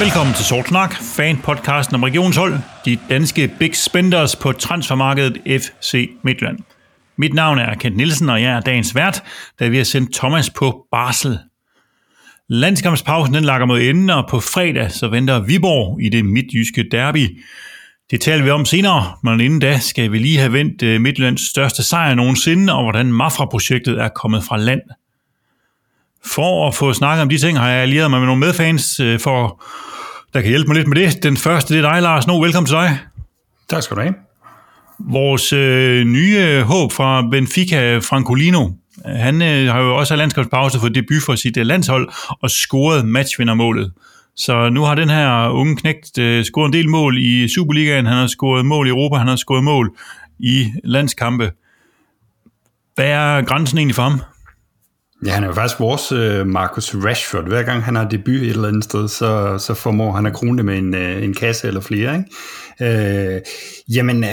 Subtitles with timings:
[0.00, 6.58] Velkommen til Sort Snak, fan-podcasten om regionshold, de danske big spenders på transfermarkedet FC Midtjylland.
[7.16, 9.22] Mit navn er Kent Nielsen, og jeg er dagens vært,
[9.60, 11.38] da vi har sendt Thomas på barsel.
[12.48, 17.40] Landskampspausen den lakker mod enden, og på fredag så venter Viborg i det midtjyske derby.
[18.10, 21.50] Det taler vi om senere, men inden da skal vi lige have vendt Midtlands Midtjyllands
[21.50, 24.80] største sejr nogensinde, og hvordan Mafra-projektet er kommet fra land.
[26.26, 29.20] For at få snakket om de ting, har jeg allieret mig med nogle medfans, øh,
[29.20, 29.62] for
[30.34, 31.22] der kan hjælpe mig lidt med det.
[31.22, 32.40] Den første, det er dig, Lars No.
[32.40, 32.98] Velkommen til dig.
[33.68, 34.14] Tak skal du have.
[34.98, 38.68] Vores øh, nye håb fra Benfica, Francolino,
[39.04, 42.08] han øh, har jo også landskabspause for debut for sit øh, landshold
[42.42, 43.92] og scoret matchvindermålet.
[44.36, 48.16] Så nu har den her unge knægt øh, scoret en del mål i Superligaen, han
[48.16, 49.96] har scoret mål i Europa, han har scoret mål
[50.38, 51.50] i landskampe.
[52.94, 54.20] Hvad er grænsen egentlig for ham?
[55.26, 57.48] Ja, han er jo faktisk vores øh, Marcus Rashford.
[57.48, 60.56] Hver gang han har debut et eller andet sted, så, så formår han at krone
[60.56, 62.16] det med en, øh, en kasse eller flere.
[62.16, 62.30] Ikke?
[62.82, 63.40] Øh,
[63.88, 64.30] jamen, øh,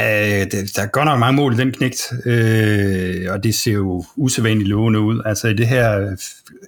[0.75, 4.69] der er godt nok mange mål i den knægt, øh, og det ser jo usædvanligt
[4.69, 5.21] lovende ud.
[5.25, 6.17] Altså i det her øh,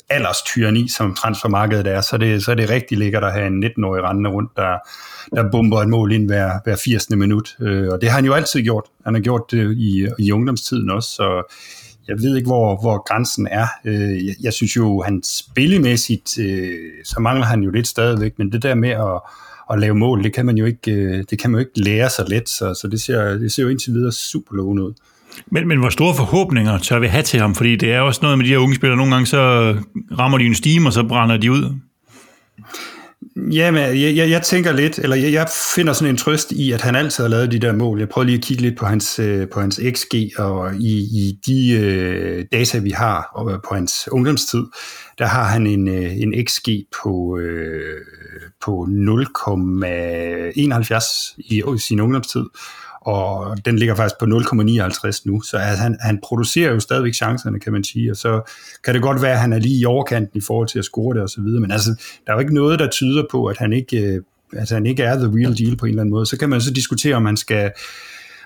[0.09, 3.63] alderstyreni, som transfermarkedet er, så er det, så er det rigtig lækkert at have en
[3.63, 4.77] 19-årig rendende rundt, der,
[5.35, 7.09] der bomber et mål ind hver, hver 80.
[7.09, 7.55] minut.
[7.61, 8.83] Øh, og det har han jo altid gjort.
[9.05, 11.55] Han har gjort det i, i ungdomstiden også, så
[12.09, 13.67] jeg ved ikke, hvor, hvor grænsen er.
[13.85, 18.51] Øh, jeg, jeg synes jo, han spillemæssigt, øh, så mangler han jo lidt stadigvæk, men
[18.51, 19.21] det der med at,
[19.71, 22.09] at lave mål, det kan man jo ikke, øh, det kan man jo ikke lære
[22.09, 24.93] sig let, så, så det, ser, det ser jo indtil videre super lovende ud.
[25.51, 27.55] Men, men hvor store forhåbninger tør vi have til ham?
[27.55, 29.75] Fordi det er også noget med de her unge spillere, nogle gange så
[30.19, 31.75] rammer de en stime, og så brænder de ud.
[33.35, 36.81] Jamen, jeg, jeg, jeg tænker lidt, eller jeg, jeg finder sådan en trøst i, at
[36.81, 37.99] han altid har lavet de der mål.
[37.99, 41.39] Jeg prøver lige at kigge lidt på hans, øh, på hans XG, og i, i
[41.45, 44.63] de øh, data, vi har og øh, på hans ungdomstid,
[45.17, 46.69] der har han en, øh, en XG
[47.03, 48.01] på, øh,
[48.65, 52.45] på 0,71 i, i sin ungdomstid,
[53.09, 57.59] og den ligger faktisk på 0,59 nu, så altså, han, han producerer jo stadigvæk chancerne,
[57.59, 58.51] kan man sige, og så
[58.83, 61.15] kan det godt være, at han er lige i overkanten i forhold til at score
[61.15, 61.89] det og så videre, men altså,
[62.25, 64.21] der er jo ikke noget, der tyder på, at han ikke,
[64.53, 66.25] altså, han ikke er the real deal på en eller anden måde.
[66.25, 67.71] Så kan man så diskutere, om man skal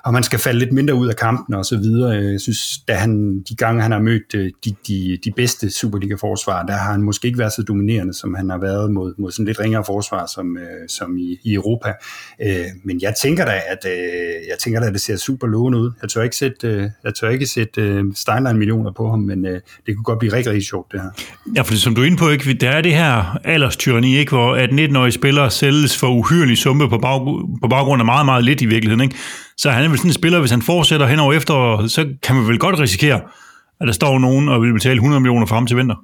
[0.03, 2.09] og man skal falde lidt mindre ud af kampen og så videre.
[2.11, 6.63] Jeg synes, da han, de gange han har mødt øh, de, de, de bedste Superliga-forsvar,
[6.65, 9.45] der har han måske ikke været så dominerende, som han har været mod, mod sådan
[9.45, 11.93] lidt ringere forsvar, som, øh, som i, i Europa.
[12.41, 13.85] Øh, men jeg tænker da, at
[14.49, 15.91] jeg tænker da, at det ser super lovende ud.
[16.01, 19.61] Jeg tør ikke sætte, jeg tør ikke sætte Steinlein millioner på ham, men det
[19.95, 21.09] kunne godt blive rigtig, rigtig sjovt, det her.
[21.55, 24.55] Ja, for som du er inde på, ikke, der er det her alderstyrni, ikke, hvor
[24.55, 27.19] at 19-årige spillere sælges for uhyrlige sumpe på, bag,
[27.61, 29.01] på baggrund af meget, meget lidt i virkeligheden.
[29.01, 29.15] Ikke?
[29.57, 32.35] Så han er vel sådan en spiller, hvis han fortsætter hen over efter, så kan
[32.35, 33.21] man vel godt risikere,
[33.81, 35.95] at der står nogen og vil betale 100 millioner for ham til vinter.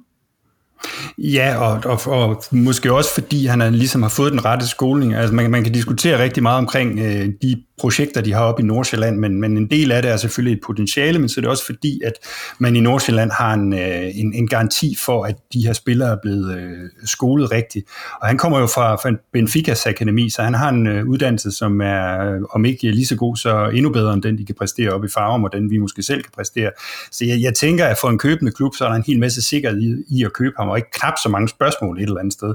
[1.18, 5.14] Ja, og, og, og måske også fordi han er, ligesom har fået den rette skoling.
[5.14, 8.62] Altså man, man kan diskutere rigtig meget omkring øh, de projekter, de har op i
[8.62, 11.50] Nordsjælland, men, men en del af det er selvfølgelig et potentiale, men så er det
[11.50, 12.12] også fordi, at
[12.58, 16.16] man i Nordsjælland har en, øh, en, en garanti for, at de her spillere er
[16.22, 17.86] blevet øh, skolet rigtigt.
[18.20, 21.80] Og han kommer jo fra, fra Benficas akademi, så han har en øh, uddannelse, som
[21.80, 24.90] er, øh, om ikke lige så god, så endnu bedre end den, de kan præstere
[24.90, 26.70] op i Farum, og den vi måske selv kan præstere.
[27.10, 29.42] Så jeg, jeg tænker, at for en købende klub, så er der en hel masse
[29.42, 32.32] sikkerhed i, i at købe ham, og ikke knap så mange spørgsmål et eller andet
[32.32, 32.54] sted.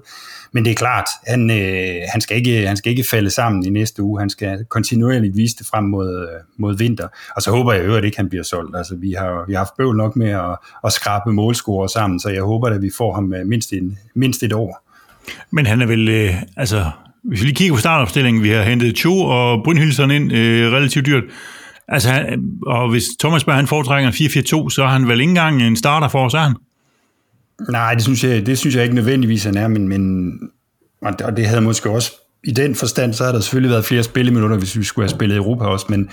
[0.51, 3.69] Men det er klart, han, øh, han, skal ikke, han skal ikke falde sammen i
[3.69, 4.19] næste uge.
[4.19, 7.07] Han skal kontinuerligt vise det frem mod, øh, mod vinter.
[7.35, 8.77] Og så håber jeg jo, at ikke han bliver solgt.
[8.77, 12.29] Altså, vi har, vi har haft bøvl nok med at, at skrabe målscorer sammen, så
[12.29, 14.81] jeg håber, at vi får ham øh, mindst, en, mindst et år.
[15.51, 16.91] Men han er vel, øh, altså,
[17.23, 21.05] hvis vi lige kigger på startopstillingen, vi har hentet Cho og Brynhildsen ind øh, relativt
[21.05, 21.23] dyrt.
[21.87, 22.37] Altså,
[22.67, 25.75] og hvis Thomas Berg han foretrækker en 4-4-2, så er han vel ikke engang en
[25.75, 26.55] starter for os, er han?
[27.69, 30.39] Nej, det synes jeg, det synes jeg ikke nødvendigvis, han er, men, men
[31.01, 32.11] og det havde måske også,
[32.43, 35.37] i den forstand, så har der selvfølgelig været flere spilleminutter, hvis vi skulle have spillet
[35.37, 36.09] Europa også, men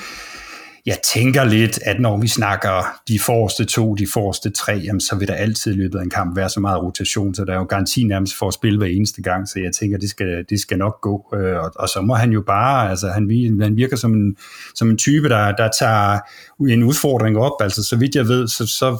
[0.86, 5.16] jeg tænker lidt, at når vi snakker de forreste to, de forreste tre, jamen, så
[5.16, 7.56] vil der altid i løbet af en kamp være så meget rotation, så der er
[7.56, 10.60] jo garanti nærmest for at spille hver eneste gang, så jeg tænker, det skal, det
[10.60, 11.34] skal nok gå.
[11.34, 14.36] Øh, og, og så må han jo bare, altså han, han virker som en,
[14.74, 16.18] som en type, der, der tager
[16.60, 18.98] en udfordring op, altså så vidt jeg ved, så, så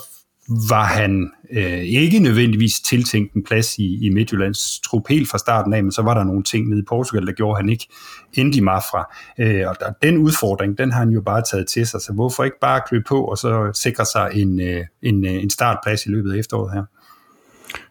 [0.49, 5.73] var han øh, ikke nødvendigvis tiltænkt en plads i, i Midtjyllands trup helt fra starten
[5.73, 7.89] af, men så var der nogle ting nede i Portugal, der gjorde han ikke
[8.35, 9.15] endte i Mafra.
[9.39, 12.45] Øh, og der, den udfordring, den har han jo bare taget til sig, så hvorfor
[12.45, 16.09] ikke bare klø på og så sikre sig en, øh, en, øh, en startplads i
[16.09, 16.83] løbet af efteråret her?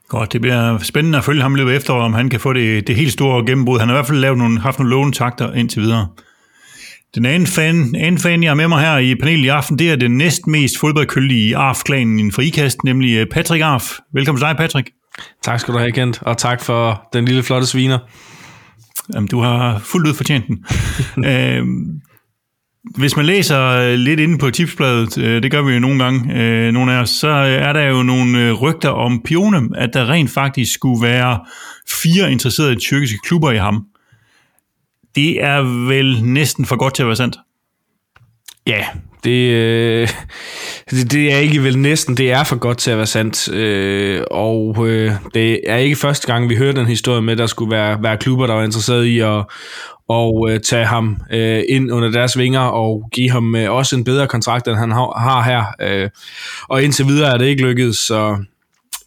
[0.08, 2.54] Godt, det bliver spændende at følge ham i løbet af efteråret, om han kan få
[2.54, 3.80] det, det helt store gennembrud.
[3.80, 6.08] Han har i hvert fald lavet nogle, haft nogle lovende takter indtil videre.
[7.16, 9.92] Den anden fan, anden fan, jeg har med mig her i panelet i aften, det
[9.92, 10.76] er den næst mest
[11.32, 13.92] i ARF-klanen i en frikast, nemlig øh, Patrick Arf.
[14.14, 14.90] Velkommen til dig, Patrick.
[15.44, 18.00] Tak skal du have, Kent, og tak for den lille flotte sviner.
[19.14, 20.66] Jamen, du har fuldt ud fortjent den.
[21.30, 21.66] øh,
[22.98, 26.72] hvis man læser lidt inde på tipsbladet, øh, det gør vi jo nogle gange, øh,
[26.72, 30.32] nogle af os, så er der jo nogle øh, rygter om Pione, at der rent
[30.32, 31.40] faktisk skulle være
[32.04, 33.86] fire interesserede tyrkiske klubber i ham.
[35.16, 37.38] Det er vel næsten for godt til at være sandt.
[38.68, 38.86] Ja,
[39.24, 40.10] det, øh,
[40.92, 43.54] det, det er ikke vel næsten, det er for godt til at være sandt.
[43.54, 47.48] Øh, og øh, det er ikke første gang, vi hører den historie med, at der
[47.48, 49.46] skulle være, være klubber, der var interesseret i at
[50.12, 54.04] og øh, tage ham øh, ind under deres vinger og give ham øh, også en
[54.04, 55.64] bedre kontrakt, end han har, har her.
[55.82, 56.10] Øh,
[56.70, 58.46] og indtil videre er det ikke lykkedes, så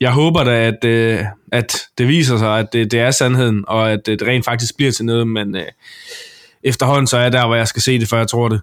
[0.05, 1.19] jeg håber da, at, øh,
[1.53, 4.77] at det viser sig, at det, det er sandheden, og at øh, det rent faktisk
[4.77, 5.63] bliver til noget, men øh,
[6.63, 8.61] efterhånden så er jeg der, hvor jeg skal se det, før jeg tror det.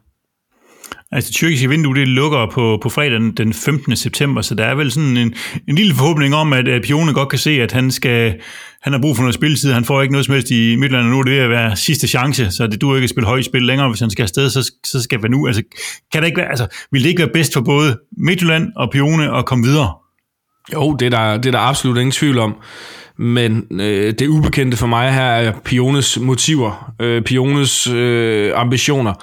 [1.12, 3.96] Altså det tyrkiske vindue, det lukker på, på fredag den 15.
[3.96, 5.34] september, så der er vel sådan en,
[5.68, 8.42] en lille forhåbning om, at, at Pione godt kan se, at han skal
[8.82, 11.12] han har brug for noget spilletid, han får ikke noget som helst i Midtland, og
[11.12, 13.46] nu er det ved at være sidste chance, så det duer ikke at spille højt
[13.46, 15.48] spil længere, hvis han skal afsted, så, så skal det nu.
[15.48, 15.64] Altså,
[16.12, 19.38] kan det ikke være, altså, vil det ikke være bedst for både Midtjylland og Pione
[19.38, 20.01] at komme videre?
[20.74, 22.56] Jo, det er der, det er der absolut ingen tvivl om.
[23.18, 29.14] Men øh, det ubekendte for mig her er Piones motiver, øh, Piones øh, ambitioner.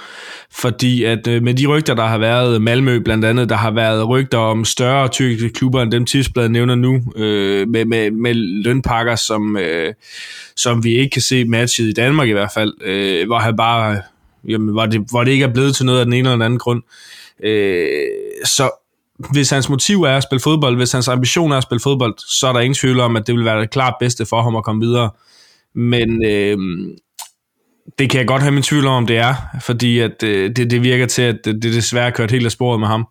[0.51, 4.09] Fordi at øh, med de rygter, der har været, Malmø blandt andet, der har været
[4.09, 9.15] rygter om større tyrkiske klubber end dem Tipsbladet nævner nu, øh, med, med, med lønpakker,
[9.15, 9.93] som, øh,
[10.55, 14.01] som vi ikke kan se matchet i Danmark i hvert fald, øh, hvor han bare,
[14.47, 16.41] jamen, hvor, det, hvor det ikke er blevet til noget af den ene eller den
[16.41, 16.81] anden grund.
[17.43, 17.87] Øh,
[18.45, 18.69] så
[19.31, 22.47] hvis hans motiv er at spille fodbold, hvis hans ambition er at spille fodbold, så
[22.47, 24.63] er der ingen tvivl om, at det vil være det klart bedste for ham at
[24.63, 25.09] komme videre.
[25.75, 26.57] Men øh,
[27.99, 30.71] det kan jeg godt have min tvivl om, om det er, fordi at, øh, det,
[30.71, 33.07] det virker til, at det, det desværre kørt helt af sporet med ham.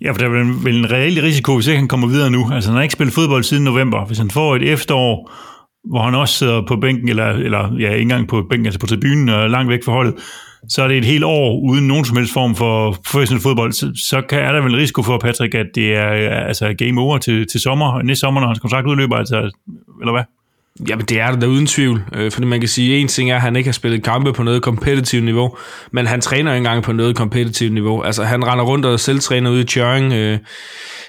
[0.00, 2.50] Ja, for der er vel en reel risiko, hvis ikke han kommer videre nu.
[2.52, 4.06] Altså, han har ikke spillet fodbold siden november.
[4.06, 5.30] Hvis han får et efterår,
[5.84, 8.86] hvor han også sidder på bænken, eller, eller ja, ikke engang på bænken, altså på
[8.86, 10.14] tribunen og langt væk fra holdet,
[10.68, 13.92] så er det et helt år uden nogen som helst form for professionel fodbold, så,
[13.94, 17.18] så kan, er der vel risiko for, Patrick, at det er øh, altså game over
[17.18, 19.36] til, til sommer, næste sommer, når hans kontrakt udløber, altså,
[20.00, 20.22] eller hvad?
[20.88, 23.36] Jamen det er der da uden tvivl, øh, fordi man kan sige, en ting er,
[23.36, 25.56] at han ikke har spillet kampe på noget kompetitivt niveau,
[25.90, 28.02] men han træner ikke engang på noget kompetitivt niveau.
[28.02, 30.38] Altså han render rundt og selv træner ude i Tjøring, øh,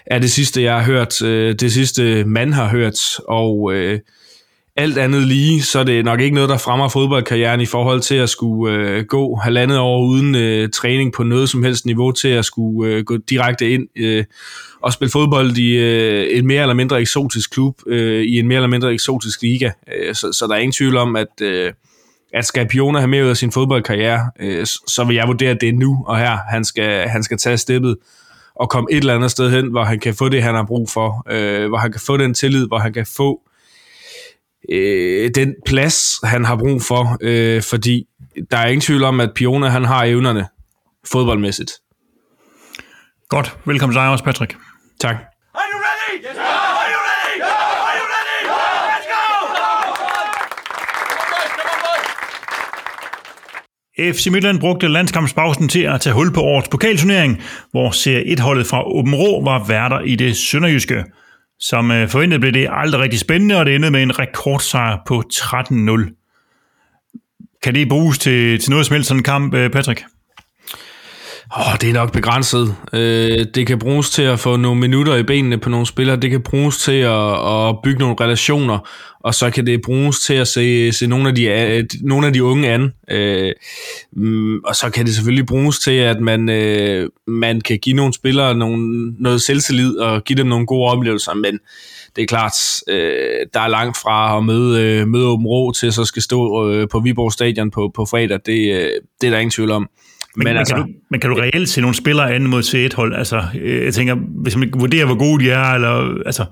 [0.06, 4.00] er det sidste, jeg har hørt, øh, det sidste man har hørt, og øh,
[4.76, 8.16] alt andet lige, så er det nok ikke noget, der fremmer fodboldkarrieren i forhold til
[8.16, 12.28] at skulle øh, gå halvandet år uden øh, træning på noget som helst niveau til
[12.28, 14.24] at skulle øh, gå direkte ind øh,
[14.82, 18.58] og spille fodbold i øh, en mere eller mindre eksotisk klub, øh, i en mere
[18.58, 19.72] eller mindre eksotisk liga.
[19.96, 21.74] Øh, så, så der er ingen tvivl om, at, øh,
[22.34, 25.62] at skal Pione have mere ud af sin fodboldkarriere, øh, så vil jeg vurdere, at
[25.62, 27.98] det er nu og her, han skal, han skal tage steppet
[28.56, 30.90] og komme et eller andet sted hen, hvor han kan få det, han har brug
[30.90, 33.53] for, øh, hvor han kan få den tillid, hvor han kan få øh,
[35.36, 38.06] den plads, han har brug for, øh, fordi
[38.52, 40.48] der er ingen tvivl om, at Pione han har evnerne
[41.12, 41.72] fodboldmæssigt.
[43.30, 43.58] Godt.
[43.66, 44.56] Velkommen til dig også, Patrick.
[45.00, 45.16] Tak.
[45.16, 46.20] Are you ready?
[46.20, 46.38] Yes.
[46.38, 47.42] Are you ready?
[47.42, 48.40] Are you ready?
[48.92, 49.08] Let's
[54.08, 54.14] go!
[54.14, 58.88] FC Midtland brugte landskampspausen til at tage hul på årets pokalturnering, hvor Serie 1-holdet fra
[58.88, 61.04] Åben Rå var værter i det sønderjyske.
[61.70, 65.24] Som øh, forventet blev det aldrig rigtig spændende, og det endte med en rekordsejr på
[65.34, 66.20] 13-0.
[67.64, 70.06] Kan det bruges til, til noget som helst sådan en kamp, øh, Patrick?
[71.58, 72.76] Oh, det er nok begrænset.
[72.94, 76.18] Øh, det kan bruges til at få nogle minutter i benene på nogle spillere.
[76.18, 78.90] Det kan bruges til at, at bygge nogle relationer.
[79.20, 82.34] Og så kan det bruges til at se, se nogle, af de, øh, nogle af
[82.34, 82.94] de unge an.
[83.12, 83.52] Øh,
[84.14, 88.14] mm, og så kan det selvfølgelig bruges til, at man, øh, man kan give nogle
[88.14, 91.34] spillere nogle, noget selvtillid og give dem nogle gode oplevelser.
[91.34, 91.60] Men
[92.16, 92.54] det er klart,
[92.88, 96.72] øh, der er langt fra at møde, øh, møde Åben Rå til så skal stå
[96.72, 98.40] øh, på Viborg Stadion på, på fredag.
[98.46, 98.92] Det, øh,
[99.22, 99.90] det er der ingen tvivl om.
[100.36, 102.74] Men, men, altså, kan du, men kan du reelt se nogle spillere anden mod c
[102.74, 103.16] 1 hold?
[103.16, 106.46] Altså, øh, jeg tænker, hvis man vurderer, hvor gode de er, eller, altså,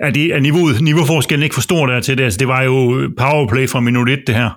[0.00, 2.24] er, det, er niveauet, niveauforskellen ikke for stor der til det?
[2.24, 4.50] Altså, det var jo powerplay fra minut 1, det her.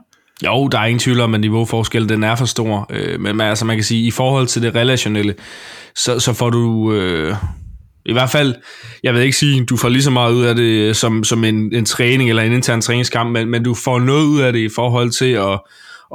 [0.45, 2.87] Jo, der er ingen tvivl om, at niveauforskellen den er for stor.
[2.89, 5.35] Øh, men altså, man kan sige, i forhold til det relationelle,
[5.95, 6.93] så, så får du...
[6.93, 7.35] Øh,
[8.05, 8.55] i hvert fald,
[9.03, 11.75] jeg vil ikke sige, du får lige så meget ud af det som, som en,
[11.75, 14.69] en træning eller en intern træningskamp, men, men du får noget ud af det i
[14.75, 15.59] forhold til at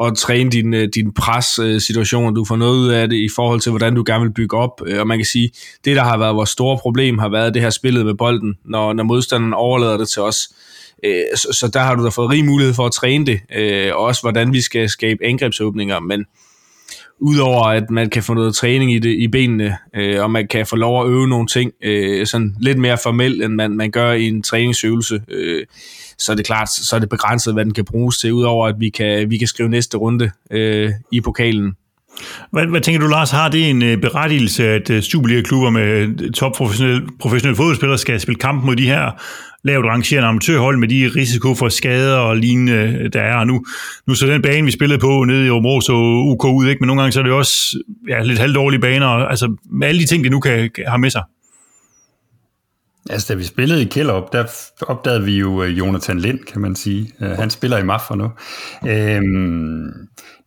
[0.02, 3.60] at træne din, øh, din pres-situation, øh, du får noget ud af det i forhold
[3.60, 4.82] til, hvordan du gerne vil bygge op.
[4.86, 5.50] Øh, og man kan sige,
[5.84, 8.92] det der har været vores store problem, har været det her spillet med bolden, når,
[8.92, 10.48] når modstanderen overlader det til os.
[11.34, 13.40] Så, så der har du da fået rig mulighed for at træne det,
[13.92, 16.24] og også hvordan vi skal skabe angrebsåbninger, men
[17.20, 20.66] udover at man kan få noget træning i, det, i benene, øh, og man kan
[20.66, 24.12] få lov at øve nogle ting øh, sådan lidt mere formelt, end man, man gør
[24.12, 25.66] i en træningsøvelse, øh,
[26.20, 28.74] så er det klart, så er det begrænset, hvad den kan bruges til, udover at
[28.78, 31.74] vi kan, vi kan skrive næste runde øh, i pokalen.
[32.52, 33.30] Hvad, hvad tænker du, Lars?
[33.30, 38.38] Har det en øh, berettigelse, at uh, Superliga-klubber med øh, topprofessionelle professionelle fodboldspillere skal spille
[38.38, 39.10] kamp mod de her
[39.64, 43.64] lavt rangerende amatørhold med de risiko for skader og lignende, der er nu.
[44.06, 46.80] Nu så den bane, vi spillede på nede i Omro, så UK ud, ikke?
[46.80, 50.06] men nogle gange så er det også ja, lidt halvdårlige baner, altså med alle de
[50.06, 51.22] ting, det nu kan, kan have med sig.
[53.10, 54.44] Altså, da vi spillede i Kjellerup, der
[54.80, 57.12] opdagede vi jo øh, Jonathan Lind, kan man sige.
[57.20, 58.30] Øh, han spiller i MAF for nu.
[58.88, 59.92] Øhm,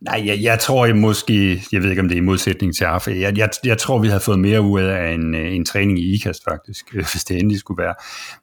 [0.00, 2.84] nej, jeg, jeg tror jeg måske, jeg ved ikke, om det er i modsætning til
[2.84, 5.98] AFA, jeg, jeg, jeg tror, vi havde fået mere ud af en, øh, en træning
[5.98, 7.94] i IKAST faktisk, hvis det endelig skulle være.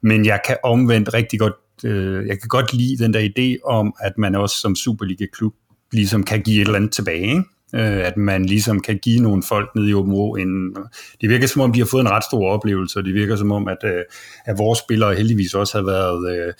[0.02, 3.94] Men jeg kan omvendt rigtig godt, øh, jeg kan godt lide den der idé om,
[4.00, 5.52] at man også som Superliga-klub
[5.92, 7.44] ligesom kan give et eller andet tilbage, ikke?
[7.74, 10.76] Øh, at man ligesom kan give nogle folk nede i Åben en...
[11.20, 13.52] Det virker som om, de har fået en ret stor oplevelse, og det virker som
[13.52, 14.04] om, at, øh,
[14.44, 16.36] at vores spillere heldigvis også har været...
[16.36, 16.52] Øh,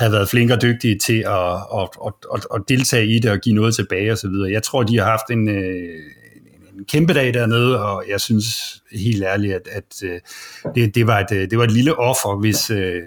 [0.00, 3.38] havde været flinke og dygtige til at, at, at, at, at deltage i det og
[3.38, 4.30] give noget tilbage osv.
[4.50, 5.98] Jeg tror, de har haft en, øh,
[6.78, 8.46] en kæmpe dag dernede, og jeg synes
[8.92, 10.20] helt ærligt, at, at øh,
[10.74, 13.02] det, det, var et, øh, det var et lille offer, hvis, øh,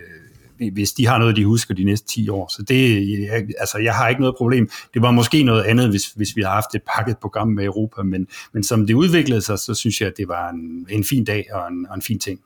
[0.73, 2.51] hvis de har noget, de husker de næste 10 år.
[2.55, 4.69] Så det, jeg, altså, jeg har ikke noget problem.
[4.93, 8.03] Det var måske noget andet, hvis, hvis vi har haft et pakket program med Europa,
[8.03, 11.25] men, men som det udviklede sig, så synes jeg, at det var en, en fin
[11.25, 12.39] dag og en, og en fin ting.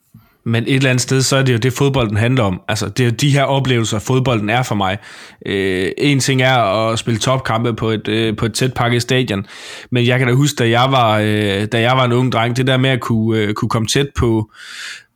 [0.47, 2.61] Men et eller andet sted, så er det jo det, fodbolden handler om.
[2.67, 4.97] Altså, det er jo de her oplevelser, fodbolden er for mig.
[5.45, 9.45] Øh, en ting er at spille topkampe på et, øh, på et tæt pakket stadion,
[9.91, 12.57] men jeg kan da huske, da jeg var, øh, da jeg var en ung dreng,
[12.57, 14.51] det der med at kunne, øh, kunne komme tæt på,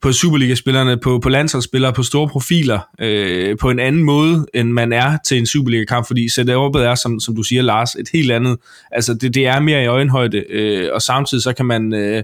[0.02, 4.94] på Superliga-spillerne, på, på landsholdsspillere, på store profiler, øh, på en anden måde, end man
[4.94, 8.58] er til en Superliga-kamp, fordi setupet er, som, som du siger, Lars, et helt andet.
[8.92, 12.24] Altså, det, det er mere i øjenhøjde, øh, og samtidig så kan man øh,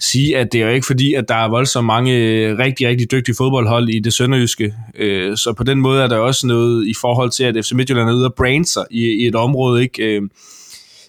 [0.00, 3.10] sige, at det er jo ikke fordi, at der er voldsomt mange øh, rigtig, rigtig
[3.10, 6.94] dygtige fodboldhold i det sønderjyske, øh, så på den måde er der også noget i
[7.00, 10.04] forhold til, at FC Midtjylland er ude og brande sig i, i et område, ikke?
[10.04, 10.22] Øh,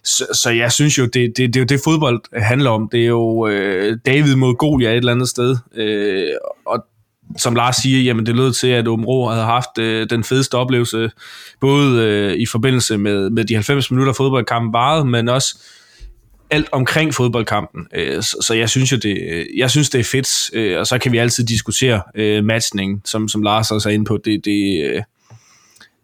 [0.08, 2.90] så, så jeg synes jo, det, det, det er jo det fodbold handler om.
[2.92, 5.58] Det er jo øh, David mod Goliath et eller andet sted.
[5.76, 6.34] Øh,
[6.66, 6.86] og
[7.38, 11.12] som Lars siger, jamen det lød til, at Omro havde haft øh, den fedeste oplevelse,
[11.62, 15.60] både øh, i forbindelse med, med de 90 minutter fodboldkampen varede, men også
[16.50, 17.88] alt omkring fodboldkampen.
[17.96, 20.88] Øh, så, så jeg synes jo, det, øh, jeg synes, det er fedt, øh, og
[20.88, 24.18] så kan vi altid diskutere øh, matchning, som, som Lars også er inde på.
[24.26, 25.02] Det, det, øh,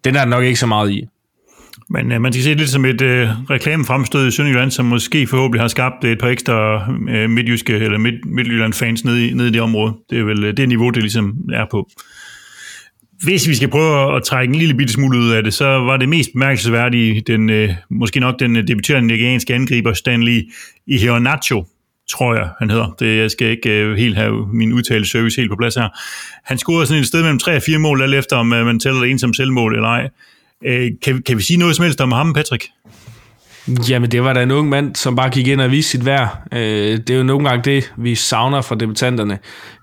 [0.04, 1.08] den er der nok ikke så meget i.
[1.90, 5.28] Men øh, man skal se det lidt som et øh, reklamefremstød i Sønderjylland, som måske
[5.28, 9.48] forhåbentlig har skabt øh, et par ekstra øh, midtjyske eller midt, Midtjylland-fans nede i, nede
[9.48, 9.94] i det område.
[10.10, 11.90] Det er vel øh, det niveau, det ligesom er på.
[13.24, 15.98] Hvis vi skal prøve at trække en lille bitte smule ud af det, så var
[15.98, 20.42] det mest bemærkelsesværdige, den, øh, måske nok den øh, debuterende nigerianske angriber Stanley
[20.88, 21.66] Iheanacho,
[22.12, 22.96] tror jeg, han hedder.
[23.00, 25.90] Det, jeg skal ikke øh, helt have min udtale service helt på plads her.
[26.44, 28.80] Han scorede sådan et sted mellem 3 og 4 mål, alt efter om øh, man
[28.80, 30.10] tæller det en som selvmål eller ej.
[30.66, 32.68] Øh, kan, kan vi sige noget som helst om ham, Patrick?
[33.90, 36.38] Jamen, det var da en ung mand, som bare gik ind og viste sit værd.
[36.54, 39.40] Øh, det er jo nogle gange det, vi savner fra debutanterne.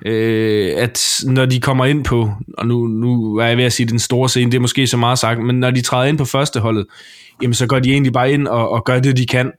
[0.07, 3.87] Øh, at når de kommer ind på, og nu, nu er jeg ved at sige
[3.87, 6.25] den store scene, det er måske så meget sagt, men når de træder ind på
[6.25, 6.87] første holdet,
[7.43, 9.53] jamen så går de egentlig bare ind og, og gør det, de kan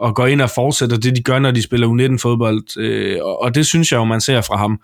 [0.00, 2.78] og går ind og fortsætter det, de gør, når de spiller U19-fodbold.
[2.78, 4.80] Øh, og, og det synes jeg jo, man ser fra ham.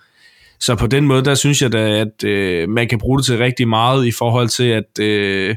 [0.61, 3.39] Så på den måde, der synes jeg da, at øh, man kan bruge det til
[3.39, 5.57] rigtig meget i forhold til, at, øh,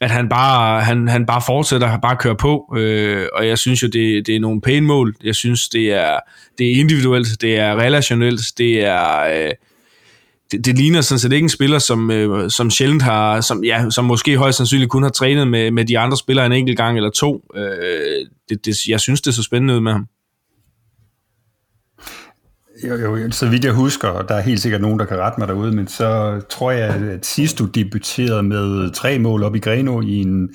[0.00, 2.74] at han, bare, han, han bare fortsætter, bare kører på.
[2.76, 5.14] Øh, og jeg synes jo, det, det er nogle pæne mål.
[5.24, 6.18] Jeg synes, det er,
[6.58, 9.20] det er individuelt, det er relationelt, det er...
[9.20, 9.50] Øh,
[10.52, 13.90] det, det ligner sådan set ikke en spiller, som, øh, som sjældent har, som, ja,
[13.90, 16.96] som måske højst sandsynligt kun har trænet med, med de andre spillere en enkelt gang
[16.96, 17.44] eller to.
[17.56, 20.06] Øh, det, det, jeg synes, det er så spændende ud med ham.
[22.88, 25.40] Jo, jo, så vidt jeg husker, og der er helt sikkert nogen, der kan rette
[25.40, 29.58] mig derude, men så tror jeg, at sidst du debuterede med tre mål op i
[29.58, 30.48] Greno i en,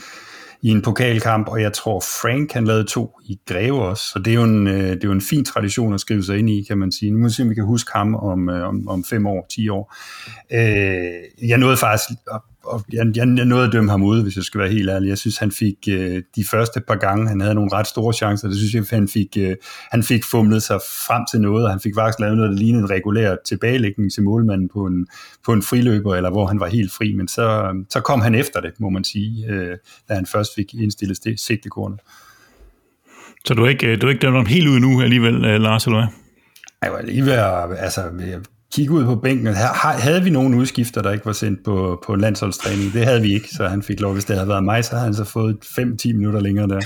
[0.62, 4.32] i en pokalkamp, og jeg tror Frank han lavede to i Greve også, så det
[4.32, 6.66] er, jo en, øh, det er jo en fin tradition at skrive sig ind i,
[6.68, 7.12] kan man sige.
[7.12, 9.46] Nu må vi se, om vi kan huske ham om, øh, om, om fem år,
[9.56, 9.96] ti år.
[10.54, 12.10] Øh, jeg nåede faktisk
[12.64, 15.10] og jeg, jeg nåede at dømme ham ud, hvis jeg skal være helt ærlig.
[15.10, 18.48] Jeg synes, han fik øh, de første par gange, han havde nogle ret store chancer,
[18.48, 19.56] det synes jeg, han fik, øh,
[19.92, 22.84] han fik fumlet sig frem til noget, og han fik faktisk lavet noget, der lignede
[22.84, 25.08] en regulær tilbagelægning til målmanden på en,
[25.46, 28.62] på en friløber, eller hvor han var helt fri, men så, så kom han efter
[28.62, 29.78] det, må man sige, øh,
[30.10, 32.00] da han først fik indstillet sigtekornet.
[33.46, 35.98] Så du er ikke, du er ikke dømt helt ud nu alligevel, øh, Lars, eller
[35.98, 36.08] hvad?
[36.84, 38.02] Jeg var lige ved at, altså,
[38.74, 39.54] kigge ud på bænken.
[39.84, 42.94] Havde vi nogen udskifter, der ikke var sendt på, på landsholdstræning?
[42.94, 44.14] Det havde vi ikke, så han fik lov.
[44.14, 46.82] Hvis det havde været mig, så havde han så fået 5-10 minutter længere der.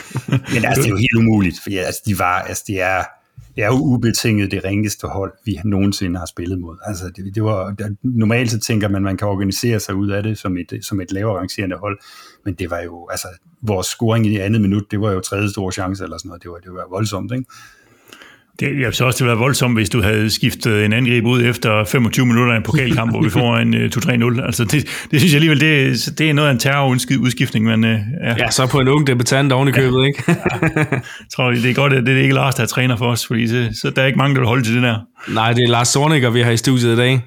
[0.54, 3.04] Men altså, det er jo helt umuligt, for altså, de var, altså, de er,
[3.56, 6.76] det er jo ubetinget det ringeste hold, vi nogensinde har spillet mod.
[6.86, 10.08] Altså, det, det var, der, normalt så tænker man, at man kan organisere sig ud
[10.08, 11.98] af det som et, som et lavere rangerende hold,
[12.44, 13.28] men det var jo, altså,
[13.62, 16.42] vores scoring i det andet minut, det var jo tredje store chance eller sådan noget,
[16.42, 17.44] det var, det var voldsomt, ikke?
[18.60, 21.42] Det, jeg synes også, det ville være voldsomt, hvis du havde skiftet en angreb ud
[21.42, 24.46] efter 25 minutter af en pokalkamp, hvor vi får en uh, 2-3-0.
[24.46, 27.66] Altså, det, det synes jeg alligevel, det, det er noget af en terrorudskiftning.
[27.66, 28.34] Men, uh, ja.
[28.38, 30.06] ja, så på en ung debutant oven i købet, ja.
[30.06, 30.22] ikke?
[30.76, 30.84] ja.
[31.34, 33.48] tror, det er godt, at det er ikke Lars, der er træner for os, fordi
[33.48, 34.98] så, så der er ikke mange, der vil holde til det der.
[35.28, 37.20] Nej, det er Lars Sorniger, vi har i studiet i dag.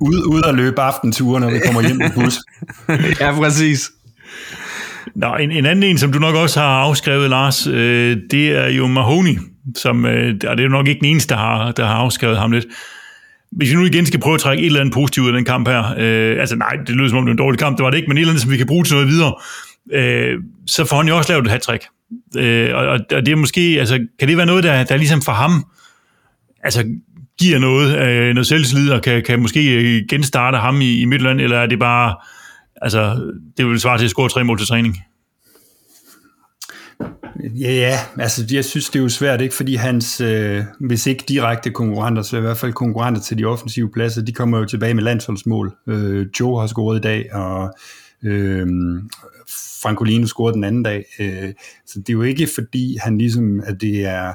[0.00, 2.38] ud, ud at løbe aftenture, når vi kommer hjem på bus.
[3.20, 3.90] ja, præcis.
[5.14, 8.68] Nå, en, en anden en, som du nok også har afskrevet, Lars, øh, det er
[8.68, 9.38] jo Mahoney,
[9.76, 12.38] som, øh, og det er jo nok ikke den eneste, der har, der har afskrevet
[12.38, 12.66] ham lidt.
[13.52, 15.44] Hvis vi nu igen skal prøve at trække et eller andet positivt ud af den
[15.44, 17.84] kamp her, øh, altså nej, det lyder som om det var en dårlig kamp, det
[17.84, 19.34] var det ikke, men et eller andet, som vi kan bruge til noget videre,
[19.92, 21.88] øh, så får han jo også lavet et hat
[22.38, 25.32] Øh, og, og det er måske, altså, kan det være noget, der, der ligesom for
[25.32, 25.64] ham,
[26.64, 26.84] altså
[27.40, 31.40] giver noget, øh, noget selvtillid, og kan, kan måske øh, genstarte ham i, i Midtland,
[31.40, 32.16] eller er det bare,
[32.82, 35.04] altså, det vil svare til at score tre mål til træning?
[37.42, 39.54] Ja, ja, altså jeg synes, det er jo svært, ikke?
[39.54, 43.90] fordi hans, øh, hvis ikke direkte konkurrenter, så i hvert fald konkurrenter til de offensive
[43.90, 45.76] pladser, de kommer jo tilbage med landsholdsmål.
[45.86, 47.74] Øh, Joe har scoret i dag, og
[48.22, 48.66] øh,
[49.82, 51.04] Francolino scorede den anden dag.
[51.18, 51.52] Øh,
[51.86, 54.32] så det er jo ikke fordi, han ligesom, at det er,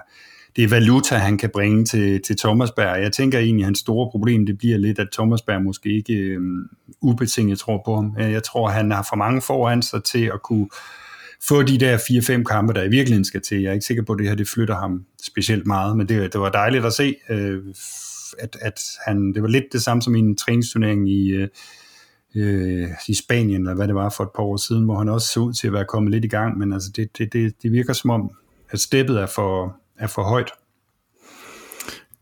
[0.55, 3.01] det er valuta, han kan bringe til, til Thomasberg.
[3.01, 6.41] Jeg tænker egentlig, at hans store problem, det bliver lidt, at Thomasberg måske ikke øh,
[7.01, 8.15] ubetinget tror på ham.
[8.17, 10.67] Jeg tror, han har for mange foran sig til at kunne
[11.47, 13.61] få de der 4-5 kampe, der i virkeligheden skal til.
[13.61, 16.33] Jeg er ikke sikker på, at det her det flytter ham specielt meget, men det,
[16.33, 17.63] det var dejligt at se, øh,
[18.39, 21.47] at, at han, det var lidt det samme som i en træningsturnering i, øh,
[22.35, 25.27] øh, i Spanien, eller hvad det var for et par år siden, hvor han også
[25.27, 27.71] så ud til at være kommet lidt i gang, men altså det, det, det, det
[27.71, 28.31] virker som om,
[28.69, 30.51] at steppet er for, er for højt.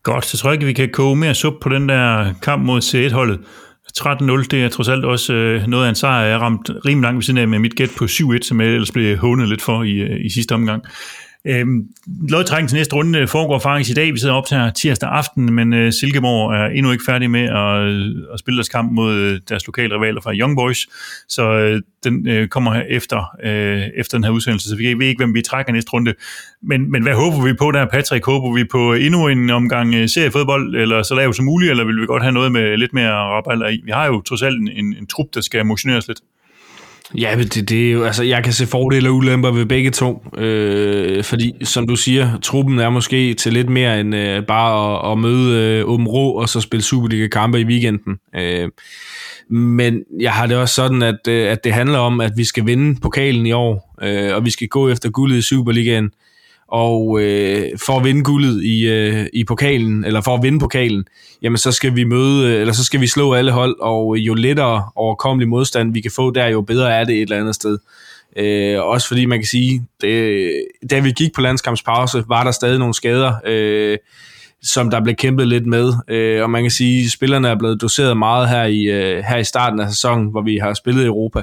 [0.03, 2.81] Godt, så tror jeg ikke, vi kan koge mere sup på den der kamp mod
[2.81, 3.39] C1-holdet.
[3.99, 6.25] 13-0, det er trods alt også øh, noget af en sejr.
[6.25, 8.91] Jeg ramt rimelig langt ved siden af med mit gæt på 7-1, som jeg ellers
[8.91, 10.83] blev hånet lidt for i, øh, i sidste omgang.
[11.49, 11.87] Øhm,
[12.29, 14.13] lodtrækning til næste runde øh, foregår faktisk i dag.
[14.13, 17.81] Vi sidder op til tirsdag aften, men øh, Silkeborg er endnu ikke færdig med at,
[17.81, 20.87] øh, at spille deres kamp mod øh, deres lokale rivaler fra Young Boys.
[21.29, 25.07] Så øh, den øh, kommer her efter, øh, efter den her udsendelse, så vi ved
[25.07, 26.13] ikke, hvem vi trækker næste runde.
[26.63, 28.25] Men, men hvad håber vi på der, Patrick?
[28.25, 32.01] Håber vi på endnu en omgang øh, seriefodbold, eller så lavt som muligt, eller vil
[32.01, 33.81] vi godt have noget med lidt mere rabalder i?
[33.85, 36.19] Vi har jo trods alt en, en, en trup, der skal motioneres lidt.
[37.15, 40.23] Ja, det, det er jo, altså, jeg kan se fordele og ulemper ved begge to,
[40.37, 45.11] øh, fordi som du siger, truppen er måske til lidt mere end øh, bare at,
[45.11, 48.17] at møde øh, Åben Rå og så spille Superliga-kampe i weekenden.
[48.35, 48.69] Øh,
[49.49, 52.65] men jeg har det også sådan, at, øh, at det handler om, at vi skal
[52.65, 56.11] vinde pokalen i år, øh, og vi skal gå efter guldet i Superligaen.
[56.67, 61.05] Og øh, for at vinde guldet i, øh, i pokalen, eller for at vinde pokalen,
[61.41, 64.33] jamen så skal vi møde, øh, eller så skal vi slå alle hold, og jo
[64.33, 67.77] lettere overkommelig modstand vi kan få der, jo bedre er det et eller andet sted.
[68.37, 70.51] Øh, også fordi man kan sige, det,
[70.91, 73.97] da vi gik på landskampspause, var der stadig nogle skader, øh,
[74.61, 75.93] som der blev kæmpet lidt med.
[76.07, 79.37] Øh, og man kan sige, at spillerne er blevet doseret meget her i, øh, her
[79.37, 81.41] i starten af sæsonen, hvor vi har spillet i Europa.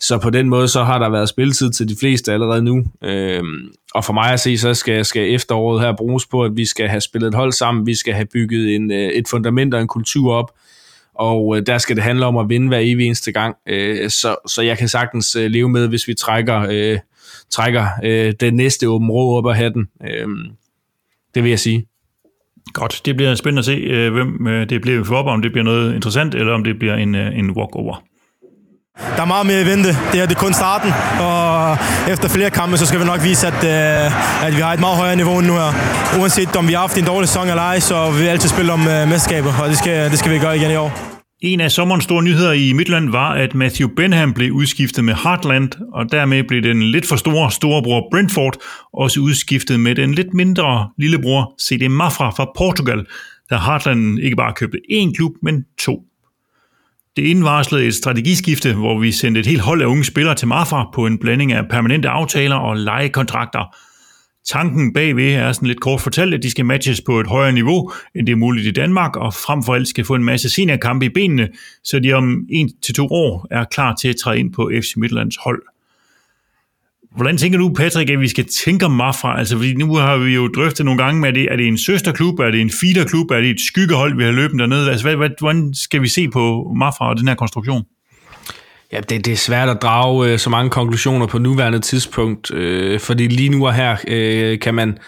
[0.00, 2.84] Så på den måde, så har der været spilletid til de fleste allerede nu.
[3.04, 6.64] Øhm, og for mig at se, så skal, skal efteråret her bruges på, at vi
[6.64, 9.80] skal have spillet et hold sammen, vi skal have bygget en, øh, et fundament og
[9.80, 10.52] en kultur op,
[11.14, 13.56] og øh, der skal det handle om at vinde hver evig eneste gang.
[13.68, 16.98] Øh, så, så jeg kan sagtens øh, leve med, hvis vi trækker, øh,
[17.50, 19.88] trækker øh, den næste åben rå op af hatten.
[20.04, 20.28] Øh,
[21.34, 21.86] det vil jeg sige.
[22.72, 25.52] Godt, det bliver spændende at se, øh, hvem øh, det bliver for op, om det
[25.52, 28.04] bliver noget interessant, eller om det bliver en, øh, en walkover.
[28.98, 29.88] Der er meget mere i vente.
[29.88, 31.76] Det her det er kun starten, og
[32.12, 34.96] efter flere kampe, så skal vi nok vise, at, øh, at vi har et meget
[34.96, 35.72] højere niveau nu her.
[36.20, 38.72] Uanset om vi har haft en dårlig sæson eller ej, så vil vi altid spille
[38.72, 40.90] om øh, mesterskaber, og det skal, det skal vi gøre igen i år.
[41.42, 45.70] En af sommerens store nyheder i Midtland var, at Matthew Benham blev udskiftet med Heartland,
[45.92, 48.56] og dermed blev den lidt for store storebror Brentford
[48.92, 53.06] også udskiftet med den lidt mindre lillebror CD Mafra fra Portugal,
[53.50, 56.07] da Heartland ikke bare købte én klub, men to.
[57.18, 60.90] Det indvarslede et strategiskifte, hvor vi sendte et helt hold af unge spillere til Mafra
[60.94, 63.76] på en blanding af permanente aftaler og lejekontrakter.
[64.48, 67.92] Tanken bagved er sådan lidt kort fortalt, at de skal matches på et højere niveau,
[68.14, 71.06] end det er muligt i Danmark, og frem for alt skal få en masse seniorkampe
[71.06, 71.48] i benene,
[71.84, 75.62] så de om 1-2 år er klar til at træde ind på FC Midtlands hold.
[77.18, 79.38] Hvordan tænker du, Patrick, at vi skal tænke om Mafra?
[79.38, 81.78] Altså, fordi nu har vi jo drøftet nogle gange med, er det, er det en
[81.78, 84.90] søsterklub, er det en feederklub, er det et skyggehold, vi har løbet dernede?
[84.90, 87.84] Altså, hvad, hvad, hvordan skal vi se på Mafra og den her konstruktion?
[88.92, 93.00] Ja, det, det er svært at drage øh, så mange konklusioner på nuværende tidspunkt, øh,
[93.00, 94.98] fordi lige nu og her øh, kan, man,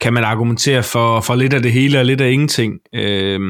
[0.00, 2.72] kan man argumentere for, for lidt af det hele og lidt af ingenting.
[2.94, 3.40] Øh,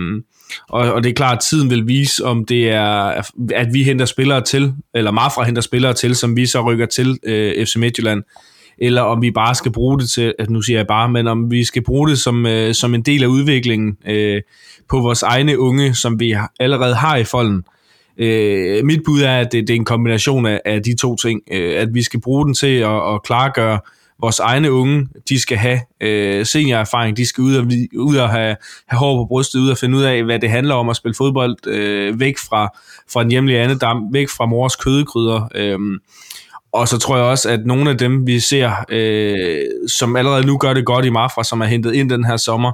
[0.68, 3.22] og, og det er klart, at tiden vil vise, om det er,
[3.54, 7.18] at vi henter spillere til, eller Mafra henter spillere til, som vi så rykker til
[7.22, 8.22] øh, FC Midtjylland,
[8.78, 11.64] eller om vi bare skal bruge det til, nu siger jeg bare, men om vi
[11.64, 14.42] skal bruge det som, øh, som en del af udviklingen øh,
[14.88, 17.62] på vores egne unge, som vi allerede har i folden.
[18.18, 21.40] Øh, mit bud er, at det, det er en kombination af, af de to ting.
[21.52, 23.80] Øh, at vi skal bruge den til at, at klargøre
[24.20, 28.56] vores egne unge, de skal have øh, seniorerfaring, de skal ud og, ud og have,
[28.88, 31.14] have hår på brystet, ud og finde ud af, hvad det handler om at spille
[31.14, 32.78] fodbold øh, væk fra,
[33.12, 35.48] fra den hjemlige andedam, væk fra mors kødekryder.
[35.54, 35.78] Øh,
[36.72, 40.58] og så tror jeg også, at nogle af dem, vi ser, øh, som allerede nu
[40.58, 42.72] gør det godt i Mafra, som er hentet ind den her sommer,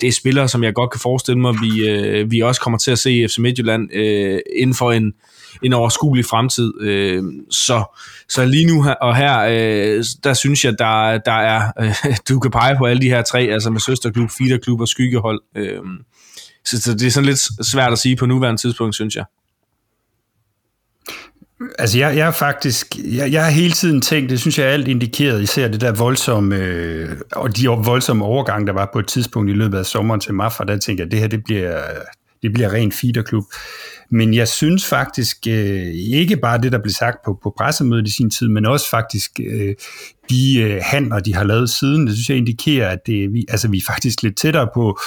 [0.00, 2.90] det er spillere, som jeg godt kan forestille mig, vi, øh, vi også kommer til
[2.90, 5.14] at se i FC Midtjylland øh, inden for en,
[5.62, 6.72] en overskuelig fremtid.
[6.80, 7.96] Øh, så,
[8.28, 12.40] så lige nu her, og her, øh, der synes jeg, der, der er, øh, du
[12.40, 15.40] kan pege på alle de her tre, altså med søsterklub, feederklub og skyggehold.
[15.56, 15.80] Øh,
[16.64, 19.24] så, så det er sådan lidt svært at sige på nuværende tidspunkt, synes jeg.
[21.78, 24.70] Altså jeg, jeg er faktisk, jeg, jeg har hele tiden tænkt, det synes jeg er
[24.70, 29.06] alt indikeret, især det der voldsomme, øh, og de voldsomme overgang, der var på et
[29.06, 31.82] tidspunkt i løbet af sommeren til Mafra, der tænker jeg, at det her, det bliver,
[32.42, 33.44] det bliver ren feederklub.
[34.10, 38.14] Men jeg synes faktisk øh, ikke bare det, der blev sagt på, på pressemødet i
[38.14, 39.74] sin tid, men også faktisk øh,
[40.30, 43.68] de øh, handler, de har lavet siden, det synes jeg indikerer, at det, vi, altså,
[43.68, 44.98] vi er faktisk lidt tættere på,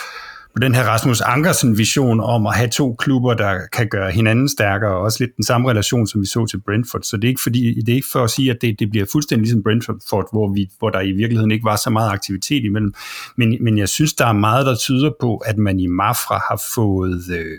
[0.54, 4.92] på den her Rasmus Ankersen-vision om at have to klubber, der kan gøre hinanden stærkere,
[4.92, 7.02] og også lidt den samme relation, som vi så til Brentford.
[7.04, 9.06] Så det er ikke, fordi, det er ikke for at sige, at det, det bliver
[9.12, 12.94] fuldstændig ligesom Brentford, hvor, vi, hvor der i virkeligheden ikke var så meget aktivitet imellem.
[13.38, 16.62] Men, men jeg synes, der er meget, der tyder på, at man i Mafra har
[16.76, 17.58] fået, øh,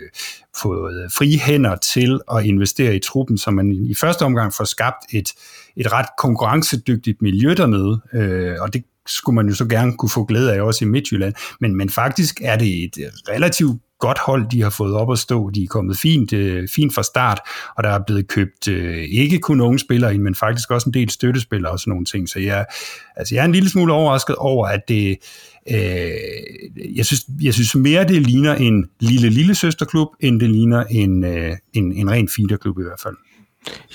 [0.61, 5.13] fået frie hænder til at investere i truppen, så man i første omgang får skabt
[5.13, 5.29] et,
[5.77, 10.23] et ret konkurrencedygtigt miljø dernede, øh, og det skulle man jo så gerne kunne få
[10.23, 11.33] glæde af også i Midtjylland.
[11.61, 12.97] Men, men faktisk er det et
[13.29, 15.49] relativt godt hold, de har fået op at stå.
[15.49, 17.39] De er kommet fint, øh, fint fra start,
[17.77, 20.93] og der er blevet købt øh, ikke kun unge spillere ind, men faktisk også en
[20.93, 22.29] del støttespillere og sådan nogle ting.
[22.29, 22.65] Så jeg,
[23.15, 25.17] altså jeg er en lille smule overrasket over, at det,
[25.71, 30.83] øh, jeg, synes, jeg synes mere, det ligner en lille, lille søsterklub, end det ligner
[30.83, 33.15] en, øh, en, en ren feederklub i hvert fald.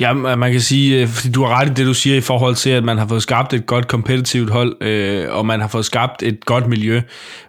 [0.00, 2.54] Ja, man kan sige, øh, fordi du har ret i det, du siger i forhold
[2.54, 5.84] til, at man har fået skabt et godt kompetitivt hold, øh, og man har fået
[5.84, 7.00] skabt et godt miljø.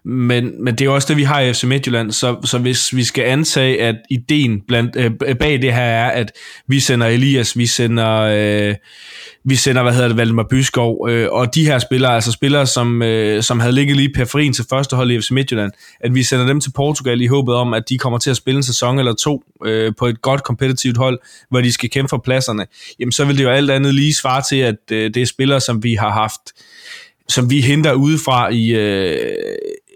[0.05, 3.03] Men, men det er også det, vi har i FC Midtjylland, så, så hvis vi
[3.03, 6.31] skal antage, at ideen blandt, øh, bag det her er, at
[6.67, 8.19] vi sender Elias, vi sender...
[8.19, 8.75] Øh,
[9.45, 13.01] vi sender, hvad hedder det, Valdemar Byskov, øh, og de her spillere, altså spillere, som,
[13.01, 16.23] øh, som havde ligget lige i periferien til første hold i FC Midtjylland, at vi
[16.23, 18.99] sender dem til Portugal i håbet om, at de kommer til at spille en sæson
[18.99, 22.65] eller to øh, på et godt kompetitivt hold, hvor de skal kæmpe for pladserne,
[23.00, 25.62] jamen så vil det jo alt andet lige svare til, at øh, det er spillere,
[25.62, 26.41] som vi har haft,
[27.30, 29.36] som vi henter udefra i øh,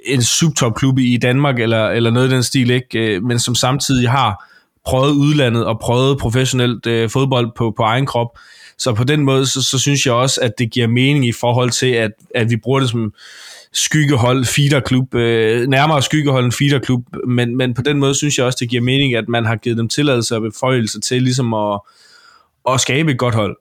[0.06, 2.99] en subtopklub i Danmark, eller, eller noget i den stil, ikke?
[2.99, 4.45] Øh, men som samtidig har
[4.86, 8.30] prøvet udlandet og prøvet professionelt øh, fodbold på, på egen krop,
[8.78, 11.69] så på den måde, så, så synes jeg også, at det giver mening i forhold
[11.69, 13.13] til, at, at vi bruger det som
[13.73, 18.58] skyggehold, feederklub, øh, nærmere skyggehold end feederklub, men, men på den måde synes jeg også,
[18.60, 21.80] det giver mening, at man har givet dem tilladelse og beføjelse til ligesom at,
[22.69, 23.58] at skabe et godt hold.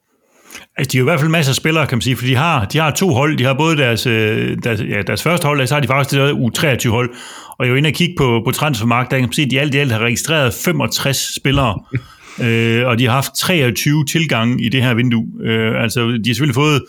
[0.77, 2.37] Altså, de er jo i hvert fald masser af spillere, kan man sige, for de
[2.37, 3.37] har, de har to hold.
[3.39, 6.11] De har både deres, øh, deres, ja, deres første hold, og så har de faktisk
[6.11, 7.11] det der U23-hold.
[7.59, 9.51] Og jeg er jo inde og kigge på, på transfermarkedet, der kan man se, at
[9.51, 11.81] de alt i alt har registreret 65 spillere.
[12.45, 15.27] øh, og de har haft 23 tilgange i det her vindue.
[15.43, 16.83] Øh, altså, de har selvfølgelig fået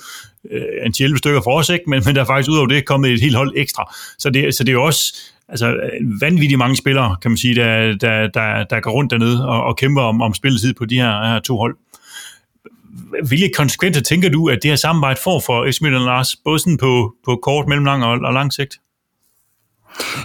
[0.51, 1.83] øh, en 11 stykker for os, ikke?
[1.87, 3.93] Men, men der er faktisk ud over det kommet et helt hold ekstra.
[4.19, 5.17] Så det, så det er jo også
[5.49, 5.79] altså,
[6.21, 9.77] vanvittigt mange spillere, kan man sige, der, der, der, der går rundt dernede og, og
[9.77, 11.75] kæmper om, om spilletid på de her, her to hold.
[13.27, 16.77] Hvilke konsekvenser tænker du, at det her samarbejde får for Esmir og Lars, både sådan
[16.77, 18.75] på, på kort, mellemlang og, og lang sigt?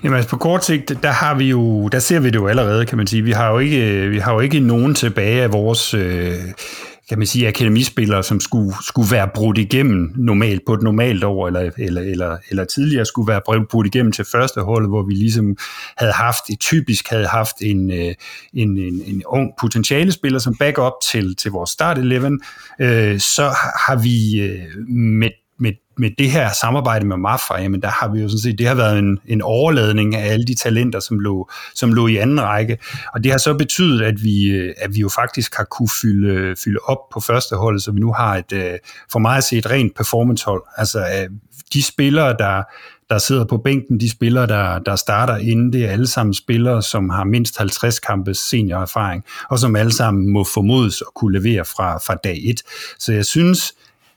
[0.05, 2.87] Jamen altså på kort sigt, der har vi jo, der ser vi det jo allerede,
[2.87, 3.23] kan man sige.
[3.23, 6.35] Vi har jo ikke, vi har jo ikke nogen tilbage af vores, øh,
[7.11, 11.47] kan man sige, akademispillere, som skulle, skulle være brudt igennem normalt på et normalt år,
[11.47, 15.57] eller, eller, eller, eller tidligere skulle være brudt igennem til første hold, hvor vi ligesom
[15.97, 18.15] havde haft, typisk havde haft en, øh,
[18.55, 22.39] en, en, en ung potentiale spiller som backup til, til vores start 11,
[22.81, 23.43] øh, så
[23.87, 25.31] har vi øh, med
[26.01, 28.75] med det her samarbejde med Mafra, jamen der har vi jo sådan set, det har
[28.75, 32.79] været en, en overladning af alle de talenter, som lå, som lå i anden række,
[33.15, 36.57] og det har så betydet, at vi, øh, at vi jo faktisk har kunne fylde,
[36.65, 38.79] fylde op på første hold, så vi nu har et, øh,
[39.13, 40.63] for mig at se et rent performancehold.
[40.77, 41.31] Altså øh,
[41.73, 42.63] de spillere, der,
[43.11, 46.83] der sidder på bænken, de spillere, der, der starter inden, det er alle sammen spillere,
[46.83, 51.65] som har mindst 50 kampes seniorerfaring, og som alle sammen må formodes at kunne levere
[51.65, 52.63] fra, fra dag 1.
[52.99, 53.73] Så jeg synes,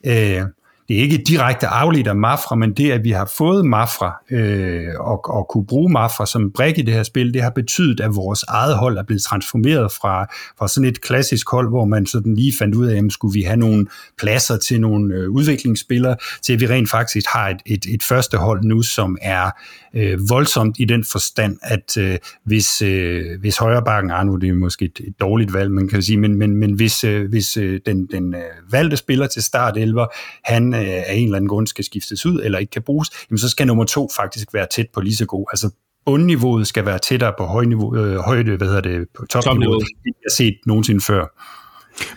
[0.05, 0.41] øh,
[0.87, 4.87] det er ikke direkte afledt af Mafra, men det, at vi har fået Mafra øh,
[4.99, 8.15] og, og kunne bruge Mafra som brik i det her spil, det har betydet, at
[8.15, 10.25] vores eget hold er blevet transformeret fra,
[10.59, 13.41] fra sådan et klassisk hold, hvor man sådan lige fandt ud af, at skulle vi
[13.41, 13.85] have nogle
[14.17, 18.37] pladser til nogle øh, udviklingsspillere, til at vi rent faktisk har et, et, et første
[18.37, 19.51] hold nu, som er
[19.95, 24.53] øh, voldsomt i den forstand, at øh, hvis, øh, hvis højrebakken, ah, nu det er
[24.53, 27.79] måske et, et dårligt valg, man kan sige, men, men, men hvis, øh, hvis øh,
[27.85, 30.07] den, den øh, valgte spiller til start 11,
[30.43, 33.37] han øh, af en eller anden grund skal skiftes ud, eller ikke kan bruges, jamen
[33.37, 35.45] så skal nummer to faktisk være tæt på lige så god.
[35.51, 35.69] Altså
[36.05, 40.15] bundniveauet skal være tættere på højniveau, øh, højde, hvad hedder det, på topniveauet, top end
[40.15, 41.25] jeg har set nogensinde før.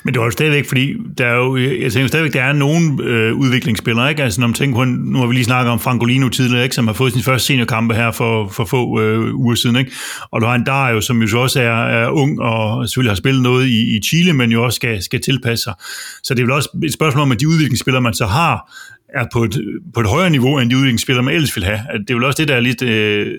[0.05, 3.05] Men det var jo stadigvæk, fordi der er jo, jeg tænker stadigvæk, der er nogle
[3.05, 4.23] øh, udviklingsspillere, ikke?
[4.23, 6.75] Altså når man tænker på, nu har vi lige snakket om Francolino tidligere, ikke?
[6.75, 9.93] Som har fået sin første seniorkampe her for, for få øh, uger siden, ikke?
[10.31, 13.43] Og du har en Dario, som jo også er, er ung, og selvfølgelig har spillet
[13.43, 15.75] noget i, i Chile, men jo også skal, skal tilpasse sig.
[16.23, 18.73] Så det er vel også et spørgsmål om, at de udviklingsspillere, man så har,
[19.15, 21.81] er på et, på et højere niveau, end de udviklingsspillere, man ellers vil have.
[21.99, 22.83] Det er vel også det, der er lidt...
[22.83, 23.39] Øh,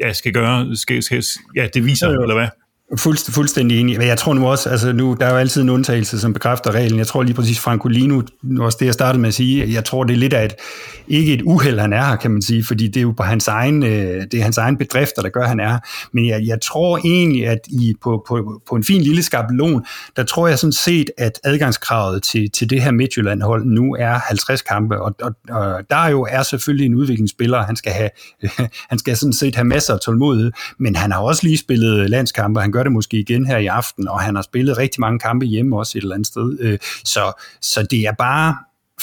[0.00, 1.24] ja, skal gøre, skal, skal,
[1.56, 2.48] ja, det viser, eller hvad?
[2.96, 3.98] Fuldst, fuldstændig enig.
[3.98, 6.70] Men jeg tror nu også, altså nu, der er jo altid en undtagelse, som bekræfter
[6.70, 6.98] reglen.
[6.98, 8.22] Jeg tror lige præcis Francolino,
[8.58, 10.54] også det jeg startede med at sige, jeg tror det er lidt af et,
[11.08, 13.48] ikke et uheld, han er her, kan man sige, fordi det er jo på hans
[13.48, 15.78] egen, øh, det er hans egen bedrifter, der gør, han er
[16.12, 19.84] Men jeg, jeg tror egentlig, at i, på, på, på en fin lille skabelon,
[20.16, 24.62] der tror jeg sådan set, at adgangskravet til, til det her Midtjylland-hold nu er 50
[24.62, 28.10] kampe, og, og, og der jo er selvfølgelig en udviklingsspiller, han skal have,
[28.90, 32.60] han skal sådan set have masser af tålmodighed, men han har også lige spillet landskampe,
[32.60, 35.46] han gør det måske igen her i aften, og han har spillet rigtig mange kampe
[35.46, 36.58] hjemme også et eller andet sted.
[36.60, 38.56] Øh, så, så det er bare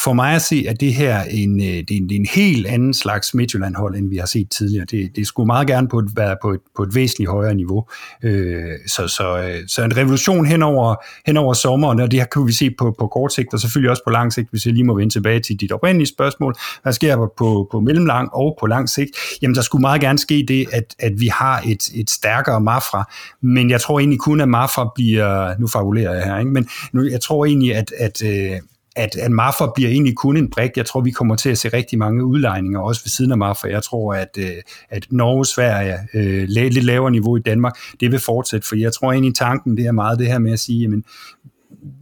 [0.03, 2.27] for mig at se, at det her en, øh, det er en, det er en
[2.35, 4.85] helt anden slags Midtjylland-hold, end vi har set tidligere.
[4.85, 7.85] Det, det skulle meget gerne på et, være på et, på et væsentligt højere niveau.
[8.23, 12.25] Øh, så, så, øh, så en revolution hen over, hen over sommeren, og det her
[12.25, 14.73] kan vi se på, på kort sigt, og selvfølgelig også på lang sigt, hvis jeg
[14.73, 16.55] lige må vende tilbage til dit oprindelige spørgsmål.
[16.83, 19.09] Hvad sker der på, på mellemlang og på lang sigt?
[19.41, 23.11] Jamen, der skulle meget gerne ske det, at, at vi har et, et stærkere Mafra,
[23.41, 26.51] men jeg tror egentlig kun, at Mafra bliver, nu fabulerer jeg her, ikke?
[26.51, 28.59] men nu, jeg tror egentlig, at, at øh,
[28.95, 30.71] at, at Marfa bliver egentlig kun en brik.
[30.77, 33.67] Jeg tror, vi kommer til at se rigtig mange udlejninger, også ved siden af Marfa.
[33.67, 34.51] Jeg tror, at, øh,
[34.89, 39.11] at Norge, Sverige, øh, lidt lavere niveau i Danmark, det vil fortsætte, for jeg tror
[39.11, 41.03] egentlig, tanken det er meget det her med at sige, jamen,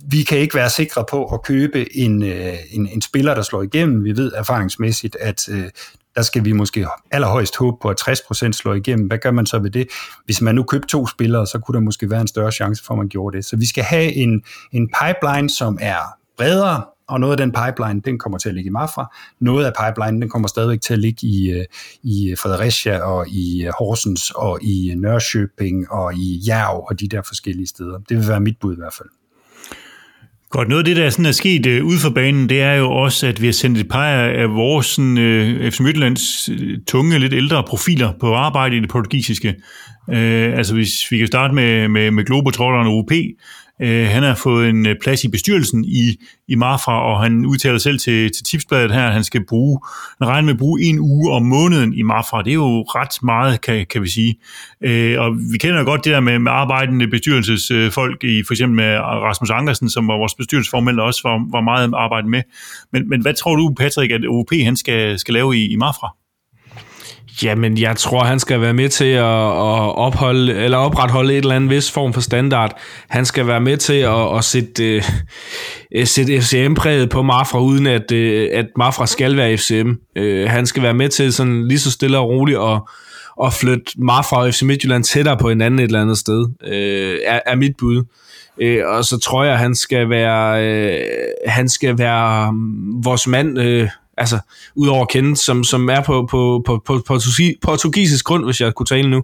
[0.07, 3.63] vi kan ikke være sikre på at købe en, øh, en, en spiller, der slår
[3.63, 4.03] igennem.
[4.03, 5.69] Vi ved erfaringsmæssigt, at øh,
[6.15, 9.07] der skal vi måske allerhøjst håbe på, at 60% slår igennem.
[9.07, 9.87] Hvad gør man så ved det?
[10.25, 12.93] Hvis man nu købte to spillere, så kunne der måske være en større chance for,
[12.93, 13.45] at man gjorde det.
[13.45, 18.01] Så vi skal have en, en pipeline, som er bredere, og noget af den pipeline,
[18.05, 19.15] den kommer til at ligge i Mafra.
[19.39, 21.65] Noget af pipeline, den kommer stadigvæk til at ligge i, øh,
[22.03, 27.07] i Fredericia og i øh, Horsens og i øh, Nørrköping og i Jerv og de
[27.07, 27.97] der forskellige steder.
[28.09, 29.09] Det vil være mit bud i hvert fald.
[30.49, 32.91] Godt, noget af det, der sådan er sket øh, ude for banen, det er jo
[32.91, 36.49] også, at vi har sendt et par af vores sådan, øh, FC Midtlands
[36.87, 39.55] tunge, lidt ældre profiler på arbejde i det portugisiske.
[40.09, 43.11] Øh, altså hvis vi kan starte med, med, med Globetrotteren og UP,
[43.81, 47.77] Øh, han har fået en øh, plads i bestyrelsen i, i Marfra, og han udtaler
[47.77, 49.79] selv til, til tipsbladet her, at han skal bruge,
[50.21, 52.41] han regner med at bruge en uge om måneden i Marfra.
[52.41, 54.35] Det er jo ret meget, kan, kan vi sige.
[54.81, 58.75] Øh, og vi kender jo godt det der med, med arbejdende bestyrelsesfolk, i for eksempel
[58.75, 62.41] med Rasmus Ankersen, som var vores bestyrelsesformand, også var, var meget arbejde med.
[62.91, 66.15] Men, men hvad tror du, Patrick, at OP han skal, skal lave i, i Marfra?
[67.41, 71.55] Jamen, jeg tror, han skal være med til at, at opholde, eller opretholde et eller
[71.55, 72.79] andet vis form for standard.
[73.09, 75.03] Han skal være med til at, at sætte,
[75.97, 79.91] uh, sætte FCM-præget på Mafra, uden at, uh, at Mafra skal være FCM.
[80.19, 82.81] Uh, han skal være med til sådan lige så stille og roligt at,
[83.45, 87.39] at flytte Mafra og FC Midtjylland tættere på hinanden et eller andet sted, uh, er,
[87.45, 88.03] er mit bud.
[88.63, 93.59] Uh, og så tror jeg, han skal være, uh, han skal være mm, vores mand...
[93.59, 94.39] Uh, altså,
[94.75, 97.19] udover at kende, som, som er på, på, på, på, på
[97.61, 99.23] portugisisk grund, hvis jeg kunne tale nu.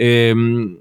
[0.00, 0.76] Øhm,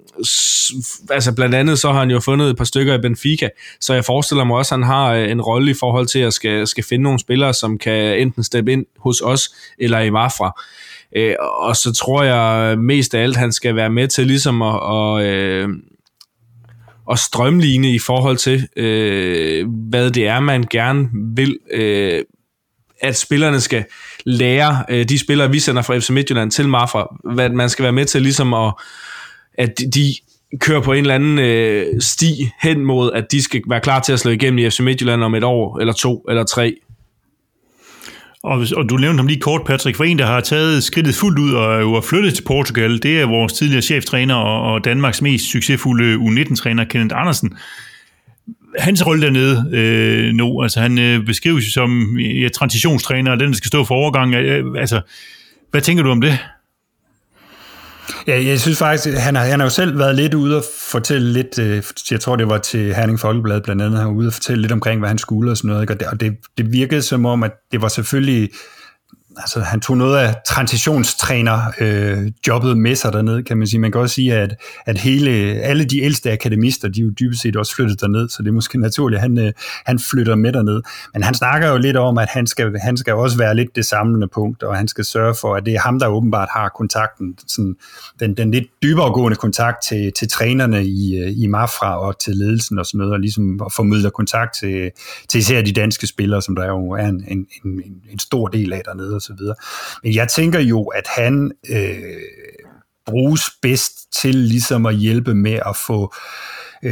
[1.10, 4.06] altså blandt andet så har han jo fundet et par stykker i Benfica, så jeg
[4.06, 6.84] forestiller mig også, at han har øh, en rolle i forhold til at skal, skal
[6.84, 10.62] finde nogle spillere, som kan enten steppe ind hos os eller i Mafra.
[11.16, 14.80] Øh, og så tror jeg mest af alt, han skal være med til ligesom at,
[14.92, 15.70] at, øh,
[17.12, 22.24] at strømligne i forhold til, øh, hvad det er, man gerne vil øh,
[23.02, 23.86] at spillerne skal
[24.26, 27.92] lære, øh, de spillere, vi sender fra FC Midtjylland til Mafra, hvad man skal være
[27.92, 28.74] med til ligesom at,
[29.58, 30.16] at de
[30.60, 34.14] kører på en eller anden øh, sti hen mod, at de skal være klar til
[34.14, 36.76] at slå igennem i FC Midtjylland om et år, eller to, eller tre.
[38.44, 41.40] Og, og du nævnte ham lige kort, Patrick, for en, der har taget skridtet fuldt
[41.40, 45.46] ud og er flyttet til Portugal, det er vores tidligere cheftræner og, og Danmarks mest
[45.52, 47.58] succesfulde U19-træner, Kenneth Andersen.
[48.80, 53.56] Hans rolle dernede øh, nu, altså han øh, beskrives som ja, transitionstræner, og den, der
[53.56, 54.34] skal stå for overgang.
[54.34, 55.02] Øh, øh, altså,
[55.72, 56.40] hvad tænker du om det?
[58.28, 61.34] Ja, jeg synes faktisk, han har, han har jo selv været lidt ude og fortælle
[61.34, 64.34] lidt, øh, jeg tror det var til Herning Folkeblad blandt andet, han var ude og
[64.34, 67.02] fortælle lidt omkring, hvad han skulle og sådan noget, og det, og det, det virkede
[67.02, 68.50] som om, at det var selvfølgelig
[69.38, 73.80] altså, han tog noget af transitionstræner øh, jobbet med sig dernede, kan man sige.
[73.80, 77.42] Man kan også sige, at, at hele, alle de ældste akademister, de er jo dybest
[77.42, 79.54] set også flyttet derned, så det er måske naturligt, at han, øh,
[79.86, 80.82] han flytter med derned.
[81.14, 83.86] Men han snakker jo lidt om, at han skal, han skal også være lidt det
[83.86, 87.38] samlende punkt, og han skal sørge for, at det er ham, der åbenbart har kontakten,
[87.48, 87.76] sådan,
[88.20, 92.80] den, den lidt dyberegående kontakt til, til trænerne i, øh, i Mafra og til ledelsen
[92.80, 94.92] og sådan noget, og ligesom formidler formidle kontakt til,
[95.30, 98.74] til især de danske spillere, som der jo er en, en, en, en stor del
[98.74, 99.56] af dernede så videre.
[100.04, 102.22] Men jeg tænker jo, at han øh,
[103.06, 106.14] bruges bedst til ligesom at hjælpe med at få
[106.84, 106.92] øh,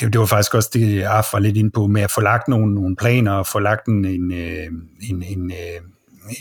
[0.00, 2.48] det, det var faktisk også det, jeg var lidt inde på, med at få lagt
[2.48, 4.66] nogle, nogle planer og få lagt en, en, øh,
[5.10, 5.80] en, en, øh,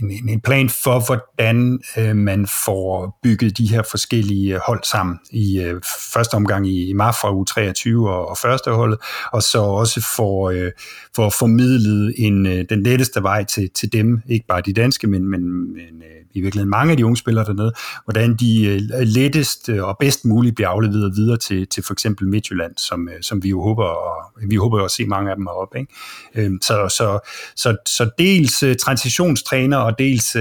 [0.02, 5.60] en, en plan for, hvordan øh, man får bygget de her forskellige hold sammen i
[5.62, 5.82] øh,
[6.14, 9.00] første omgang i, i Mafra U23 og, og første holdet,
[9.32, 10.72] og så også for, øh,
[11.16, 15.30] for formidlet en, øh, den letteste vej til, til dem, ikke bare de danske, men,
[15.30, 17.74] men, men øh, i virkeligheden mange af de unge spillere dernede,
[18.06, 22.28] hvordan de øh, lettest øh, og bedst muligt bliver afleveret videre til, til for eksempel
[22.28, 25.48] Midtjylland, som, øh, som vi jo håber, og, vi håber at se mange af dem
[25.48, 25.76] op.
[25.76, 25.94] Ikke?
[26.36, 27.20] Øhm, så, så,
[27.56, 30.38] så, så dels transitionstræner og dels,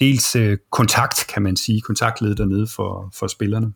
[0.00, 0.36] dels
[0.70, 3.72] kontakt, kan man sige, kontaktled dernede for, for spillerne.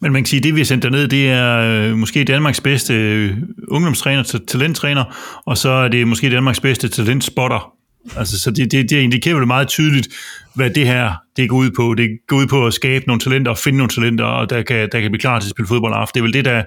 [0.00, 2.60] Men man kan sige, at det vi har sendt derned, det er øh, måske Danmarks
[2.60, 3.36] bedste øh,
[3.68, 5.04] ungdomstræner, talenttræner,
[5.44, 7.72] og så er det måske Danmarks bedste talentspotter.
[8.16, 10.08] Altså, så det, det, det indikerer jo meget tydeligt,
[10.54, 11.94] hvad det her det går ud på.
[11.94, 14.88] Det går ud på at skabe nogle talenter og finde nogle talenter, og der kan,
[14.92, 16.14] der kan blive klar til at spille fodbold aften.
[16.14, 16.62] Det er vel det, der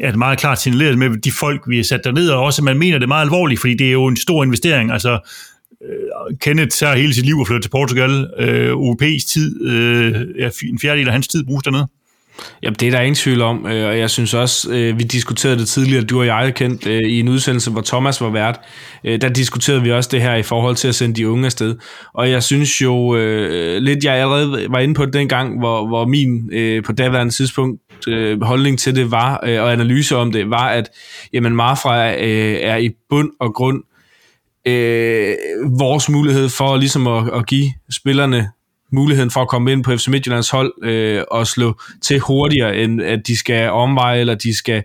[0.00, 2.78] er meget klart signaleret med de folk, vi har sat derned, og også, at man
[2.78, 4.92] mener det meget alvorligt, fordi det er jo en stor investering.
[4.92, 5.30] Altså,
[5.84, 8.30] øh, Kenneth tager hele sit liv og flytter til Portugal.
[8.38, 10.14] Øh, UP's tid, øh,
[10.70, 11.88] en fjerdedel af hans tid bruges dernede.
[12.62, 15.58] Jamen, det er der ingen tvivl om, øh, og jeg synes også, øh, vi diskuterede
[15.58, 18.60] det tidligere, du og jeg kendt øh, i en udsendelse, hvor Thomas var vært,
[19.04, 21.76] der diskuterede vi også det her i forhold til at sende de unge afsted.
[22.14, 23.14] Og jeg synes jo
[23.78, 26.50] lidt, jeg allerede var inde på det dengang, hvor, hvor min
[26.84, 27.80] på daværende tidspunkt
[28.42, 30.90] holdning til det var, og analyse om det, var, at
[31.32, 33.82] jamen, Marfra er i bund og grund
[35.78, 38.48] vores mulighed for ligesom at, at give spillerne
[38.92, 43.02] muligheden for at komme ind på FC Midtjyllands hold øh, og slå til hurtigere, end
[43.02, 44.82] at de skal omveje, eller de skal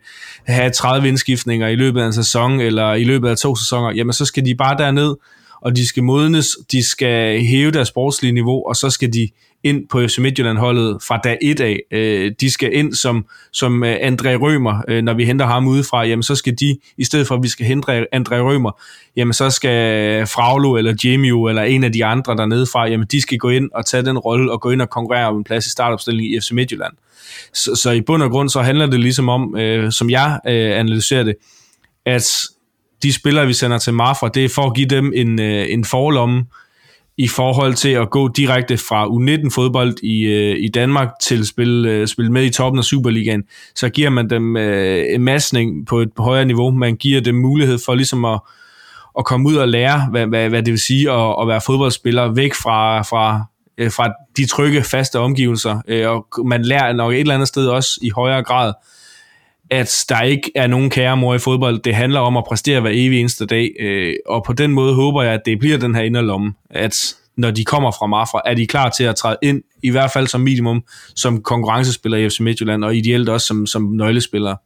[0.48, 4.14] have 30 indskiftninger i løbet af en sæson, eller i løbet af to sæsoner, jamen
[4.14, 5.16] så skal de bare derned,
[5.62, 9.30] og de skal modnes, de skal hæve deres sportslige niveau, og så skal de
[9.64, 11.80] ind på FC Midtjylland-holdet fra dag 1 af.
[11.92, 16.06] Øh, de skal ind som, som øh, André Rømer, øh, når vi henter ham udefra,
[16.06, 18.82] jamen så skal de, i stedet for at vi skal hente André Rømer,
[19.16, 23.22] jamen så skal Fraglo eller Jamie eller en af de andre dernede fra, jamen de
[23.22, 25.68] skal gå ind og tage den rolle og gå ind og konkurrere om en plads
[25.68, 26.94] i startopstillingen i FC Midtjylland.
[27.54, 30.80] Så, så i bund og grund så handler det ligesom om, øh, som jeg øh,
[30.80, 31.36] analyserer det,
[32.06, 32.44] at
[33.04, 35.86] de spillere, vi sender til Mafra, det er for at give dem en, øh, en
[35.86, 36.46] forlomme,
[37.18, 41.90] i forhold til at gå direkte fra U19-fodbold i, øh, i Danmark til at spille,
[41.90, 43.44] øh, spille med i toppen af Superligaen,
[43.76, 46.72] så giver man dem øh, en massning på et højere niveau.
[46.72, 48.40] Man giver dem mulighed for ligesom at,
[49.20, 52.34] at komme ud og lære, hvad, hvad, hvad det vil sige at, at være fodboldspiller
[52.34, 53.46] væk fra, fra,
[53.78, 55.82] øh, fra de trygge, faste omgivelser.
[55.88, 58.74] Øh, og man lærer nok et eller andet sted også i højere grad,
[59.74, 61.80] at der ikke er nogen kære mor i fodbold.
[61.80, 65.24] Det handler om at præstere hver evig eneste dag, øh, og på den måde håber
[65.24, 68.68] jeg, at det bliver den her inderlomme, at når de kommer fra Mafra, er de
[68.68, 70.84] klar til at træde ind, i hvert fald som minimum,
[71.16, 74.58] som konkurrencespiller i FC Midtjylland, og ideelt også som, som nøglespillere.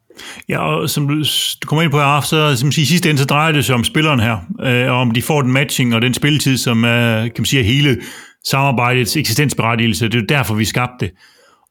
[0.50, 1.24] Ja, og som du,
[1.66, 4.20] kommer ind på her, så som siger, sidste ende, så drejer det sig om spilleren
[4.20, 7.46] her, øh, og om de får den matching og den spilletid, som er, kan man
[7.46, 7.98] sige, hele
[8.46, 10.06] samarbejdets eksistensberettigelse.
[10.06, 11.14] Det er jo derfor, vi skabte det.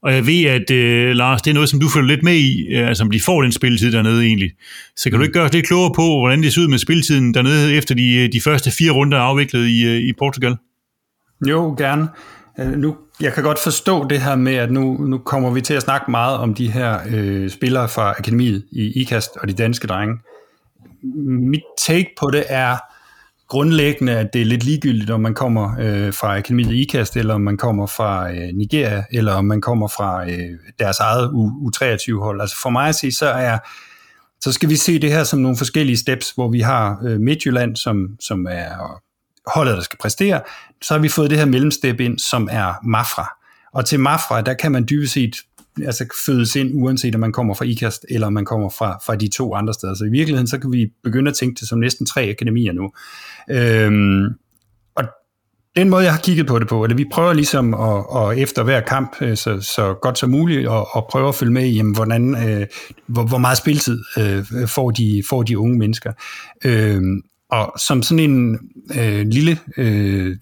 [0.03, 2.67] Og jeg ved, at øh, Lars, det er noget, som du følger lidt med i,
[2.75, 4.51] øh, altså om de får den spilletid dernede egentlig.
[4.97, 7.35] Så kan du ikke gøre os lidt klogere på, hvordan det ser ud med spilletiden
[7.35, 10.57] dernede, efter de, øh, de første fire runder er afviklet i, øh, i Portugal?
[11.49, 12.09] Jo, gerne.
[12.61, 15.75] Øh, nu, jeg kan godt forstå det her med, at nu, nu kommer vi til
[15.75, 19.87] at snakke meget om de her øh, spillere fra akademiet i IKAST og de danske
[19.87, 20.19] drenge.
[21.51, 22.77] Mit take på det er,
[23.49, 27.41] grundlæggende, at det er lidt ligegyldigt, om man kommer øh, fra Akademiet IKAST, eller om
[27.41, 32.41] man kommer fra øh, Nigeria, eller om man kommer fra øh, deres eget U23-hold.
[32.41, 33.59] Altså for mig at sige, så er
[34.41, 37.77] så skal vi se det her som nogle forskellige steps, hvor vi har øh, Midtjylland,
[37.77, 39.01] som, som er
[39.47, 40.41] holdet, der skal præstere.
[40.83, 43.37] Så har vi fået det her mellemstep ind, som er Mafra.
[43.73, 45.37] Og til Mafra, der kan man dybest set
[45.85, 49.17] altså fødes ind, uanset om man kommer fra IKAST, eller om man kommer fra, fra
[49.17, 49.95] de to andre steder.
[49.95, 52.93] Så i virkeligheden, så kan vi begynde at tænke det som næsten tre akademier nu.
[53.51, 54.25] Øhm,
[54.95, 55.05] og
[55.77, 58.63] den måde, jeg har kigget på det på, eller vi prøver ligesom at, at efter
[58.63, 61.77] hver kamp, øh, så, så godt som muligt, at, at prøve at følge med i,
[61.77, 62.67] jamen, hvordan, øh,
[63.07, 66.13] hvor, hvor meget spiltid øh, får, de, får de unge mennesker.
[66.65, 68.59] Øhm, og som sådan en
[68.95, 70.37] øh, lille, øh,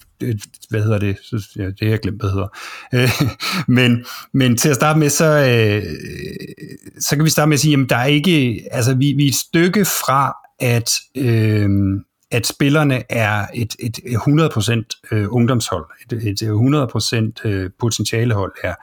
[0.70, 1.16] hvad hedder det,
[1.56, 2.48] ja, det har jeg glemt, hvad hedder.
[2.94, 3.10] Øh,
[3.76, 5.82] men, men til at starte med, så, øh,
[7.00, 9.28] så kan vi starte med at sige, jamen der er ikke, altså vi, vi er
[9.28, 11.70] et stykke fra, at, øh,
[12.34, 16.42] at spillerne er et, et 100% øh, ungdomshold, et, et
[17.44, 18.74] 100% øh, potentialehold er.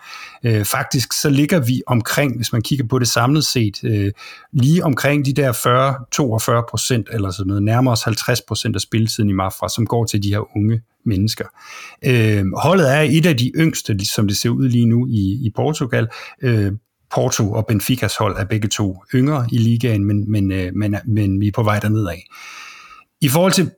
[0.44, 4.12] Øh, faktisk så ligger vi omkring, hvis man kigger på det samlet set, øh,
[4.54, 5.54] lige omkring de der
[7.10, 10.30] 40-42% eller sådan noget, nærmere os 50% af spilletiden i Mafra, som går til de
[10.30, 11.46] her unge mennesker.
[12.06, 15.52] Øh, holdet er et af de yngste, som det ser ud lige nu i, i
[15.56, 16.08] Portugal.
[16.42, 16.72] Øh,
[17.14, 21.48] Porto og Benficas hold er begge to yngre i ligaen, men, men, men, men vi
[21.48, 22.08] er på vej dernedad.
[22.08, 22.28] af.
[23.22, 23.72] I forhold til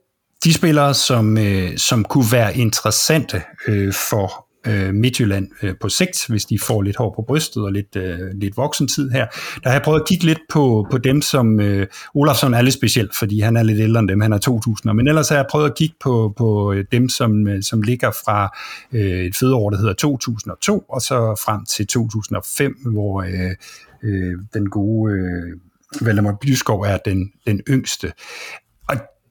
[0.44, 6.26] de spillere, som, øh, som kunne være interessante øh, for øh, Midtjylland øh, på sigt,
[6.28, 9.26] hvis de får lidt hår på brystet og lidt, øh, lidt voksentid her.
[9.62, 12.74] Der har jeg prøvet at kigge lidt på, på dem, som øh, Olafsson er lidt
[12.74, 15.46] speciel, fordi han er lidt ældre end dem, han er 2000, men ellers har jeg
[15.50, 18.58] prøvet at kigge på, på øh, dem, som, øh, som ligger fra
[18.92, 23.54] øh, et fødeår, der hedder 2002, og så frem til 2005, hvor øh,
[24.02, 25.12] øh, den gode...
[25.12, 25.58] Øh,
[26.00, 28.12] Valdemar Byskov er den, den yngste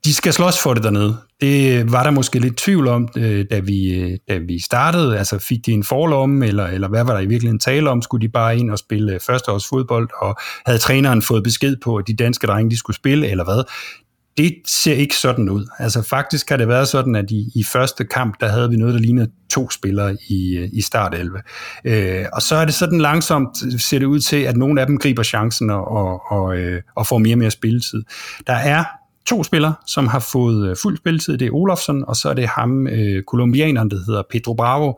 [0.05, 1.17] de skal slås for det dernede.
[1.41, 5.17] Det var der måske lidt tvivl om, øh, da vi, øh, da vi startede.
[5.17, 8.01] Altså fik de en forlom, eller, eller hvad var der i virkeligheden tale om?
[8.01, 10.35] Skulle de bare ind og spille øh, førsteårsfodbold, og
[10.65, 13.63] havde træneren fået besked på, at de danske drenge de skulle spille, eller hvad?
[14.37, 15.65] Det ser ikke sådan ud.
[15.79, 18.93] Altså faktisk har det været sådan, at i, i første kamp, der havde vi noget,
[18.93, 21.41] der lignede to spillere i, i start 11.
[21.85, 24.97] Øh, og så er det sådan langsomt, ser det ud til, at nogle af dem
[24.97, 26.55] griber chancen og, og, og,
[26.95, 28.03] og får mere og mere spilletid.
[28.47, 28.83] Der er
[29.25, 31.37] to spillere, som har fået øh, fuld spilletid.
[31.37, 34.93] Det er Olofsson, og så er det ham, øh, kolumbianeren, der hedder Pedro Bravo,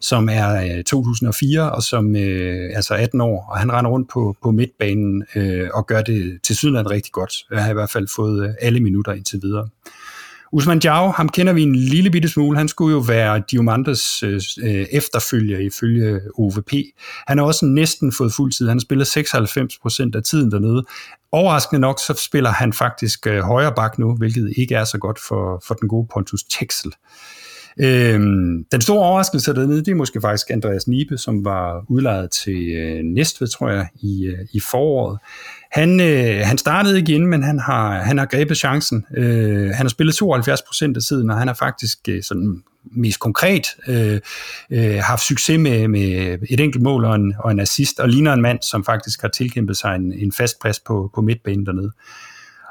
[0.00, 4.36] som er øh, 2004 og som øh, altså 18 år, og han render rundt på,
[4.42, 7.32] på midtbanen øh, og gør det til sydland rigtig godt.
[7.50, 9.68] Jeg har i hvert fald fået øh, alle minutter indtil videre.
[10.52, 12.58] Usman Jao, ham kender vi en lille bitte smule.
[12.58, 16.72] Han skulle jo være Diamantes øh, øh efterfølger ifølge OVP.
[17.26, 18.68] Han har også næsten fået fuld tid.
[18.68, 19.04] Han spiller
[20.12, 20.84] 96% af tiden dernede.
[21.32, 25.18] Overraskende nok, så spiller han faktisk øh, højre bak nu, hvilket ikke er så godt
[25.28, 26.92] for, for den gode Pontus Texel.
[27.80, 32.68] Øhm, den store overraskelse dernede, det er måske faktisk Andreas Nibe, som var udlejet til
[32.68, 35.18] øh, Næstved, tror jeg, i, øh, i foråret.
[35.72, 39.06] Han, øh, han startede igen, men han har, han har grebet chancen.
[39.16, 43.20] Øh, han har spillet 72 procent af tiden, og han har faktisk øh, sådan mest
[43.20, 44.20] konkret øh,
[44.70, 48.32] øh, haft succes med, med et enkelt mål og en, og en assist, og ligner
[48.32, 51.92] en mand, som faktisk har tilkæmpet sig en, en fast plads på, på midtbanen dernede.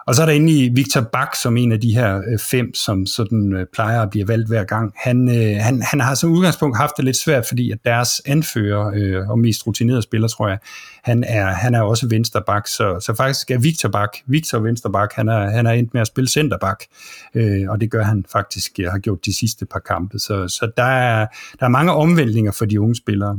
[0.07, 3.05] Og så er der endelig Victor Bak, som en af de her øh, fem, som
[3.05, 4.93] sådan øh, plejer at blive valgt hver gang.
[4.95, 8.91] Han, øh, han, han har som udgangspunkt haft det lidt svært, fordi at deres anfører
[8.95, 10.57] øh, og mest rutinerede spiller, tror jeg,
[11.03, 15.27] han er, han er også vensterbak, så, så faktisk er Victor Bak, Victor Vensterbak, han
[15.27, 16.83] er, han er endt med at spille centerbak,
[17.35, 20.19] øh, og det gør han faktisk, har gjort de sidste par kampe.
[20.19, 21.27] Så, så der, er,
[21.59, 23.37] der er mange omvæltninger for de unge spillere.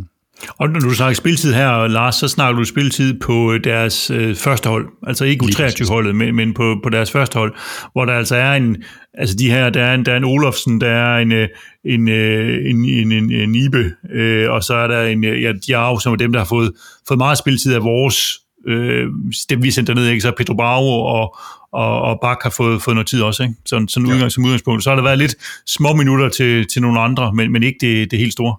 [0.59, 4.69] Og når du snakker spilletid her, Lars, så snakker du spilletid på deres øh, første
[4.69, 4.89] hold.
[5.07, 7.55] Altså ikke U23-holdet, men, men på, på deres første hold,
[7.93, 8.77] hvor der altså er en,
[9.15, 11.49] altså de her, der er en, der er en Olofsen, der er en, øh,
[11.85, 15.53] en, øh, en, en, en, en Ibe, øh, og så er der en, øh, ja,
[15.67, 16.73] Diao, som er dem, der har fået,
[17.09, 19.07] fået meget spilletid af vores, øh,
[19.51, 20.21] dem vi sendte derned, ikke?
[20.21, 21.37] så Pedro Bravo og,
[21.73, 23.55] og, og Bak har fået, fået noget tid også, ikke?
[23.67, 24.15] Sådan, sådan ja.
[24.15, 24.85] udgang, som udgangspunkt.
[24.85, 25.35] Så har der været lidt
[25.67, 28.57] små minutter til, til nogle andre, men, men ikke det, det helt store.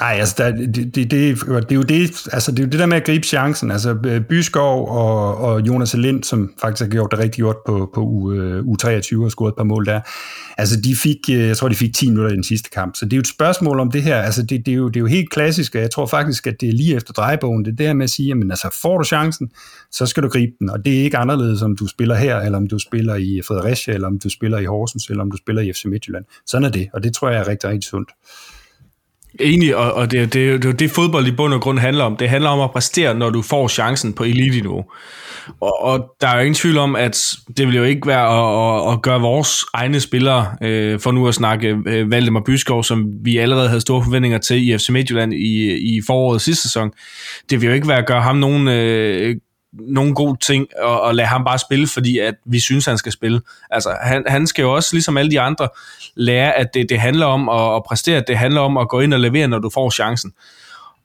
[0.00, 2.78] Nej, altså der, det, det, det, det, er jo det, altså det er jo det
[2.78, 3.70] der med at gribe chancen.
[3.70, 7.90] Altså øh, Byskov og, og Jonas Lind, som faktisk har gjort det rigtig godt på,
[7.94, 10.00] på U, øh, U23 og scoret et par mål der,
[10.58, 12.96] altså de fik, øh, jeg tror de fik 10 minutter i den sidste kamp.
[12.96, 14.96] Så det er jo et spørgsmål om det her, altså det, det, er, jo, det
[14.96, 17.80] er jo helt klassisk, og jeg tror faktisk, at det er lige efter drejebogen, det
[17.80, 19.50] er med at sige, jamen altså får du chancen,
[19.92, 22.58] så skal du gribe den, og det er ikke anderledes, om du spiller her, eller
[22.58, 25.62] om du spiller i Fredericia, eller om du spiller i Horsens, eller om du spiller
[25.62, 26.24] i FC Midtjylland.
[26.46, 28.10] Sådan er det, og det tror jeg er rigtig, rigtig sundt.
[29.40, 32.16] Enig, og, og det, det, det, det fodbold i bund og grund handler om.
[32.16, 34.84] Det handler om at præstere, når du får chancen på elite-niveau.
[35.60, 38.88] Og, og der er jo ingen tvivl om, at det vil jo ikke være at,
[38.88, 43.04] at, at gøre vores egne spillere, øh, for nu at snakke øh, Valdemar Byskov, som
[43.24, 46.90] vi allerede havde store forventninger til i FC Midtjylland i, i foråret sidste sæson.
[47.50, 49.36] Det vil jo ikke være at gøre ham nogen øh,
[49.72, 53.12] nogen god ting og, og lade ham bare spille, fordi at vi synes, han skal
[53.12, 53.40] spille.
[53.70, 55.68] Altså, han, han skal jo også, ligesom alle de andre,
[56.14, 59.00] lære, at det, det handler om at, at præstere, at det handler om at gå
[59.00, 60.32] ind og levere, når du får chancen.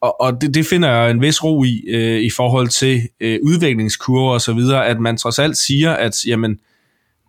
[0.00, 3.38] Og, og det, det finder jeg en vis ro i, øh, i forhold til øh,
[3.42, 6.56] udviklingskurver og så videre, at man trods alt siger, at jamen, øh,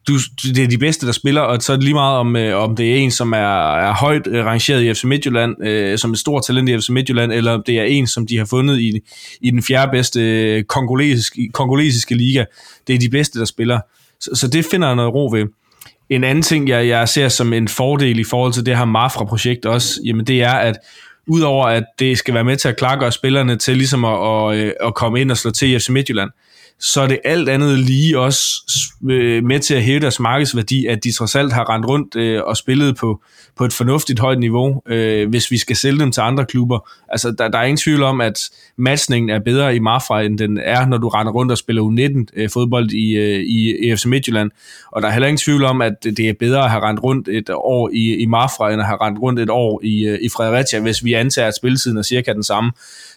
[0.07, 2.63] du, det er de bedste, der spiller, og så er det lige meget om, øh,
[2.63, 6.11] om det er en, som er, er højt øh, rangeret i FC Midtjylland, øh, som
[6.11, 8.79] et stort talent i FC Midtjylland, eller om det er en, som de har fundet
[8.79, 8.99] i,
[9.41, 12.45] i den fjerde bedste øh, kongolesiske, kongolesiske liga.
[12.87, 13.79] Det er de bedste, der spiller.
[14.19, 15.45] Så, så det finder jeg noget ro ved.
[16.09, 19.65] En anden ting, jeg, jeg ser som en fordel i forhold til det her Mafra-projekt
[19.65, 20.75] også, jamen det er, at
[21.27, 24.71] udover at det skal være med til at klargøre spillerne til ligesom at, at, øh,
[24.81, 26.29] at komme ind og slå til i FC Midtjylland,
[26.79, 28.45] så er det alt andet lige også
[29.09, 32.41] øh, med til at hæve deres markedsværdi, at de trods alt har rendt rundt øh,
[32.43, 33.21] og spillet på,
[33.57, 36.89] på et fornuftigt højt niveau, øh, hvis vi skal sælge dem til andre klubber.
[37.09, 38.39] Altså, der, der er ingen tvivl om, at
[38.77, 42.89] matchningen er bedre i Mafra, end den er, når du render rundt og spiller U19-fodbold
[42.93, 44.51] øh, øh, i, i EFC Midtjylland.
[44.91, 47.27] Og der er heller ingen tvivl om, at det er bedre at have rendt rundt
[47.27, 50.79] et år i, i Mafra, end at have rendt rundt et år i, i Fredericia,
[50.79, 52.71] hvis vi antager, at spilletiden er cirka den samme.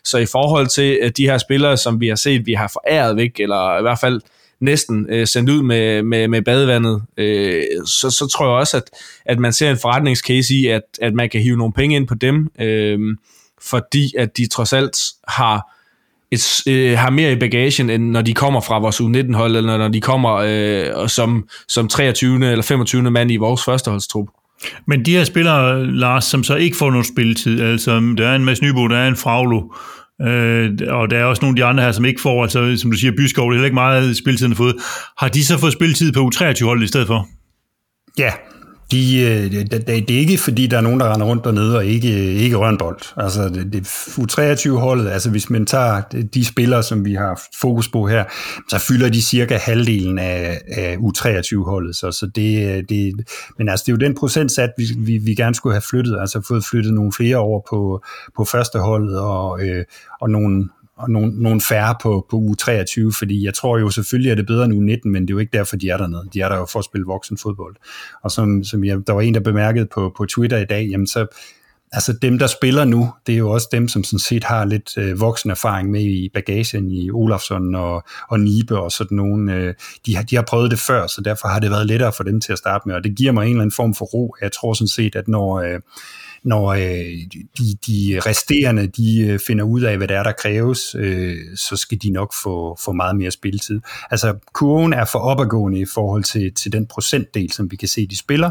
[0.05, 3.16] Så i forhold til øh, de her spillere, som vi har set, vi har foræret
[3.16, 4.20] væk, eller i hvert fald
[4.61, 8.82] næsten øh, sendt ud med, med, med badevandet, øh, så, så tror jeg også, at,
[9.24, 12.14] at man ser en forretningscase i, at, at man kan hive nogle penge ind på
[12.14, 12.99] dem, øh,
[13.62, 14.96] fordi at de trods alt
[15.28, 15.78] har
[16.30, 19.88] et, øh, har mere i bagagen, end når de kommer fra vores U19-hold, eller når
[19.88, 22.51] de kommer øh, som, som 23.
[22.51, 23.11] eller 25.
[23.11, 24.28] mand i vores førsteholdstrup.
[24.87, 28.45] Men de her spillere, Lars, som så ikke får nogen spilletid, altså der er en
[28.45, 29.63] Mads Nybo, der er en Fraglo,
[30.23, 32.91] øh, og der er også nogle af de andre her, som ikke får, altså som
[32.91, 34.77] du siger, Byskov, det er heller ikke meget spilletiden har fået.
[35.19, 37.29] Har de så fået spilletid på U23-holdet i stedet for?
[38.19, 38.33] Ja,
[38.91, 41.76] de, øh, det, det, det er ikke, fordi der er nogen, der render rundt dernede
[41.76, 42.99] og ikke, øh, ikke rører en bold.
[43.16, 46.01] Altså, det, det U23-holdet, altså hvis man tager
[46.34, 48.24] de spillere, som vi har fokus på her,
[48.68, 51.97] så fylder de cirka halvdelen af, af U23-holdet.
[51.97, 53.14] Så, så det, øh, det,
[53.59, 56.41] men altså, det er jo den procentsat, vi, vi, vi gerne skulle have flyttet, altså
[56.49, 58.03] fået flyttet nogle flere over på,
[58.36, 59.84] på førsteholdet og, øh,
[60.20, 60.68] og nogle,
[60.99, 64.42] og nogle, nogle færre på, på uge 23, fordi jeg tror jo selvfølgelig, at det
[64.42, 66.28] er bedre end uge 19, men det er jo ikke derfor, de er dernede.
[66.32, 67.76] De er der jo for at spille voksen fodbold.
[68.22, 71.07] Og som, som jeg, der var en, der bemærkede på, på Twitter i dag, jamen
[71.07, 71.26] så,
[71.92, 74.99] altså dem, der spiller nu, det er jo også dem, som sådan set har lidt
[74.99, 79.49] øh, voksen erfaring med i bagagen i Olafsson og, og Nibe og sådan nogen.
[79.49, 79.74] Øh,
[80.07, 82.40] de, har, de har prøvet det før, så derfor har det været lettere for dem
[82.40, 84.34] til at starte med, og det giver mig en eller anden form for ro.
[84.42, 85.61] Jeg tror sådan set, at når...
[85.61, 85.80] Øh,
[86.49, 86.80] når øh,
[87.59, 91.76] de, de resterende de øh, finder ud af, hvad der er, der kræves, øh, så
[91.76, 93.80] skal de nok få, få meget mere spilletid.
[94.11, 98.07] Altså, kurven er for opadgående i forhold til, til den procentdel, som vi kan se,
[98.07, 98.51] de spiller,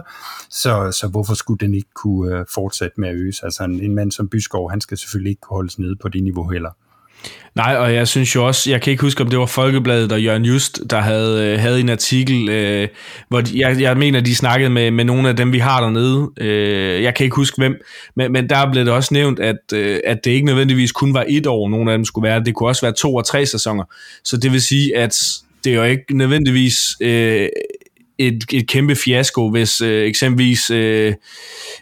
[0.49, 3.43] så, så hvorfor skulle den ikke kunne øh, fortsætte med at øges?
[3.43, 6.23] Altså, en, en mand som Byskov, han skal selvfølgelig ikke kunne holdes nede på det
[6.23, 6.71] niveau heller.
[7.57, 10.23] Nej, og jeg synes jo også, jeg kan ikke huske, om det var Folkebladet og
[10.23, 12.87] Jørgen Just, der havde, øh, havde en artikel, øh,
[13.29, 16.29] hvor de, jeg, jeg mener, de snakkede med, med nogle af dem, vi har dernede.
[16.37, 17.81] Øh, jeg kan ikke huske hvem,
[18.15, 21.25] men, men der blev det også nævnt, at, øh, at det ikke nødvendigvis kun var
[21.27, 22.43] et år, nogle af dem skulle være.
[22.43, 23.83] Det kunne også være to og tre sæsoner.
[24.23, 25.23] Så det vil sige, at
[25.63, 27.49] det er jo ikke nødvendigvis øh,
[28.19, 31.13] et, et kæmpe fiasko, hvis øh, eksempelvis øh,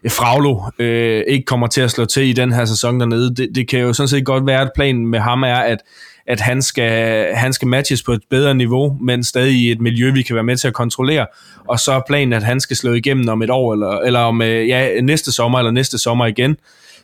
[0.09, 3.35] Fraglo øh, ikke kommer til at slå til i den her sæson dernede.
[3.35, 5.77] Det, det kan jo sådan set godt være, at planen med ham er, at
[6.27, 10.11] at han skal, han skal matches på et bedre niveau, men stadig i et miljø,
[10.11, 11.27] vi kan være med til at kontrollere.
[11.67, 14.41] Og så er planen, at han skal slå igennem om et år, eller, eller om
[14.41, 16.57] øh, ja, næste sommer, eller næste sommer igen.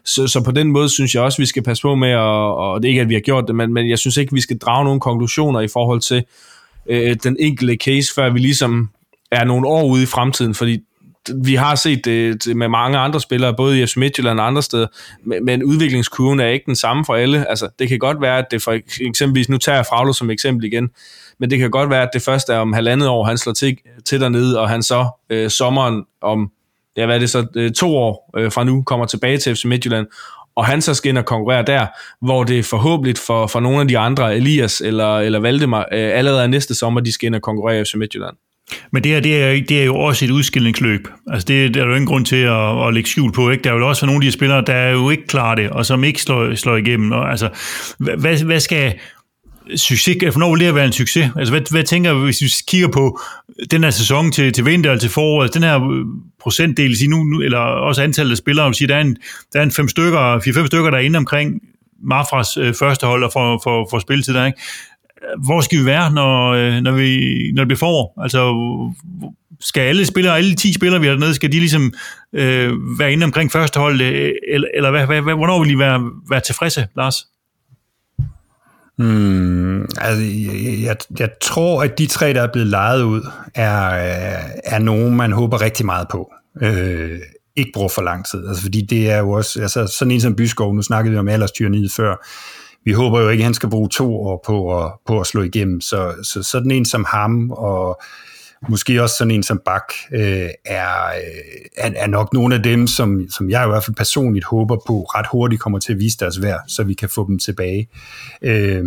[0.06, 2.82] Så, så på den måde synes jeg også, vi skal passe på med, at, og
[2.82, 4.58] det er ikke, at vi har gjort det, men, men jeg synes ikke, vi skal
[4.58, 6.24] drage nogle konklusioner i forhold til
[6.90, 8.90] øh, den enkelte case, før vi ligesom
[9.32, 10.80] er nogle år ude i fremtiden, fordi
[11.44, 14.88] vi har set det med mange andre spillere, både i FC Midtjylland og andre steder,
[15.44, 17.50] men udviklingskurven er ikke den samme for alle.
[17.50, 20.66] Altså, det kan godt være, at det for eksempelvis, nu tager jeg Fraglo som eksempel
[20.66, 20.90] igen,
[21.40, 23.78] men det kan godt være, at det først er om halvandet år, han slår til,
[24.06, 26.52] til dernede, og han så øh, sommeren om,
[26.98, 29.66] ja hvad er det så, øh, to år øh, fra nu, kommer tilbage til FC
[29.66, 30.08] Midtjylland,
[30.56, 31.88] og han så skal ind og konkurrere der,
[32.22, 36.48] hvor det forhåbentlig for, for nogle af de andre, Elias eller, eller Valdemar, øh, allerede
[36.48, 38.36] næste sommer, de skal ind og konkurrere i FC Midtjylland.
[38.92, 41.08] Men det her, det er, det er jo også et udskillingsløb.
[41.28, 43.50] Altså det, det er jo ingen grund til at, at lægge skjul på.
[43.50, 43.64] Ikke?
[43.64, 45.86] Der er jo også nogle af de spillere, der er jo ikke klar det, og
[45.86, 47.12] som ikke slår, slår igennem.
[47.12, 47.50] Og, altså,
[48.00, 48.94] hvad, hvad skal
[49.76, 51.30] succes, hvornår vil det være en succes?
[51.36, 53.20] Altså, hvad, hvad tænker hvis vi kigger på
[53.72, 56.06] den her sæson til, til vinter eller til foråret, altså, den her øh,
[56.42, 59.18] procentdel, sige nu, nu, eller også antallet af spillere, vil sige, der er en,
[59.54, 61.62] der er en fem stykker, fire-fem stykker, der er inde omkring
[62.04, 64.62] Mafras øh, første hold og for, for, for spilletid der, ikke?
[65.46, 68.22] Hvor skal vi være, når, øh, når, vi, når det bliver forår?
[68.22, 68.54] Altså,
[69.60, 71.94] skal alle spillere, alle 10 spillere, vi har dernede, skal de ligesom
[72.34, 75.80] øh, være inde omkring første hold, øh, eller, eller hvad, hvad, hvad, hvornår vil de
[75.80, 77.28] være, være tilfredse, Lars?
[78.98, 83.22] Hmm, altså, jeg, jeg, jeg tror, at de tre, der er blevet lejet ud,
[83.56, 83.78] er,
[84.64, 86.32] er nogen, man håber rigtig meget på.
[86.62, 87.20] Øh,
[87.56, 88.48] ikke bruger for lang tid.
[88.48, 91.28] Altså, fordi det er jo også, altså, sådan en som Byskov, nu snakkede vi om
[91.28, 92.16] alderstyrniet før,
[92.86, 95.42] vi håber jo ikke, at han skal bruge to år på at, på at slå
[95.42, 95.82] igennem.
[95.82, 98.02] Så, så sådan en som ham, og
[98.70, 102.88] måske også sådan en som Bak, øh, er, øh, er, er nok nogle af dem,
[102.88, 106.18] som, som jeg i hvert fald personligt håber på ret hurtigt kommer til at vise
[106.18, 107.90] deres værd, så vi kan få dem tilbage.
[108.42, 108.84] Øh,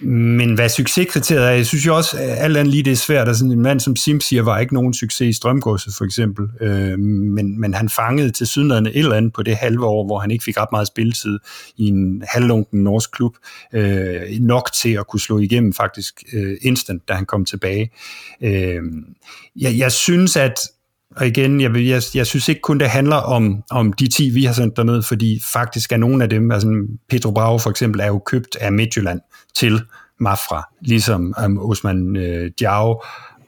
[0.00, 3.28] men hvad succeskriteriet er, jeg synes jo også, at alt andet lige det er svært.
[3.28, 6.98] Altså en mand som Sim siger, var ikke nogen succes i Strømgåset for eksempel, øh,
[6.98, 10.30] men, men han fangede til sydenlandet et eller andet på det halve år, hvor han
[10.30, 11.38] ikke fik ret meget spilletid
[11.76, 13.36] i en halvlunken norsk klub,
[13.72, 17.90] øh, nok til at kunne slå igennem faktisk øh, instant, da han kom tilbage.
[18.42, 18.82] Øh,
[19.56, 20.54] jeg, jeg synes, at
[21.16, 24.44] og igen, jeg, jeg, jeg synes ikke kun, det handler om, om de 10, vi
[24.44, 28.06] har sendt derned, fordi faktisk er nogle af dem, altså Pedro Bravo for eksempel, er
[28.06, 29.20] jo købt af Midtjylland
[29.56, 29.82] til
[30.20, 33.02] Mafra, ligesom um, Osman øh, Diao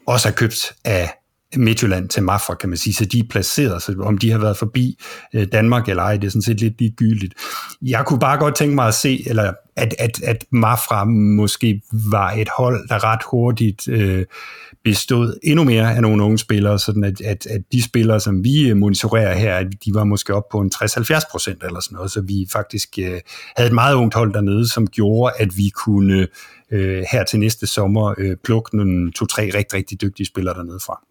[0.06, 1.10] også er købt af
[1.56, 4.56] Midtjylland til Mafra, kan man sige, så de er placeret, så om de har været
[4.56, 4.98] forbi
[5.34, 7.34] øh, Danmark eller ej, det er sådan set lidt ligegyldigt.
[7.82, 12.30] Jeg kunne bare godt tænke mig at se, eller at, at, at Mafra måske var
[12.30, 14.24] et hold, der ret hurtigt øh,
[14.86, 18.68] bestod endnu mere af nogle unge spillere, sådan at, at, at de spillere, som vi
[18.68, 22.10] øh, monitorerer her, at de var måske op på en 60-70 procent eller sådan noget,
[22.10, 23.20] så vi faktisk øh,
[23.56, 26.26] havde et meget ungt hold dernede, som gjorde, at vi kunne
[26.70, 31.06] øh, her til næste sommer øh, plukke nogle to-tre rigtig, rigtig dygtige spillere dernede fra.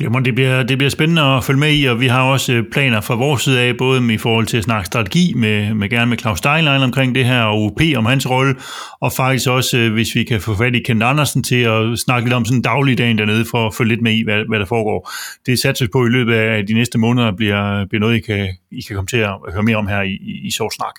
[0.00, 2.64] Glemmer, det bliver, det bliver spændende at følge med i, og vi har også øh,
[2.72, 6.06] planer fra vores side af, både i forhold til at snakke strategi med, med gerne
[6.06, 8.54] med Claus Steinlein omkring det her, og UP om hans rolle,
[9.00, 12.26] og faktisk også, øh, hvis vi kan få fat i Kent Andersen til at snakke
[12.26, 15.10] lidt om sådan dagligdagen dernede, for at følge lidt med i, hvad, hvad der foregår.
[15.46, 18.80] Det satses på i løbet af de næste måneder, bliver, bliver noget, I kan, I
[18.80, 20.94] kan komme til at høre mere om her i, i, i Sovsnak.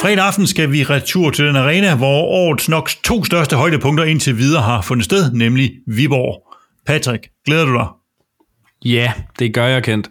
[0.00, 4.38] Fredag aften skal vi retur til den arena, hvor årets nok to største højdepunkter indtil
[4.38, 6.54] videre har fundet sted, nemlig Viborg.
[6.86, 7.86] Patrick, glæder du dig?
[8.84, 10.10] Ja, det gør jeg, Kent.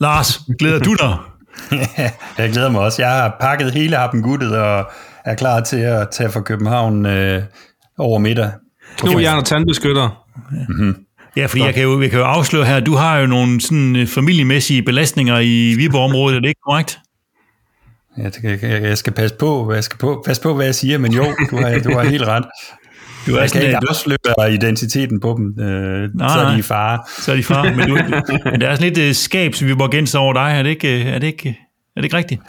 [0.00, 1.16] Lars, glæder du dig?
[2.38, 3.02] jeg glæder mig også.
[3.02, 4.90] Jeg har pakket hele happen guttet og
[5.24, 7.42] er klar til at tage fra København øh,
[7.98, 8.50] over middag.
[8.96, 10.24] Kno, jern og tandbeskytter.
[10.68, 10.96] Mm-hmm.
[11.36, 13.96] Ja, fordi jeg kan, jo, jeg kan jo afsløre her, du har jo nogle sådan
[13.96, 16.98] øh, familiemæssige belastninger i Viborg-området, er det ikke korrekt?
[18.16, 21.12] Jeg, jeg, jeg skal passe på, jeg skal på, passe på, hvad jeg siger, men
[21.12, 22.44] jo, du har, du har helt ret.
[23.26, 26.62] Du er jeg kan ikke afsløre identiteten på dem, øh, nej, så er de i
[26.62, 26.98] fare.
[27.18, 27.94] Så er de far, men, du,
[28.50, 30.70] men der er sådan lidt uh, skab, som vi må gense over dig, er det
[30.70, 31.48] ikke, er det ikke,
[31.96, 32.40] er det ikke rigtigt?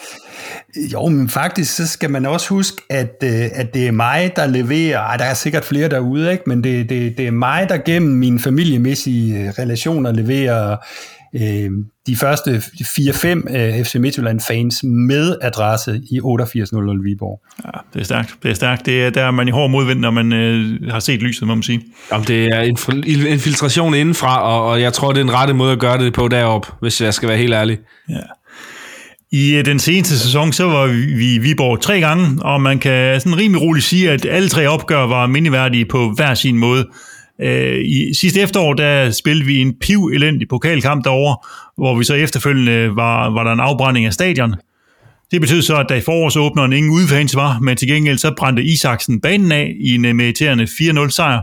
[0.93, 4.47] Jo, men faktisk så skal man også huske, at, øh, at det er mig, der
[4.47, 6.43] leverer, ej, der er sikkert flere derude, ikke?
[6.47, 10.77] men det, det, det er mig, der gennem mine familiemæssige relationer leverer
[11.35, 11.71] øh,
[12.07, 17.41] de første 4-5 øh, FC Midtjylland-fans med adresse i 8800 Viborg.
[17.65, 18.35] Ja, det er stærkt.
[18.43, 18.85] Det er stærkt.
[18.85, 21.55] Det er, der er man i hård modvind, når man øh, har set lyset, må
[21.55, 21.81] man sige.
[22.11, 22.61] Jamen, det er
[23.27, 26.27] infiltration indenfra, og, og jeg tror, det er en rette måde at gøre det på
[26.27, 27.77] derop, hvis jeg skal være helt ærlig.
[28.09, 28.15] Ja.
[29.31, 30.87] I øh, den seneste sæson, så var
[31.17, 34.67] vi i Viborg tre gange, og man kan sådan rimelig roligt sige, at alle tre
[34.67, 36.87] opgør var mindeværdige på hver sin måde.
[37.43, 41.37] Øh, I sidste efterår, der spillede vi en piv elendig pokalkamp derovre,
[41.77, 44.55] hvor vi så efterfølgende var, var der en afbrænding af stadion.
[45.31, 48.63] Det betød så, at der i forårsåbneren ingen udefans var, men til gengæld så brændte
[48.63, 51.41] Isaksen banen af i en øh, meriterende 4-0 sejr.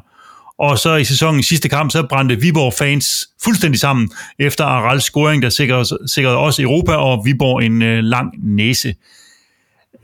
[0.59, 5.43] Og så i sæsonens sidste kamp, så brændte Viborg fans fuldstændig sammen efter Arals scoring,
[5.43, 8.95] der sikrede, sikrede også Europa og Viborg en øh, lang næse.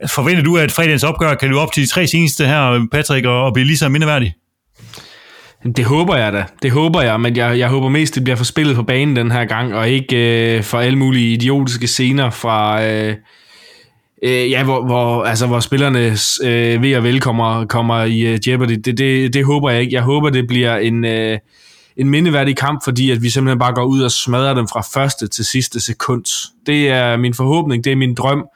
[0.06, 3.44] Forventer du, at fredagens opgør kan løbe op til de tre seneste her, Patrick, og,
[3.44, 4.34] og blive lige så mindeværdig?
[5.76, 6.44] Det håber jeg da.
[6.62, 9.44] Det håber jeg, men jeg, jeg håber mest, det bliver forspillet på banen den her
[9.44, 12.84] gang, og ikke øh, for alle mulige idiotiske scener fra...
[12.84, 13.14] Øh,
[14.22, 18.48] øh, ja, hvor, hvor, altså, hvor spillerne øh, ved og vel kommer, kommer i øh,
[18.48, 18.72] jeopardy.
[18.84, 19.94] Det, det, det håber jeg ikke.
[19.94, 21.38] Jeg håber, det bliver en, øh,
[21.96, 25.28] en mindeværdig kamp, fordi at vi simpelthen bare går ud og smadrer dem fra første
[25.28, 26.24] til sidste sekund.
[26.66, 28.46] Det er min forhåbning, det er min drøm,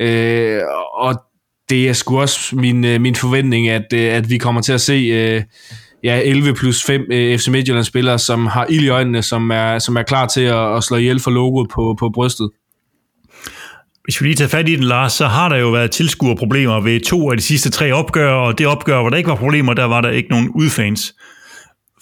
[0.00, 0.60] øh,
[0.94, 1.14] og
[1.70, 4.80] det er sgu også min, øh, min forventning, at, øh, at vi kommer til at
[4.80, 5.42] se øh,
[6.04, 9.96] ja, 11 plus 5 øh, FC Midtjylland-spillere, som har ild i øjnene, som er, som
[9.96, 12.50] er klar til at, at slå ihjel for logoet på, på brystet.
[14.04, 17.00] Hvis vi lige tager fat i den, Lars, så har der jo været tilskuerproblemer ved
[17.00, 19.84] to af de sidste tre opgør, og det opgør, hvor der ikke var problemer, der
[19.84, 21.14] var der ikke nogen udfans.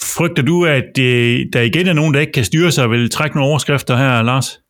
[0.00, 3.36] Frygter du, at øh, der igen er nogen, der ikke kan styre sig, vil trække
[3.36, 4.60] nogle overskrifter her, Lars?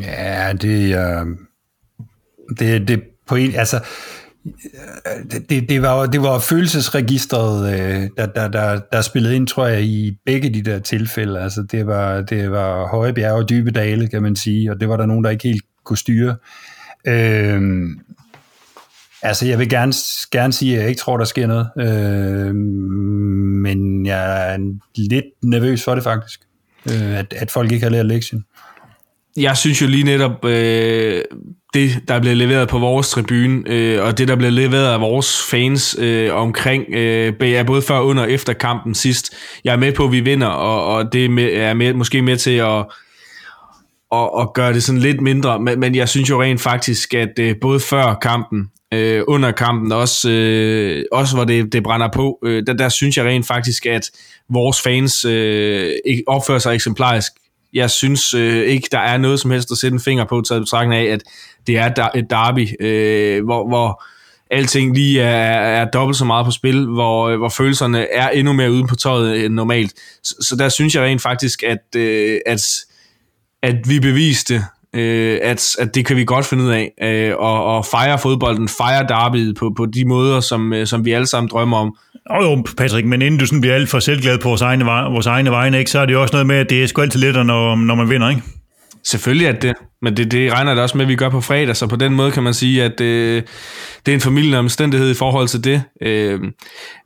[0.00, 1.26] Ja, det, øh,
[2.58, 3.80] det, det på en, altså,
[5.48, 9.82] det, det, var, det var følelsesregistret, øh, der, der, der, der spillede ind, tror jeg,
[9.82, 11.40] i begge de der tilfælde.
[11.40, 14.88] Altså, det var, det var høje bjerge og dybe dale, kan man sige, og det
[14.88, 16.36] var der nogen, der ikke helt kunne styre.
[17.06, 18.00] Øhm,
[19.22, 19.92] altså, jeg vil gerne,
[20.32, 22.56] gerne sige, at jeg ikke tror, der sker noget, øhm,
[23.62, 24.58] men jeg er
[24.96, 26.40] lidt nervøs for det faktisk,
[26.90, 28.44] øh, at, at folk ikke har lært lektien.
[29.36, 31.24] Jeg synes jo lige netop, øh,
[31.74, 35.42] det, der bliver leveret på vores tribune, øh, og det, der bliver leveret af vores
[35.50, 39.34] fans øh, omkring, øh, både før, under og efter kampen sidst.
[39.64, 42.22] Jeg er med på, at vi vinder, og, og det er, med, er med, måske
[42.22, 42.84] med til at,
[44.12, 47.38] at, at gøre det sådan lidt mindre, men, men jeg synes jo rent faktisk, at
[47.40, 52.38] øh, både før kampen, øh, under kampen, også, øh, også hvor det, det brænder på,
[52.44, 54.10] øh, der, der synes jeg rent faktisk, at
[54.50, 55.92] vores fans øh,
[56.26, 57.32] opfører sig eksemplarisk
[57.72, 60.62] jeg synes øh, ikke, der er noget som helst at sætte en finger på, taget
[60.62, 61.22] betragtning af, at
[61.66, 64.02] det er et derby, øh, hvor, hvor
[64.52, 68.52] alting lige er, er dobbelt så meget på spil, hvor, øh, hvor følelserne er endnu
[68.52, 69.92] mere ude på tøjet end normalt.
[70.22, 72.62] Så, så der synes jeg rent faktisk, at, øh, at,
[73.62, 77.64] at vi beviste, øh, at, at det kan vi godt finde ud af, øh, og,
[77.64, 81.50] og fejre fodbolden, fejre derbyet på, på de måder, som, øh, som vi alle sammen
[81.50, 81.96] drømmer om.
[82.30, 85.26] Og jo, Patrick, men inden du sådan bliver alt for selvglad på vores egne, vores
[85.26, 87.20] egne vegne, ikke, så er det jo også noget med, at det er sgu altid
[87.20, 88.42] lettere, når, når man vinder, ikke?
[89.04, 89.72] Selvfølgelig er det,
[90.02, 92.14] men det, det regner det også med, at vi gør på fredag, så på den
[92.14, 93.42] måde kan man sige, at øh,
[94.06, 95.82] det er en familielig omstændighed i forhold til det.
[96.02, 96.40] Øh,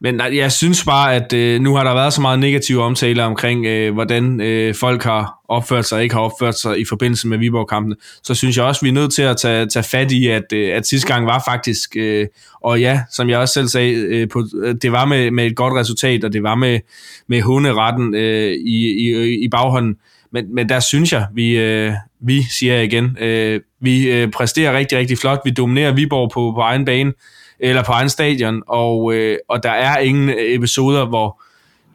[0.01, 3.67] men jeg synes bare, at øh, nu har der været så meget negative omtaler omkring,
[3.67, 7.39] øh, hvordan øh, folk har opført sig og ikke har opført sig i forbindelse med
[7.39, 10.27] Viborg-kampene, så synes jeg også, at vi er nødt til at tage, tage fat i,
[10.27, 12.27] at, øh, at sidste gang var faktisk, øh,
[12.61, 15.57] og ja, som jeg også selv sagde, øh, på, øh, det var med, med et
[15.57, 16.81] godt resultat, og det var med,
[17.29, 19.97] med hunderetten øh, i, i, i baghånden,
[20.37, 24.79] men, men der synes jeg, vi, øh, vi siger jeg igen, øh, vi øh, præsterer
[24.79, 25.41] rigtig, rigtig flot.
[25.45, 27.13] Vi dominerer Viborg på, på egen bane,
[27.61, 31.43] eller på egen stadion, og, øh, og der er ingen episoder, hvor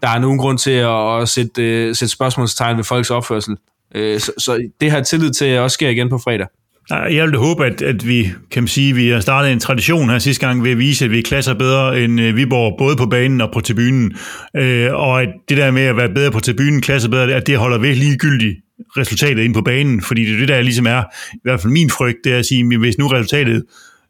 [0.01, 3.57] der er nogen grund til at, at sætte, øh, sætte spørgsmålstegn ved folks opførsel.
[3.95, 6.47] Øh, så, så det har jeg tillid til, at også sker igen på fredag.
[6.91, 10.19] Jeg vil håbe, at, at vi kan sige, at vi har startet en tradition her
[10.19, 13.41] sidste gang ved at vise, at vi klasser bedre end øh, Viborg, både på banen
[13.41, 14.17] og på tribunen.
[14.57, 17.57] Øh, og at det der med at være bedre på tribunen, klasse bedre, at det
[17.57, 18.57] holder ved ligegyldigt
[18.97, 21.89] resultatet ind på banen, fordi det er det, der ligesom er, i hvert fald min
[21.89, 23.63] frygt, det er at sige, at hvis nu resultatet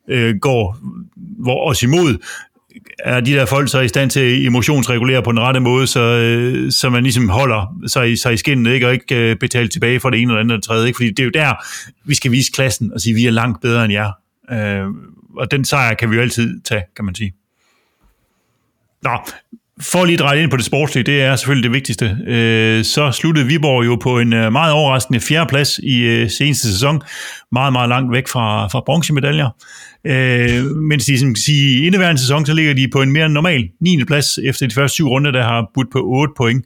[0.10, 0.78] øh, går
[1.46, 2.18] vores os imod,
[3.00, 6.00] er de der folk så i stand til at emotionsregulere på den rette måde, så,
[6.00, 8.88] øh, så man ligesom holder sig, sig i skinnet, ikke?
[8.88, 10.88] og ikke øh, betale tilbage for det ene eller andet eller tredje.
[10.88, 10.98] Ikke?
[10.98, 11.54] Fordi det er jo der,
[12.06, 14.12] vi skal vise klassen og sige, at vi er langt bedre end jer.
[14.52, 14.88] Øh,
[15.38, 17.34] og den sejr kan vi jo altid tage, kan man sige.
[19.04, 19.20] Nå,
[19.82, 22.18] for lige at dreje ind på det sportslige, det er selvfølgelig det vigtigste.
[22.28, 27.02] Øh, så sluttede Viborg jo på en øh, meget overraskende fjerdeplads i øh, seneste sæson.
[27.52, 29.50] Meget, meget langt væk fra, fra bronzemedaljer.
[30.08, 33.70] Øh, Mens de som sige, i indeværende sæson, så ligger de på en mere normal
[33.82, 34.04] 9.
[34.04, 36.66] plads efter de første syv runder, der har budt på 8 point.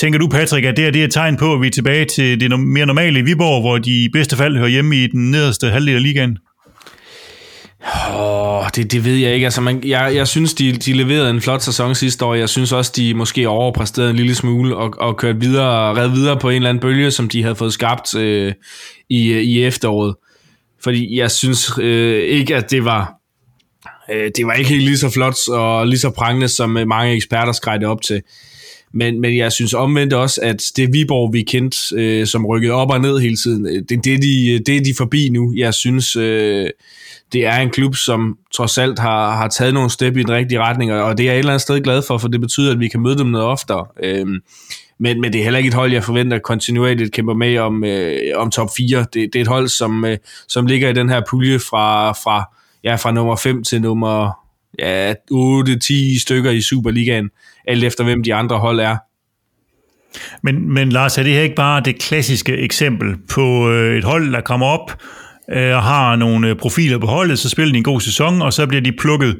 [0.00, 2.04] Tænker du, Patrick, at det er, det er et tegn på, at vi er tilbage
[2.04, 5.30] til det mere normale i Viborg, hvor de i bedste fald hører hjemme i den
[5.30, 6.38] nederste halvdel af ligaen?
[8.14, 9.46] Oh, det, det ved jeg ikke.
[9.46, 12.34] Altså, man, jeg, jeg synes, de, de leverede en flot sæson sidste år.
[12.34, 16.38] Jeg synes også, de måske overpræsterede en lille smule og, og kørt videre, red videre
[16.38, 18.52] på en eller anden bølge, som de havde fået skabt øh,
[19.10, 20.14] i, i efteråret.
[20.84, 23.14] Fordi jeg synes øh, ikke, at det var
[24.12, 27.14] øh, det var ikke helt lige så flot og lige så prangende, som øh, mange
[27.14, 28.22] eksperter skrejte op til.
[28.94, 32.90] Men, men jeg synes omvendt også, at det Viborg, vi kendte, øh, som rykkede op
[32.90, 35.52] og ned hele tiden, øh, det, det, de, øh, det er de forbi nu.
[35.56, 36.70] Jeg synes, øh,
[37.32, 40.60] det er en klub, som trods alt har, har taget nogle step i den rigtige
[40.60, 42.80] retning, og det er jeg et eller andet sted glad for, for det betyder, at
[42.80, 43.86] vi kan møde dem noget oftere.
[44.02, 44.26] Øh,
[45.00, 48.18] men, men det er heller ikke et hold, jeg forventer kontinuerligt kæmper med om, øh,
[48.36, 48.98] om top 4.
[48.98, 52.54] Det, det er et hold, som, øh, som ligger i den her pulje fra, fra,
[52.84, 54.30] ja, fra nummer 5 til nummer
[54.78, 57.30] ja, 8-10 stykker i Superligaen,
[57.68, 58.96] alt efter hvem de andre hold er.
[60.42, 64.32] Men, men Lars, er det her ikke bare det klassiske eksempel på øh, et hold,
[64.32, 65.02] der kommer op,
[65.52, 68.52] øh, og har nogle øh, profiler på holdet, så spiller de en god sæson, og
[68.52, 69.38] så bliver de plukket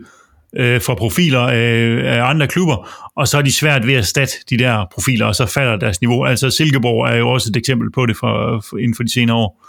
[0.56, 4.34] øh, for profiler af, af andre klubber, og så er de svært ved at erstatte
[4.50, 6.24] de der profiler, og så falder deres niveau.
[6.24, 9.36] Altså Silkeborg er jo også et eksempel på det for, for, inden for de senere
[9.36, 9.66] år.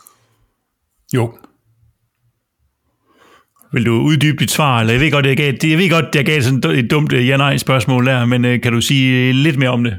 [1.14, 1.34] Jo,
[3.74, 4.80] vil du uddybe dit svar?
[4.80, 7.28] Eller jeg ved godt, jeg gav, jeg ved godt, jeg gav sådan et dumt øh,
[7.28, 9.98] ja-nej-spørgsmål der, men øh, kan du sige øh, lidt mere om det?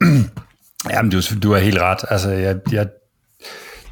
[0.90, 1.98] Jamen, du, du har helt ret.
[2.10, 2.86] Altså, jeg, jeg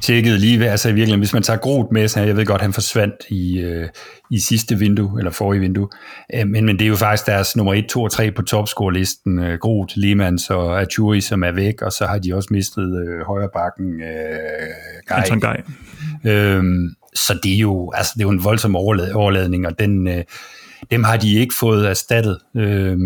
[0.03, 2.73] tjekkede lige, altså i virkeligheden, hvis man tager Groth med, så jeg ved godt, han
[2.73, 3.89] forsvandt i, øh,
[4.31, 5.87] i sidste vindue, eller forrige vindue,
[6.35, 9.39] øh, men, men det er jo faktisk deres nummer 1, 2 og 3 på topscore-listen,
[9.39, 13.25] øh, Groth, Lehmanns og Achuri, som er væk, og så har de også mistet øh,
[13.25, 15.61] højre bakken, øh, Anton Gej.
[16.25, 20.23] Øhm, så det er jo, altså, det er jo en voldsom overladning, og den, øh,
[20.91, 22.97] dem har de ikke fået erstattet øh,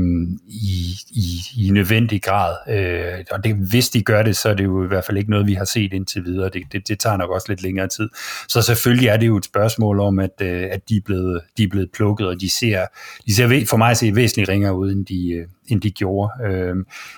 [0.47, 2.55] i, i, i nødvendig grad.
[2.69, 5.30] Øh, og det, hvis de gør det, så er det jo i hvert fald ikke
[5.30, 6.49] noget, vi har set indtil videre.
[6.49, 8.09] Det, det, det tager nok også lidt længere tid.
[8.47, 11.63] Så selvfølgelig er det jo et spørgsmål om, at, øh, at de, er blevet, de
[11.63, 12.86] er blevet plukket, og de ser,
[13.28, 16.32] de ser for mig ser væsentligt ringere ud, end de, øh, end de gjorde.
[16.45, 16.75] Øh,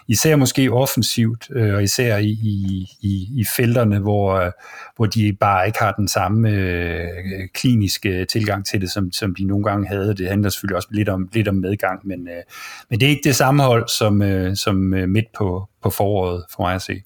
[0.08, 4.52] især måske offensivt, øh, og især i, i, i, i felterne, hvor, øh,
[4.96, 7.08] hvor de bare ikke har den samme øh,
[7.54, 10.16] kliniske tilgang til det, som, som de nogle gange havde.
[10.16, 12.44] Det handler selvfølgelig også lidt om, lidt om medgang, men, øh,
[12.90, 16.44] men det er ikke det samme hold som, øh, som øh, midt på, på foråret,
[16.56, 17.02] for mig at se.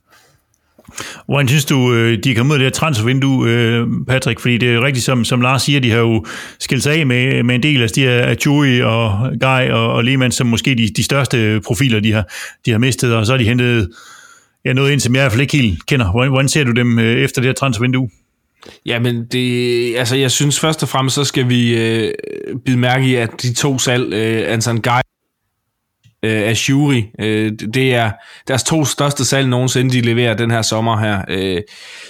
[1.25, 4.39] Hvordan synes du, øh, de er kommet ud af det her transfervindue, øh, Patrick?
[4.39, 6.25] Fordi det er rigtigt, som, som Lars siger, de har jo
[6.59, 10.03] skilt sig af med, med en del af de her Achuri og Guy og, og
[10.03, 12.23] Lehmann, som måske de, de største profiler, de har,
[12.65, 13.89] de har mistet, og så har de hentet
[14.65, 16.11] ja, noget ind, som jeg i hvert fald ikke helt kender.
[16.11, 18.09] Hvordan, hvordan ser du dem øh, efter det her transfervindue?
[18.85, 22.13] Jamen, det, altså jeg synes først og fremmest, så skal vi øh,
[22.65, 25.12] bide mærke i, at de to salg, øh, Anton Guy
[26.23, 27.05] øh, af Shuri.
[27.19, 28.11] Øh, det er
[28.47, 31.21] deres to største salg nogensinde, de leverer den her sommer her.
[31.29, 31.61] Øh,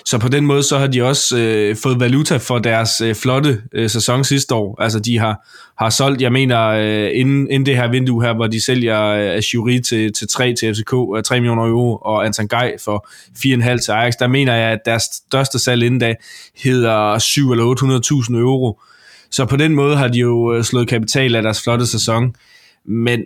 [0.06, 3.62] så på den måde, så har de også øh, fået valuta for deres øh, flotte
[3.74, 4.82] øh, sæson sidste år.
[4.82, 5.48] Altså de har,
[5.78, 9.42] har solgt, jeg mener, øh, inden, inden det her vindue her, hvor de sælger øh,
[9.42, 13.08] Shuri til, til 3 til FCK, øh, 3 millioner euro, og Anton Gej for
[13.38, 16.16] 4,5 til Ajax, der mener jeg, at deres største salg inden da
[16.64, 17.66] hedder 7 eller
[18.30, 18.80] 800.000 euro.
[19.32, 22.36] Så på den måde har de jo øh, slået kapital af deres flotte sæson.
[22.86, 23.20] Men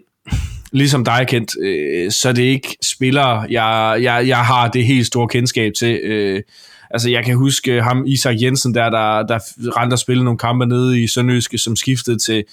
[0.71, 5.07] ligesom dig, Kent, øh, så er det ikke spillere, jeg, jeg, jeg har det helt
[5.07, 5.99] store kendskab til.
[6.03, 6.41] Øh,
[6.89, 9.39] altså, jeg kan huske ham, Isak Jensen, der, der, der
[9.77, 12.43] rendte og spillede nogle kampe nede i Sønderjyske, som skiftede til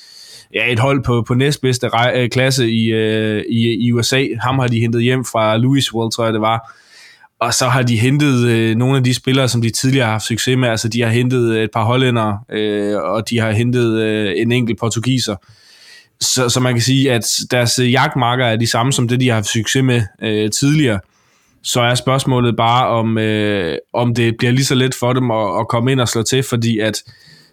[0.55, 4.27] ja, et hold på, på næstbedste rej, øh, klasse i, øh, i, i USA.
[4.41, 6.75] Ham har de hentet hjem fra Louisville, tror jeg det var.
[7.41, 10.25] Og så har de hentet øh, nogle af de spillere, som de tidligere har haft
[10.25, 10.69] succes med.
[10.69, 14.53] Altså, de har hentet øh, et par hollænder, øh, og de har hentet øh, en
[14.53, 15.37] enkelt portugiser.
[16.25, 19.29] Så, så man kan sige, at deres øh, jagtmarker er de samme som det, de
[19.29, 21.01] har haft succes med øh, tidligere.
[21.63, 25.61] Så er spørgsmålet bare, om, øh, om det bliver lige så let for dem at,
[25.61, 27.03] at komme ind og slå til, fordi at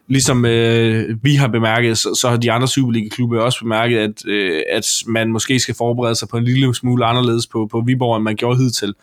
[0.07, 4.61] ligesom øh, vi har bemærket, så, så har de andre Superliga-klubber også bemærket, at, øh,
[4.71, 8.23] at man måske skal forberede sig på en lille smule anderledes på, på Viborg, end
[8.23, 8.93] man gjorde hidtil.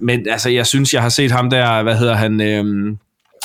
[0.00, 2.96] Men altså, jeg synes, jeg har set ham der, hvad hedder han, øh,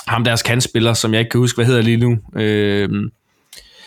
[0.08, 2.18] ham deres kandspiller, som jeg ikke kan huske, hvad hedder lige nu.
[2.36, 2.90] Øh,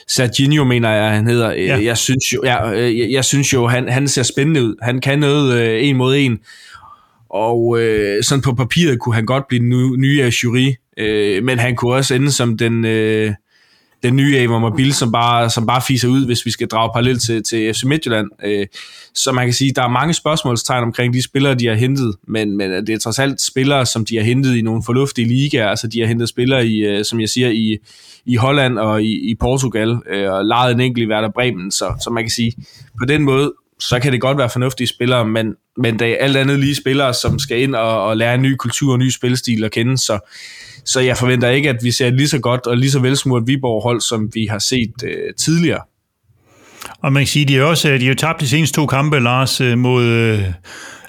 [0.09, 1.53] Serginho mener jeg, han hedder.
[1.53, 1.79] Ja.
[1.83, 4.75] Jeg synes jo, ja, jeg, jeg synes jo han, han ser spændende ud.
[4.83, 6.39] Han kan noget øh, en mod en.
[7.31, 11.59] Og øh, sådan på papiret kunne han godt blive den nye af jury, øh, men
[11.59, 13.33] han kunne også ende som den, øh,
[14.03, 17.23] den nye Avon Mobil, som bare, som bare fiser ud, hvis vi skal drage parallelt
[17.23, 18.29] til, til FC Midtjylland.
[18.45, 18.67] Øh,
[19.15, 22.57] så man kan sige, der er mange spørgsmålstegn omkring de spillere, de har hentet, men,
[22.57, 25.69] men det er trods alt spillere, som de har hentet i nogle fornuftige ligaer.
[25.69, 27.79] Altså de har hentet spillere, i, øh, som jeg siger, i,
[28.27, 31.71] i Holland og i, i Portugal, øh, og lejet en enkelt i Werder Bremen.
[31.71, 32.53] Så, så man kan sige,
[32.99, 36.37] på den måde, så kan det godt være fornuftige spillere, men, men det er alt
[36.37, 39.65] andet lige spillere, som skal ind og, og lære en ny kultur og ny spilstil
[39.65, 40.33] at kende, så,
[40.85, 43.43] så jeg forventer ikke, at vi ser et lige så godt og lige så velsmurt
[43.47, 45.81] Viborg-hold, som vi har set øh, tidligere.
[47.03, 49.61] Og man kan sige, de har også de har tabt de seneste to kampe, Lars,
[49.61, 50.05] øh, mod...
[50.05, 50.45] Øh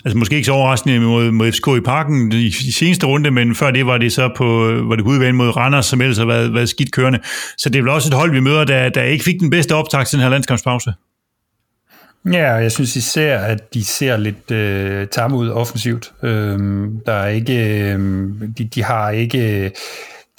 [0.06, 3.56] altså måske ikke så overraskende mod, mod FCK i parken i, i seneste runde, men
[3.56, 6.26] før det var det så på, øh, var det udvalgt mod Randers, som ellers har
[6.26, 7.20] været, været skidt kørende.
[7.58, 9.76] Så det er vel også et hold, vi møder, der, der ikke fik den bedste
[9.76, 10.94] optag til den her landskampspause.
[12.26, 16.14] Ja, jeg synes især, at de ser lidt øh, tamme ud offensivt.
[16.24, 19.72] Øhm, der er ikke, øh, de, de har ikke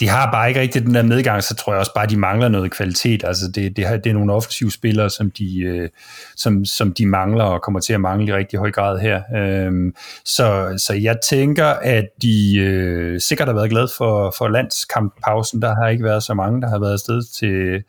[0.01, 2.49] de har bare ikke rigtig den der medgang, så tror jeg også bare, de mangler
[2.49, 3.25] noget kvalitet.
[3.25, 5.89] Altså det, det, det er nogle offensive spillere, som de, øh,
[6.37, 9.23] som, som de mangler og kommer til at mangle i rigtig høj grad her.
[9.37, 9.95] Øhm,
[10.25, 15.63] så, så jeg tænker, at de øh, sikkert har været glade for, for landskamppausen.
[15.63, 17.83] Der har ikke været så mange, der har været afsted til,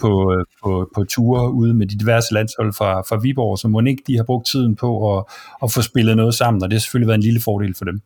[0.00, 3.80] på, øh, på, på ture ude med de diverse landshold fra, fra Viborg, så må
[3.80, 5.24] ikke de har brugt tiden på at,
[5.62, 8.00] at få spillet noget sammen, og det har selvfølgelig været en lille fordel for dem.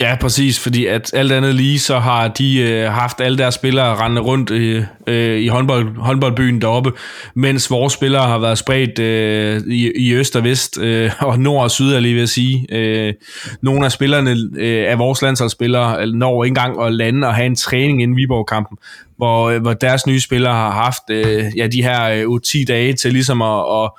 [0.00, 3.96] Ja, præcis, fordi at alt andet lige, så har de øh, haft alle deres spillere
[3.96, 6.92] rende rundt øh, øh, i håndbold, håndboldbyen deroppe,
[7.34, 11.62] mens vores spillere har været spredt øh, i, i øst og vest, øh, og nord
[11.62, 12.66] og syd, er lige ved at sige.
[12.72, 13.14] Øh,
[13.62, 17.46] nogle af spillerne øh, af vores landsholdsspillere øh, når ikke engang at lande og have
[17.46, 18.78] en træning inden Viborg-kampen,
[19.16, 22.92] hvor, øh, hvor deres nye spillere har haft øh, ja, de her øh, 10 dage
[22.92, 23.90] til ligesom at, at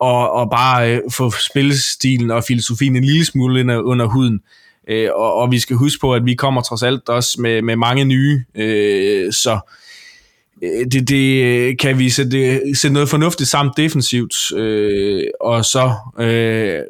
[0.00, 4.34] og, og bare øh, få spillestilen og filosofien en lille smule under, under huden.
[4.34, 7.62] Øh, Øh, og, og vi skal huske på, at vi kommer trods alt også med,
[7.62, 9.58] med mange nye, øh, så
[10.62, 15.92] øh, det, det øh, kan vi sætte, sætte noget fornuftigt sammen defensivt, øh, og så
[16.18, 16.80] øh,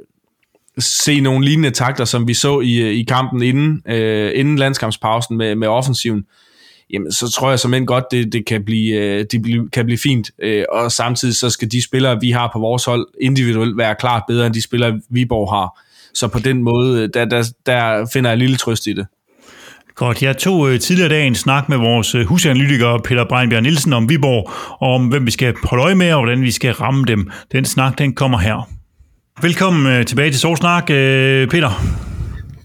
[0.78, 5.36] se nogle lignende takter, som vi så i, øh, i kampen inden, øh, inden landskampspausen
[5.36, 6.24] med, med offensiven,
[6.90, 10.30] jamen så tror jeg som end godt, det, det, kan, blive, det kan blive fint.
[10.38, 14.22] Øh, og samtidig så skal de spillere, vi har på vores hold, individuelt være klart
[14.28, 15.85] bedre end de spillere, Viborg har.
[16.16, 19.06] Så på den måde, der, der, der finder jeg en lille trøst i det.
[19.94, 23.92] Godt, jeg tog øh, tidligere dag en snak med vores øh, husanalytiker Peter Breinbjerg Nielsen
[23.92, 24.50] om Viborg,
[24.80, 27.30] og om hvem vi skal holde øje med, og hvordan vi skal ramme dem.
[27.52, 28.68] Den snak, den kommer her.
[29.42, 31.84] Velkommen øh, tilbage til Sovsnak, Peter.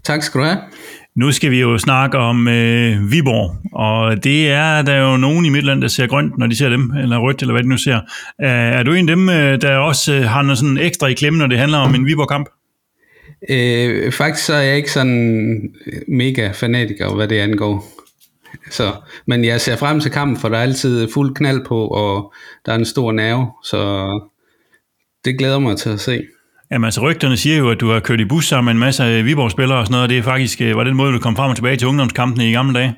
[0.03, 0.57] Tak skal du have.
[1.15, 5.49] Nu skal vi jo snakke om øh, Viborg, og det er der jo nogen i
[5.49, 7.99] Midtland, der ser grønt, når de ser dem, eller rødt, eller hvad de nu ser.
[8.39, 9.27] Er du en af dem,
[9.59, 12.47] der også har noget sådan ekstra i klemme, når det handler om en Viborg-kamp?
[13.49, 17.85] Øh, faktisk så er jeg ikke sådan øh, mega fanatiker, hvad det angår.
[18.71, 18.91] Så,
[19.25, 22.33] men jeg ser frem til kampen, for der er altid fuld knald på, og
[22.65, 24.07] der er en stor nerve, så
[25.25, 26.23] det glæder mig til at se.
[26.71, 29.23] Jamen altså rygterne siger jo, at du har kørt i bus sammen med en masse
[29.23, 31.49] Viborg-spillere og sådan noget, og det er faktisk øh, var den måde, du kom frem
[31.49, 32.95] og tilbage til ungdomskampene i gamle dage.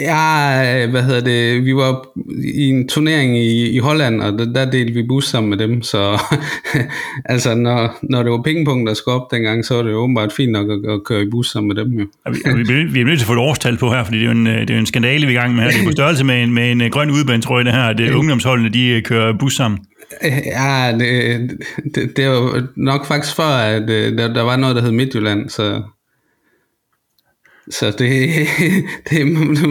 [0.00, 2.06] Ja, hvad hedder det, vi var
[2.54, 5.82] i en turnering i, i Holland, og der, der delte vi bus sammen med dem,
[5.82, 6.20] så
[7.24, 10.32] altså når, når det var pengepunkt, der skulle op dengang, så var det jo åbenbart
[10.32, 11.92] fint nok at, at køre i bus sammen med dem.
[11.92, 12.06] Jo.
[12.30, 14.32] Vi, vi, vi er nødt til at få et årstal på her, fordi det er
[14.32, 15.70] jo en, det er en skandale, vi er i gang med her.
[15.70, 18.88] Det er på størrelse med en, med en grøn udbanetrøje, det her, at ungdomsholdene de
[18.88, 19.80] øh, kører bus sammen.
[20.46, 21.50] Ja, det,
[21.94, 25.48] det, det var nok faktisk for, at øh, der, der var noget, der hed Midtjylland,
[25.48, 25.82] så
[27.72, 27.98] så det,
[29.10, 29.18] det,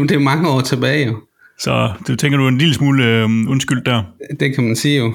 [0.10, 1.18] det er mange år tilbage jo.
[1.60, 4.04] Så du tænker, du er en lille smule øh, undskyld der?
[4.39, 5.14] Det kan man sige jo.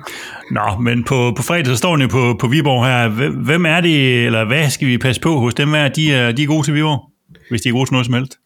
[0.50, 3.08] Nå, men på, på fredag så står ni på, på Viborg her.
[3.44, 5.74] Hvem er det, eller hvad skal vi passe på hos dem?
[5.74, 7.10] Er, de, er, de er gode til Viborg,
[7.50, 8.38] hvis de er gode til noget som helst?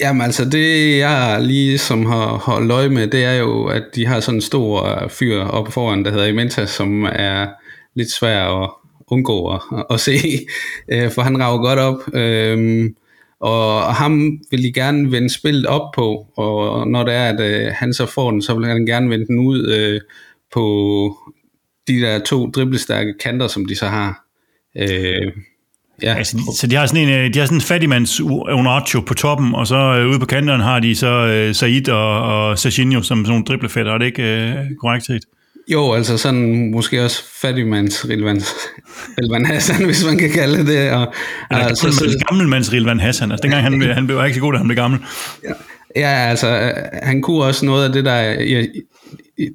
[0.00, 4.06] Jamen altså, det jeg lige som har holdt øje med, det er jo, at de
[4.06, 7.46] har sådan en stor fyr oppe foran, der hedder Imenta, som er
[7.94, 8.70] lidt svær at
[9.06, 9.60] undgå at,
[9.90, 10.18] at se,
[10.92, 12.14] øh, for han rager godt op.
[12.14, 12.94] Øhm,
[13.40, 17.72] og ham vil de gerne vende spillet op på, og når det er, at øh,
[17.74, 20.00] han så får den, så vil han gerne vende den ud øh,
[20.52, 20.64] på
[21.88, 24.24] de der to driblestærke kanter, som de så har.
[24.76, 25.32] Øh,
[26.02, 26.14] Ja.
[26.14, 29.54] Altså, så de har sådan en, øh, de har sådan en fattigmands Onacho på toppen,
[29.54, 33.18] og så øh, ude på kanterne har de så øh, Said og, og Sachinho som
[33.18, 33.92] sådan nogle driblefætter.
[33.92, 35.22] Er det ikke øh, korrekt set?
[35.72, 40.90] Jo, altså sådan måske også fattigmands Rilvan, Hassan, hvis man kan kalde det.
[40.90, 41.12] Og,
[41.50, 43.30] Eller altså, så, gammelmands Rilvan Hassan.
[43.32, 45.00] Altså dengang han, han blev ikke så god, da han blev gammel.
[45.44, 45.52] Ja,
[45.96, 48.64] ja, altså han kunne også noget af det der ja,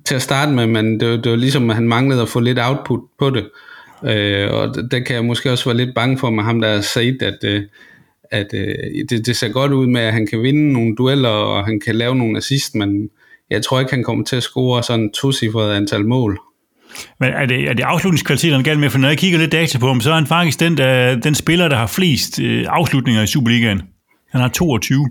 [0.05, 2.59] til at starte med, men det, det var ligesom, at han manglede at få lidt
[2.61, 3.45] output på det.
[4.05, 7.21] Øh, og det kan jeg måske også være lidt bange for med ham, der Said,
[7.21, 7.61] at, øh,
[8.31, 8.75] at øh,
[9.09, 11.95] det, det ser godt ud med, at han kan vinde nogle dueller, og han kan
[11.95, 13.09] lave nogle assist, men
[13.53, 16.39] jeg tror ikke, han kommer til at score sådan to cifret antal mål.
[17.19, 18.89] Men er det, er det afslutningskvaliteten galt med?
[18.89, 21.35] For når jeg kigger lidt data på ham, så er han faktisk den, der, den
[21.35, 23.81] spiller, der har flest øh, afslutninger i Superligaen.
[24.31, 25.09] Han har 22.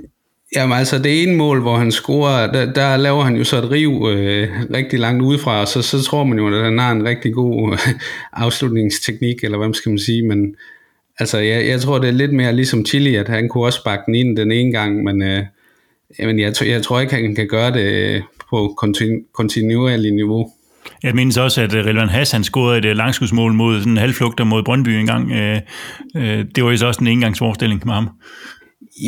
[0.56, 3.70] Jamen altså, det ene mål, hvor han scorer, der, der laver han jo så et
[3.70, 7.04] riv øh, rigtig langt udefra, og så, så tror man jo, at han har en
[7.04, 7.78] rigtig god øh,
[8.32, 10.54] afslutningsteknik, eller hvad skal man sige, men
[11.18, 14.02] altså, jeg, jeg tror, det er lidt mere ligesom Chili, at han kunne også sparke
[14.06, 15.44] den ind den ene gang, men øh,
[16.18, 20.50] jamen, jeg, jeg tror ikke, han kan gøre det på kontinu- kontinuerligt niveau.
[21.02, 24.44] Jeg mindes også, at øh, Relvan Hassan scorede et øh, langskudsmål mod sådan en halvflugter
[24.44, 25.30] mod Brøndby en gang.
[26.54, 28.08] Det var jo så også en engangsforestilling med ham.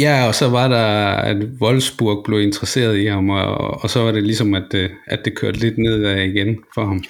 [0.00, 0.86] Ja, og så var der,
[1.16, 5.24] at Wolfsburg blev interesseret i ham, og, og så var det ligesom, at, øh, at
[5.24, 7.04] det kørte lidt nedad igen for ham.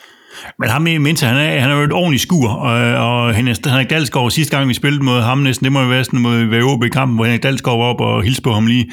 [0.58, 3.90] Men ham i Minta, han er, han er jo et ordentligt skur, og, og Henrik
[3.90, 6.84] Dalsgaard, sidste gang vi spillede mod ham næsten, det må jo være sådan mod VOB
[6.84, 8.90] i kampen, hvor Henrik Dalsgaard var op og hilste på ham lige.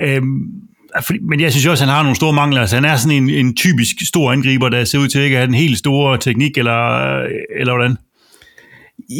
[0.00, 0.38] Øhm,
[1.22, 2.60] men jeg synes også, at han har nogle store mangler.
[2.60, 5.40] Altså, han er sådan en, en typisk stor angriber, der ser ud til ikke at
[5.40, 7.18] have den helt store teknik, eller,
[7.60, 7.96] eller hvordan?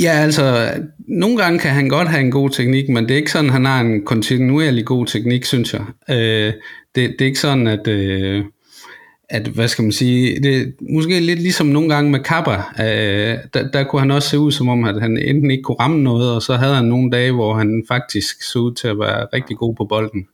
[0.03, 0.71] Ja, altså,
[1.09, 3.65] nogle gange kan han godt have en god teknik, men det er ikke sådan, han
[3.65, 5.83] har en kontinuerlig god teknik, synes jeg.
[6.11, 6.53] Øh,
[6.95, 8.45] det, det er ikke sådan, at, øh,
[9.29, 13.71] at, hvad skal man sige, det måske lidt ligesom nogle gange med Kappa, øh, der,
[13.73, 16.35] der kunne han også se ud som om, at han enten ikke kunne ramme noget,
[16.35, 19.57] og så havde han nogle dage, hvor han faktisk så ud til at være rigtig
[19.57, 20.27] god på bolden.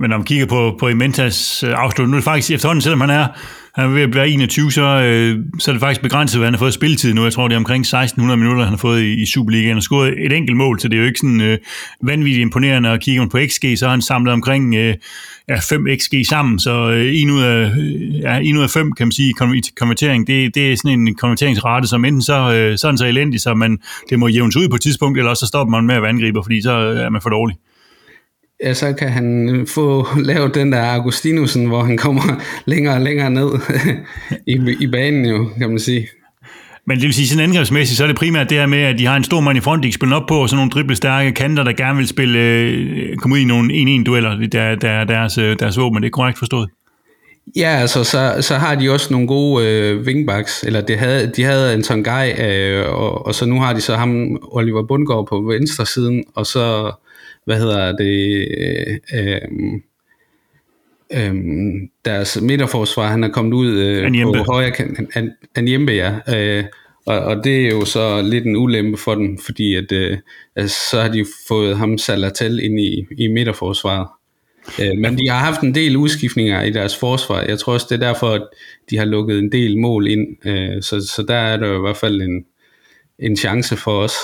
[0.00, 3.00] Men når man kigger på, på Imentas øh, afslutning, nu er det faktisk efterhånden, selvom
[3.00, 3.26] han er,
[3.74, 6.54] han er ved at være 21, så, øh, så er det faktisk begrænset, hvad han
[6.54, 7.24] har fået spilletid nu.
[7.24, 10.14] Jeg tror, det er omkring 1600 minutter, han har fået i, i Superligaen og scoret
[10.26, 11.58] et enkelt mål, så det er jo ikke sådan øh,
[12.02, 12.90] vanvittigt imponerende.
[12.90, 14.94] Og kigger man på XG, så har han samlet omkring øh,
[15.48, 18.92] ja, 5 XG sammen, så øh, en, ud af, øh, ja, en ud af 5,
[18.92, 19.34] kan man sige,
[19.76, 23.06] konvertering, det, det er sådan en konverteringsrate, som enten så, øh, så er den så
[23.06, 23.78] elendig, så man,
[24.10, 26.10] det må jævnes ud på et tidspunkt, eller også så stopper man med at være
[26.10, 27.56] angriber, fordi så øh, er man for dårlig
[28.64, 32.42] ja, så kan han få lavet den der Augustinusen, hvor han kommer
[32.72, 33.48] længere og længere ned
[34.46, 36.08] i, i banen jo, kan man sige.
[36.86, 39.06] Men det vil sige, sådan angrebsmæssigt, så er det primært det her med, at de
[39.06, 41.32] har en stor mand i front, de kan spille op på, og sådan nogle driblestærke
[41.32, 45.56] kanter, der gerne vil spille, øh, komme ud i nogle 1-1-dueller, der, der deres, øh,
[45.58, 46.02] deres våben.
[46.02, 46.68] Det er korrekt forstået.
[47.56, 51.44] Ja, altså, så, så har de også nogle gode øh, wingbacks, eller det havde, de
[51.44, 55.40] havde Anton Guy, øh, og, og så nu har de så ham, Oliver Bundgaard på
[55.40, 56.92] venstre siden, og så
[57.48, 58.48] hvad hedder det,
[59.14, 59.72] øh,
[61.14, 61.34] øh,
[62.04, 66.64] deres midterforsvar, han er kommet ud øh, på højre kant, an, Anjembe, ja, øh,
[67.06, 70.18] og, og det er jo så lidt en ulempe for dem, fordi at, øh,
[70.56, 74.08] altså, så har de fået ham Salatel ind i, i midterforsvaret.
[74.80, 77.42] Øh, men de har haft en del udskiftninger i deres forsvar.
[77.42, 78.42] Jeg tror også, det er derfor, at
[78.90, 80.46] de har lukket en del mål ind.
[80.46, 82.44] Øh, så, så der er der i hvert fald en,
[83.18, 84.14] en chance for os.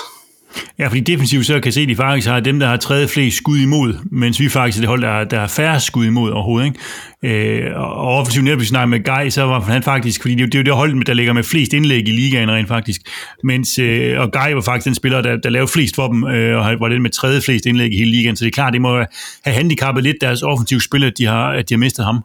[0.79, 3.37] Ja, fordi defensivt så kan se, at de faktisk har dem, der har tredje flest
[3.37, 6.65] skud imod, mens vi faktisk er det hold, der, der har færre skud imod overhovedet.
[6.65, 6.79] Ikke?
[7.23, 10.59] Øh, og offensivt netop, hvis vi med Guy, så var han faktisk, fordi det, er
[10.59, 13.01] jo det hold, der ligger med flest indlæg i ligaen rent faktisk.
[13.43, 16.57] Mens, øh, og Guy var faktisk den spiller, der, der lavede flest for dem, øh,
[16.57, 18.35] og var den med tredje flest indlæg i hele ligaen.
[18.35, 18.97] Så det er klart, det må
[19.43, 22.23] have handicappet lidt deres offensive spil, at de har, at de har mistet ham.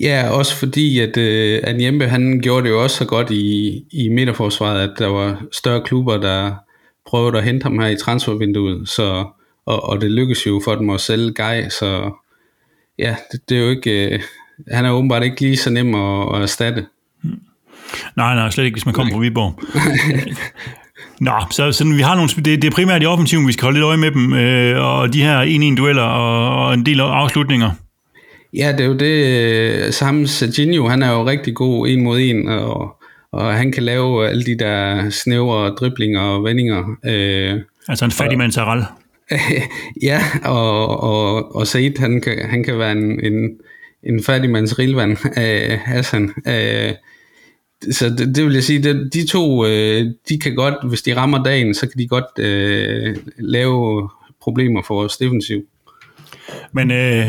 [0.00, 4.08] Ja, også fordi, at øh, Anjembe, han gjorde det jo også så godt i, i
[4.08, 6.52] midterforsvaret, at der var større klubber, der,
[7.06, 9.24] prøvet at hente ham her i transfervinduet, så,
[9.66, 12.10] og, og det lykkedes jo for dem at sælge Guy, så
[12.98, 14.20] ja, det, det er jo ikke, øh,
[14.70, 16.86] han er åbenbart ikke lige så nem at, at erstatte.
[18.16, 19.60] Nej, nej, slet ikke, hvis man kommer på Viborg.
[21.20, 23.78] Nå, så, så vi har nogle, det, det er primært i offensiven, vi skal holde
[23.78, 27.70] lidt øje med dem, øh, og de her 1-1-dueller og, og en del afslutninger.
[28.54, 29.94] Ja, det er jo det.
[29.94, 32.95] Samme Serginho, han er jo rigtig god en mod en, og
[33.36, 36.96] og han kan lave alle de der snævre driblinger og vendinger.
[37.04, 38.52] Øh, altså en fattig mand
[40.02, 43.50] ja, og, og, og Said, han kan, han kan være en, en,
[44.02, 46.34] en fattig mands rilvand, øh, Hassan.
[46.48, 46.92] Øh,
[47.90, 51.16] så det, det vil jeg sige, det, de to, øh, de kan godt, hvis de
[51.16, 54.08] rammer dagen, så kan de godt øh, lave
[54.42, 55.62] problemer for vores defensiv.
[56.72, 57.26] Men øh,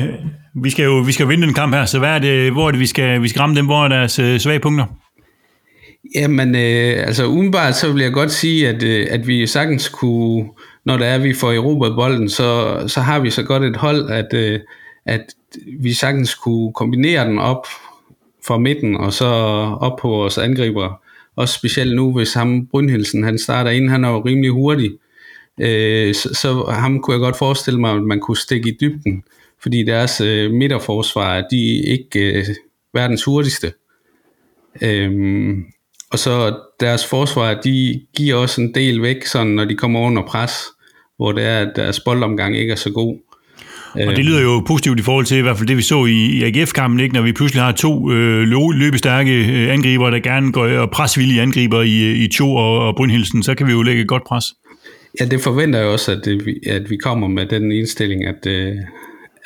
[0.63, 2.71] vi skal jo vi skal vinde den kamp her, så hvad er det, hvor er
[2.71, 3.65] det, vi skal, vi skal ramme dem?
[3.65, 4.85] Hvor er deres øh, svage punkter?
[6.15, 10.49] Jamen, øh, altså umiddelbart så vil jeg godt sige, at, øh, at vi sagtens kunne,
[10.85, 13.75] når det er, at vi får erobret bolden, så, så har vi så godt et
[13.75, 14.59] hold, at, øh,
[15.05, 15.25] at
[15.79, 17.67] vi sagtens kunne kombinere den op
[18.47, 19.25] fra midten, og så
[19.81, 21.01] op på vores angriber.
[21.35, 24.91] Også specielt nu, hvis ham Brynhildsen, han starter ind, han er jo rimelig hurtig.
[25.61, 29.23] Øh, så, så ham kunne jeg godt forestille mig, at man kunne stikke i dybden,
[29.63, 32.45] fordi deres øh, midterforsvar, de er ikke øh,
[32.93, 33.73] verdens hurtigste.
[34.81, 35.65] Øhm,
[36.11, 40.23] og så deres forsvar, de giver også en del væk, sådan, når de kommer under
[40.27, 40.51] pres,
[41.17, 43.17] hvor det er, at deres boldomgang ikke er så god.
[43.93, 46.43] Og det lyder jo positivt i forhold til i hvert fald det, vi så i,
[46.43, 47.15] AGF-kampen, ikke?
[47.15, 51.81] når vi pludselig har to øh, løbestærke øh, angriber, der gerne går og presvillige angriber
[51.81, 54.45] i, i Cho og, og Brynhildsen, så kan vi jo lægge et godt pres.
[55.19, 58.75] Ja, det forventer jeg også, at, det, at vi kommer med den indstilling, at, øh,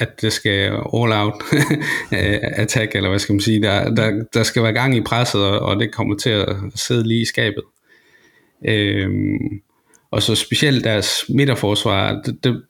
[0.02, 0.60] at det skal
[0.94, 1.44] all out
[2.62, 5.80] attack, eller hvad skal man sige, der, der, der skal være gang i presset, og
[5.80, 7.64] det kommer til at sidde lige i skabet.
[8.66, 9.62] Øhm,
[10.12, 12.64] og så specielt deres midterforsvar, det, det,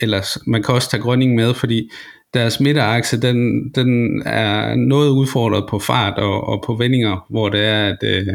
[0.00, 1.90] eller man kan også tage Grønning med, fordi
[2.34, 7.60] deres midterakse, den, den er noget udfordret på fart og, og på vendinger, hvor det
[7.60, 8.28] er, at øh,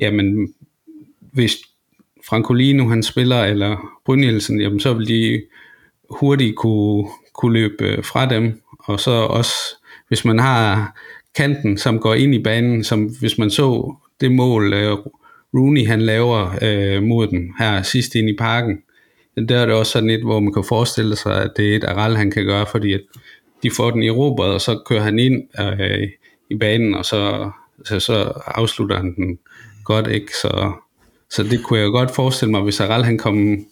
[0.00, 0.54] jamen,
[1.32, 1.56] hvis
[2.28, 5.42] Francolino han spiller, eller Brynjelsen, jamen så vil de
[6.10, 7.06] hurtigt kunne,
[7.38, 9.54] kunne løbe øh, fra dem, og så også,
[10.08, 10.96] hvis man har
[11.34, 14.98] kanten, som går ind i banen, som hvis man så det mål, uh,
[15.54, 18.78] Rooney han laver øh, mod dem her sidst ind i parken,
[19.48, 21.84] der er det også sådan et, hvor man kan forestille sig, at det er et
[21.84, 23.00] Aral, han kan gøre, fordi at
[23.62, 26.08] de får den i robot, og så kører han ind øh,
[26.50, 27.50] i banen, og så,
[27.84, 29.38] så, så afslutter han den
[29.84, 30.32] godt, ikke?
[30.42, 30.72] Så,
[31.30, 33.66] så det kunne jeg godt forestille mig, hvis Aral han kom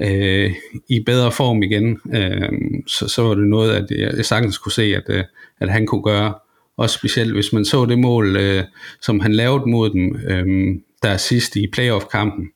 [0.00, 0.54] øh,
[0.88, 2.48] i bedre form igen, øh,
[2.86, 5.24] så, så var det noget, at jeg, jeg sagtens kunne se, at, øh,
[5.60, 6.34] at han kunne gøre.
[6.76, 8.64] Også specielt hvis man så det mål, øh,
[9.00, 12.50] som han lavede mod dem, øh, der sidst i playoff-kampen,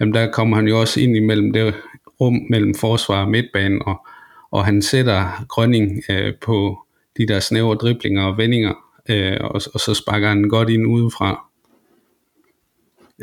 [0.00, 1.74] jamen der kommer han jo også ind imellem det
[2.20, 4.06] rum mellem forsvar og midtbanen, og,
[4.50, 6.78] og han sætter Grønning øh, på
[7.16, 8.74] de der snævre driblinger og vendinger,
[9.08, 11.51] øh, og, og så sparker han godt ind udefra.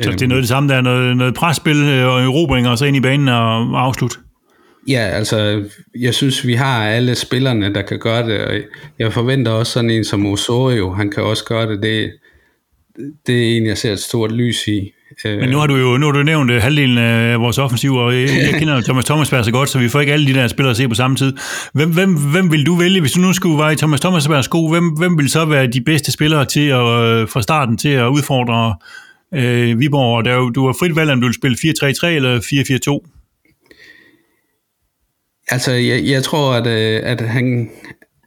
[0.04, 2.78] Så det er noget det samme, der er noget, noget presspil øh, og erobring, og
[2.78, 4.20] så ind i banen og afslut.
[4.88, 5.64] Ja, altså,
[6.00, 8.54] jeg synes, vi har alle spillerne, der kan gøre det, og
[9.00, 11.82] jeg forventer også sådan en som Osorio, han kan også gøre det.
[11.84, 12.12] Det,
[13.28, 14.92] det er en, jeg ser et stort lys i.
[15.26, 17.96] Øh, Men nu har du jo nu har du nævnt øh, halvdelen af vores offensiv,
[17.96, 20.48] og jeg, jeg kender Thomas Thomasberg så godt, så vi får ikke alle de der
[20.48, 21.34] spillere at se på samme tid.
[21.74, 24.70] Hvem, hvem, hvem vil du vælge, hvis du nu skulle være i Thomas Thomasbergs sko,
[24.70, 28.76] hvem, hvem vil så være de bedste spillere til at, fra starten til at udfordre
[29.34, 30.26] øh, Viborg?
[30.26, 33.16] Der er jo, du har frit valg, om du vil spille 4-3-3 eller 4-4-2.
[35.52, 37.72] Altså, jeg, jeg tror, at, øh, at han,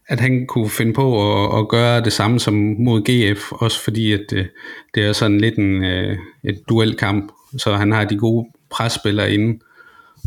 [0.09, 4.13] at han kunne finde på at, at gøre det samme som mod GF, også fordi
[4.13, 4.49] at det,
[4.95, 9.59] det er sådan lidt en øh, et duelkamp, så han har de gode presspillere inde,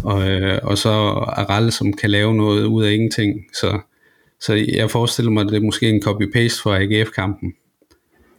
[0.04, 0.24] og,
[0.64, 3.80] og så Aral, som kan lave noget ud af ingenting, så,
[4.40, 7.54] så jeg forestiller mig, at det er måske en copy-paste fra AGF-kampen,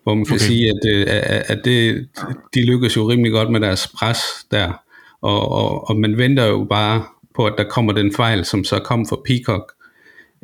[0.07, 0.45] hvor man kan okay.
[0.45, 1.09] sige, at,
[1.51, 2.09] at det,
[2.55, 4.19] de lykkes jo rimelig godt med deres pres
[4.51, 4.73] der,
[5.21, 7.05] og, og, og man venter jo bare
[7.35, 9.73] på, at der kommer den fejl, som så kom for Peacock,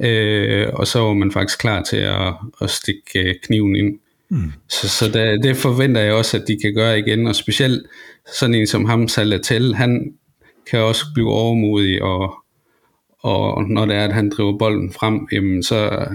[0.00, 3.98] øh, og så var man faktisk klar til at, at stikke øh, kniven ind.
[4.28, 4.52] Mm.
[4.68, 7.86] Så, så der, det forventer jeg også, at de kan gøre igen, og specielt
[8.38, 10.14] sådan en som ham, Salatel, han
[10.70, 12.34] kan også blive overmodig, og,
[13.20, 16.06] og når det er, at han driver bolden frem, jamen så,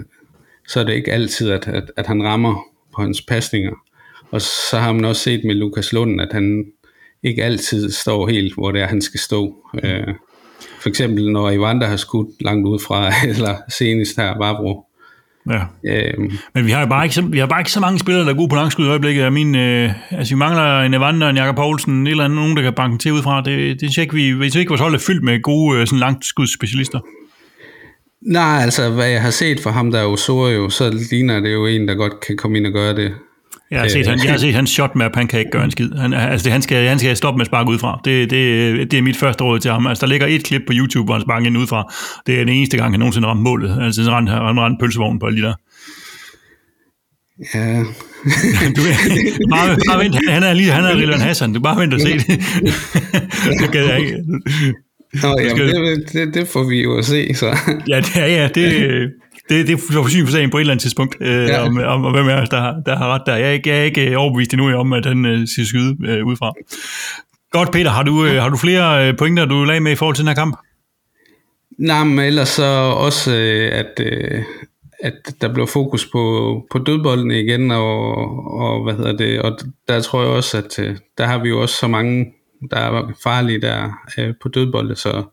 [0.67, 2.63] så er det ikke altid, at, at, at han rammer
[2.97, 3.73] på hans pasninger.
[4.31, 6.65] Og så har man også set med Lukas Lund, at han
[7.23, 9.55] ikke altid står helt, hvor det er, han skal stå.
[9.73, 9.79] Mm.
[9.89, 10.07] Øh,
[10.81, 14.83] for eksempel når Evander har skudt langt ud fra, eller senest her Vavro.
[15.49, 15.61] Ja.
[15.85, 16.31] Øhm.
[16.53, 18.31] Men vi har jo bare ikke så, vi har bare ikke så mange spillere, der
[18.31, 19.21] er gode på langskud i øjeblikket.
[19.21, 22.57] Jeg min, øh, altså, vi mangler en Evander, en Jakob Poulsen, en eller anden, nogen,
[22.57, 23.41] der kan banke til udefra.
[23.41, 25.99] Det, det er ikke, vi, vi ikke, vores hold er fyldt med gode øh, sådan
[25.99, 26.99] langskudsspecialister.
[28.21, 31.65] Nej, altså hvad jeg har set for ham, der er Osorio, så ligner det jo
[31.65, 33.13] en, der godt kan komme ind og gøre det.
[33.71, 35.91] Jeg har set, han, jeg har set hans shotmap, han kan ikke gøre en skid.
[35.91, 38.01] Han, altså, han, skal, han skal stoppe med at sparke udefra.
[38.05, 39.87] Det, det, det er mit første råd til ham.
[39.87, 41.93] Altså, der ligger et klip på YouTube, hvor han sparker ind udefra.
[42.27, 43.77] Det er den eneste gang, han nogensinde ramte målet.
[43.81, 45.53] Altså, han ramte, han pølsevognen på de der.
[47.53, 47.79] Ja.
[48.75, 48.81] du,
[49.51, 51.53] bare, bare vent, han, han er lige, han er Rilvan Hassan.
[51.53, 52.27] Du bare vent og se det.
[53.61, 54.23] det kan jeg ikke.
[55.13, 57.45] Nå, jamen, det, det, det, får vi jo at se, så.
[57.91, 58.71] ja, det, ja, det,
[59.49, 61.67] det, det får syn for sagen på et eller andet tidspunkt, øh, ja.
[61.67, 63.35] om, om, om hvem er der, der har ret der.
[63.35, 66.25] Jeg er ikke, jeg er ikke overbevist endnu om, at han øh, siger skyde øh,
[66.25, 66.53] udefra.
[67.51, 67.89] Godt, Peter.
[67.89, 70.27] Har du, øh, har du flere øh, pointer, du lagde med i forhold til den
[70.27, 70.57] her kamp?
[71.79, 72.63] Nej, men ellers så
[72.97, 74.43] også, øh, at, øh,
[74.99, 78.17] at der blev fokus på, på dødbolden igen, og,
[78.59, 81.61] og hvad hedder det, og der tror jeg også, at øh, der har vi jo
[81.61, 82.33] også så mange,
[82.71, 85.23] der er farlige der øh, på dødbolde, så,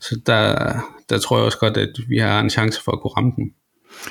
[0.00, 0.72] så der,
[1.10, 3.50] der tror jeg også godt, at vi har en chance for at kunne ramme den.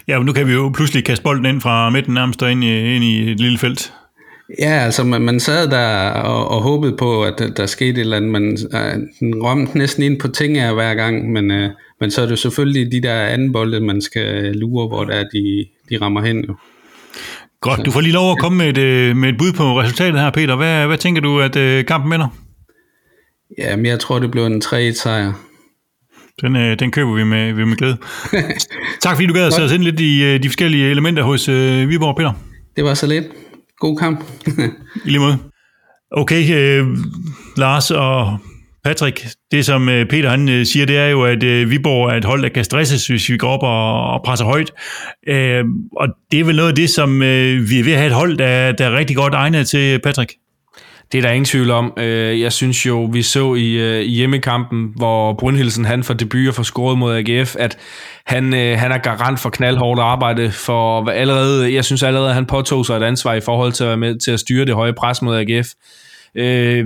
[0.08, 2.64] Ja, men nu kan vi jo pludselig kaste bolden ind fra midten nærmest og ind
[2.64, 3.94] i, ind i et lille felt.
[4.60, 8.00] Ja, altså man, man sad der og, og håbede på, at der, der skete et
[8.00, 8.32] eller andet.
[8.32, 8.58] Man
[9.32, 11.70] uh, ramte næsten ind på ting af hver gang, men, uh,
[12.00, 15.24] men så er det selvfølgelig de der anden bolde, man skal lure, hvor der er,
[15.24, 16.46] de, de rammer hen.
[16.46, 16.56] Jo.
[17.62, 20.20] Godt, du får lige lov at komme med et, øh, med et bud på resultatet
[20.20, 20.56] her, Peter.
[20.56, 22.28] Hvad, hvad tænker du, at kampen vinder?
[23.58, 25.34] Ja, men jeg tror, det bliver en 3-1-sejr.
[26.42, 27.98] Den, øh, den køber vi med, vi med glæde.
[29.04, 31.50] tak fordi du gad at sætte os ind lidt i øh, de forskellige elementer hos
[31.50, 32.34] øh, Viborg, Peter.
[32.76, 33.26] Det var så lidt.
[33.80, 34.24] God kamp.
[35.06, 35.38] I lige måde.
[36.12, 36.88] Okay, øh,
[37.58, 38.38] Lars og
[38.84, 42.26] Patrick, det som øh, Peter han øh, siger, det er jo, at Viborg er et
[42.26, 44.72] hold, der kan stresses, hvis vi går op og, og presser højt.
[45.28, 45.64] Øh,
[45.98, 48.14] og det er vel noget af det, som øh, vi er ved at have et
[48.14, 50.34] hold, der, der er rigtig godt egnet til, Patrick.
[51.12, 51.94] Det er der ingen tvivl om.
[51.98, 56.48] Øh, jeg synes jo, vi så i, øh, i hjemmekampen, hvor Brunhilsen han for debut
[56.48, 57.78] og for scoret mod AGF, at
[58.26, 62.46] han, øh, han er garant for knaldhårdt arbejde, for allerede, jeg synes allerede, at han
[62.46, 64.94] påtog sig et ansvar i forhold til at være med til at styre det høje
[64.94, 65.68] pres mod AGF.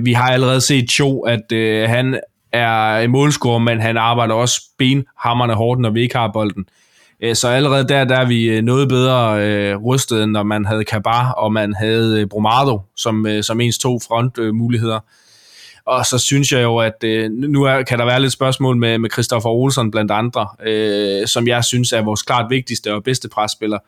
[0.04, 1.42] Vi har allerede set Cho, at
[1.88, 2.20] han
[2.52, 6.64] er en målscorer, men han arbejder også benhammerne hårdt, når vi ikke har bolden.
[6.68, 6.79] Øh,
[7.22, 10.64] Øh, så allerede der, der er vi øh, noget bedre øh, rustet, end når man
[10.64, 14.96] havde Kabar, og man havde øh, Bromado som, øh, som ens to frontmuligheder.
[14.96, 15.00] Øh,
[15.84, 18.98] og så synes jeg jo, at øh, nu er, kan der være lidt spørgsmål med,
[18.98, 23.28] med Christoffer Olsen blandt andre, øh, som jeg synes er vores klart vigtigste og bedste
[23.28, 23.78] presspiller.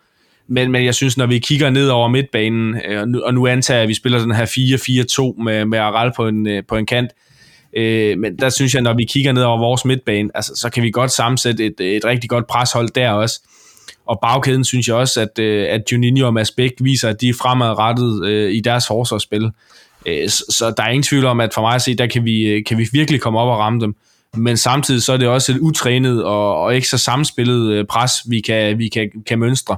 [0.46, 3.46] Men, men jeg synes, når vi kigger ned over midtbanen, øh, og, nu, og nu
[3.46, 6.76] antager jeg, at vi spiller den her 4-4-2 med, med Aral på en, øh, på
[6.76, 7.31] en kant, Øh,
[7.76, 10.82] Øh, men der synes jeg, når vi kigger ned over vores midtbane, altså, så kan
[10.82, 13.40] vi godt sammensætte et, et rigtig godt preshold der også.
[14.06, 17.28] Og bagkæden synes jeg også, at, øh, at Juninho og Mads Bæk viser, at de
[17.28, 19.50] er fremadrettet øh, i deres forsvarsspil.
[20.06, 22.24] Øh, så, så der er ingen tvivl om, at for mig at se, der kan
[22.24, 23.94] vi, øh, kan vi virkelig komme op og ramme dem.
[24.36, 28.40] Men samtidig så er det også et utrænet og, og ikke så samspillet pres, vi
[28.40, 29.76] kan, vi kan, kan mønstre.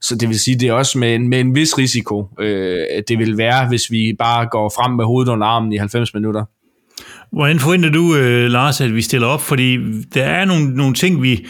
[0.00, 3.18] Så det vil sige, det er også med en, med en vis risiko, øh, det
[3.18, 6.44] vil være, hvis vi bare går frem med hovedet under armen i 90 minutter.
[7.32, 8.14] Hvordan forventer du,
[8.48, 9.42] Lars, at vi stiller op?
[9.42, 9.78] Fordi
[10.14, 11.46] der er nogle, nogle ting, vi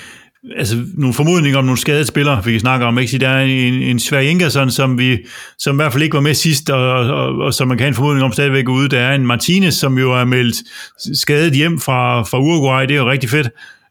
[0.56, 2.98] altså nogle formodninger om nogle skadede spillere, vi kan snakke om.
[2.98, 3.10] Ikke?
[3.10, 5.18] Så der er en, en svær Ingersson, som, vi,
[5.58, 7.84] som i hvert fald ikke var med sidst, og, og, og, og som man kan
[7.84, 8.88] have en formodning om stadigvæk ude.
[8.88, 10.56] Der er en Martinez, som jo er meldt
[11.18, 12.82] skadet hjem fra, fra Uruguay.
[12.82, 13.48] Det er jo rigtig fedt.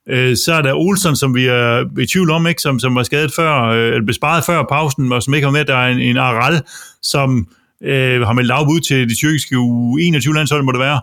[0.10, 2.62] Øh, så er der Olsen, som vi er i tvivl om, ikke?
[2.62, 5.66] Som, som var skadet før, øh, eller besparet før pausen, og som ikke har med.
[5.66, 6.62] Der er en, en Aral,
[7.02, 7.48] som
[7.84, 11.02] øh, har meldt afbud til det tyrkiske U21-landshold, må det være.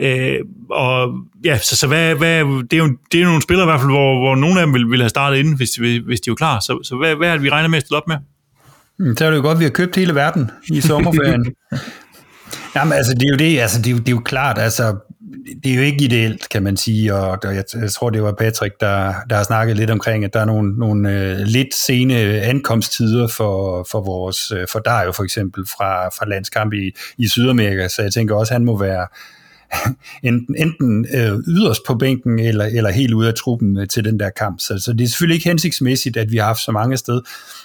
[0.00, 0.38] Øh,
[0.70, 1.12] og
[1.44, 3.80] ja, så, så hvad, hvad, det, er jo, det er jo nogle spillere i hvert
[3.80, 5.74] fald, hvor, hvor nogle af dem vil, vil have startet inden, hvis,
[6.06, 6.60] hvis de er klar.
[6.60, 8.16] Så, så hvad, hvad er det, vi regner med at stille op med?
[8.98, 11.54] Mm, så er det jo godt, at vi har købt hele verden i sommerferien.
[12.76, 14.96] Jamen, altså, det er jo det, altså, det er jo, det er jo klart, altså,
[15.64, 18.32] det er jo ikke ideelt, kan man sige, og der, jeg, jeg tror, det var
[18.32, 22.14] Patrick, der, der har snakket lidt omkring, at der er nogle, nogle øh, lidt sene
[22.42, 27.88] ankomsttider for, for vores, øh, for Dario for eksempel, fra, fra landskamp i, i Sydamerika,
[27.88, 29.06] så jeg tænker også, at han må være,
[30.22, 34.20] enten, enten øh, yderst på bænken eller, eller helt ude af truppen øh, til den
[34.20, 34.60] der kamp.
[34.60, 37.20] Så, så det er selvfølgelig ikke hensigtsmæssigt, at vi har haft så mange sted.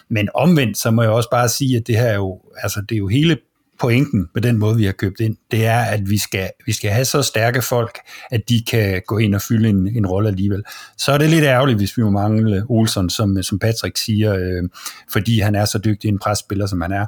[0.09, 2.95] Men omvendt, så må jeg også bare sige, at det her er jo, altså, det
[2.95, 3.37] er jo hele
[3.81, 6.91] pointen med den måde, vi har købt ind, det er, at vi skal, vi skal
[6.91, 7.99] have så stærke folk,
[8.31, 10.63] at de kan gå ind og fylde en, en rolle alligevel.
[10.97, 14.69] Så er det lidt ærgerligt, hvis vi må mangle Olsen, som, som Patrick siger, øh,
[15.11, 17.05] fordi han er så dygtig en presspiller, som han er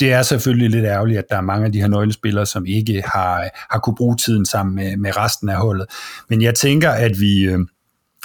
[0.00, 3.02] det er selvfølgelig lidt ærgerligt, at der er mange af de her nøglespillere, som ikke
[3.06, 5.86] har, har kunne bruge tiden sammen med, med resten af holdet.
[6.28, 7.44] Men jeg tænker, at vi...
[7.44, 7.58] Øh,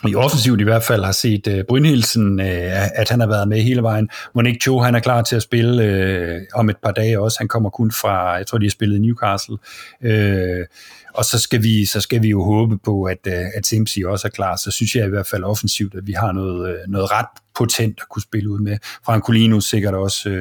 [0.07, 3.61] i offensivt i hvert fald har set øh, Brynhildsen, øh, at han har været med
[3.61, 4.09] hele vejen.
[4.35, 7.37] Monique Cho, han er klar til at spille øh, om et par dage også.
[7.39, 9.57] Han kommer kun fra, jeg tror, de har spillet i Newcastle.
[10.01, 10.65] Øh,
[11.17, 14.27] og så skal vi, så skal vi jo håbe på, at, uh, at Simpsy også
[14.27, 14.55] er klar.
[14.55, 17.25] Så synes jeg i hvert fald offensivt, at vi har noget, uh, noget ret
[17.55, 18.77] potent at kunne spille ud med.
[19.05, 20.35] Francolino sikkert også uh,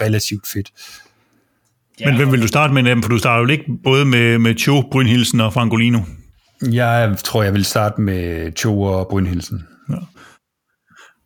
[0.00, 0.70] relativt fedt.
[2.00, 2.06] Ja.
[2.06, 3.02] Men hvem vil du starte med dem?
[3.02, 5.98] For du starter jo ikke både med, med Cho, Brynhildsen og Francolino.
[6.72, 9.62] Jeg tror, jeg vil starte med Cho og Brynhildsen.
[9.90, 9.94] Ja.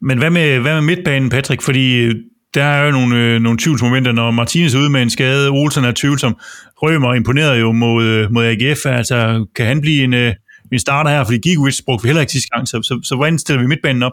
[0.01, 1.63] Men hvad med, hvad med midtbanen, Patrick?
[1.63, 2.15] Fordi øh,
[2.55, 5.85] der er jo nogle, øh, nogle tvivlsmomenter, når Martinez er ude med en skade, Olsen
[5.85, 6.37] er tvivlsom.
[6.83, 10.35] Rømer imponerede jo mod, øh, mod AGF, altså kan han blive en, øh,
[10.73, 13.39] en starter her, fordi Gigovic brugte vi heller ikke sidste gang, så, så, så hvordan
[13.39, 14.13] stiller vi midtbanen op?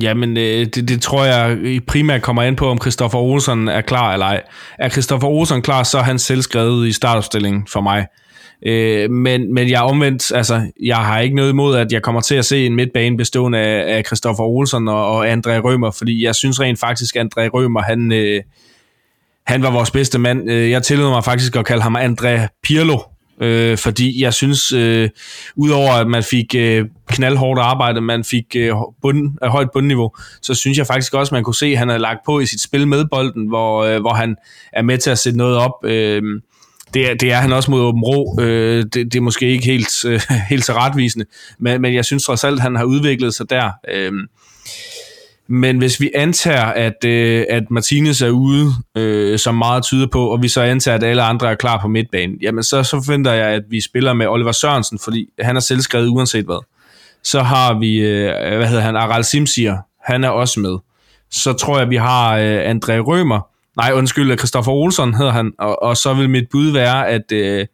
[0.00, 4.12] Jamen, øh, det, det tror jeg primært kommer an på, om Christoffer Olsen er klar
[4.12, 4.42] eller ej.
[4.78, 8.06] Er Christoffer Olsen klar, så er han selv skrevet i startopstillingen for mig.
[8.62, 12.20] Øh, men, men jeg er omvendt, altså, jeg har ikke noget imod, at jeg kommer
[12.20, 16.24] til at se en midtbane bestående af, af Christoffer Olsen og, og André Rømer, fordi
[16.24, 18.42] jeg synes rent faktisk, at André Rømer, han, øh,
[19.46, 20.50] han var vores bedste mand.
[20.50, 22.98] Øh, jeg tillod mig faktisk at kalde ham André Pirlo,
[23.40, 25.08] øh, fordi jeg synes, øh,
[25.56, 28.72] udover at man fik øh, knaldhårdt arbejde, man fik øh,
[29.02, 30.10] bund, øh, højt bundniveau,
[30.42, 32.46] så synes jeg faktisk også, at man kunne se, at han havde lagt på i
[32.46, 34.36] sit spil med bolden, hvor, øh, hvor han
[34.72, 35.84] er med til at sætte noget op.
[35.84, 36.22] Øh,
[36.94, 38.40] det er, det er han også mod Åben Rå.
[38.40, 41.26] Øh, det, det er måske ikke helt, øh, helt så retvisende,
[41.58, 43.70] men, men jeg synes trods alt, han har udviklet sig der.
[43.88, 44.12] Øh,
[45.48, 50.26] men hvis vi antager, at, øh, at Martinez er ude, øh, som meget tyder på,
[50.26, 53.32] og vi så antager, at alle andre er klar på midtbanen, jamen så, så forventer
[53.32, 56.64] jeg, at vi spiller med Oliver Sørensen, fordi han er selvskrevet uanset hvad.
[57.24, 60.78] Så har vi, øh, hvad hedder han, Aral Simsier, han er også med.
[61.30, 65.82] Så tror jeg, vi har øh, André Rømer, Nej, undskyld, Christoffer Olsson hedder han, og,
[65.82, 67.66] og så vil mit bud være, at, øh,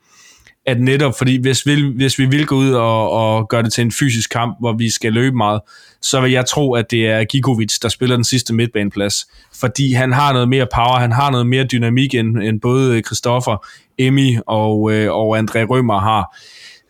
[0.66, 3.82] at netop fordi, hvis vi, hvis vi vil gå ud og, og gøre det til
[3.82, 5.60] en fysisk kamp, hvor vi skal løbe meget,
[6.02, 9.27] så vil jeg tro, at det er Gigovic, der spiller den sidste midtbaneplads.
[9.60, 13.66] Fordi han har noget mere power, han har noget mere dynamik, end, end både Christoffer,
[13.98, 16.36] Emmy og, øh, og André Rømer har.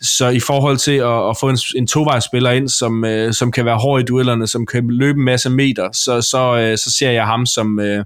[0.00, 3.64] Så i forhold til at, at få en, en tovejsspiller ind, som, øh, som kan
[3.64, 7.10] være hård i duellerne, som kan løbe en masse meter, så, så, øh, så ser
[7.10, 7.80] jeg ham som...
[7.80, 8.04] Øh,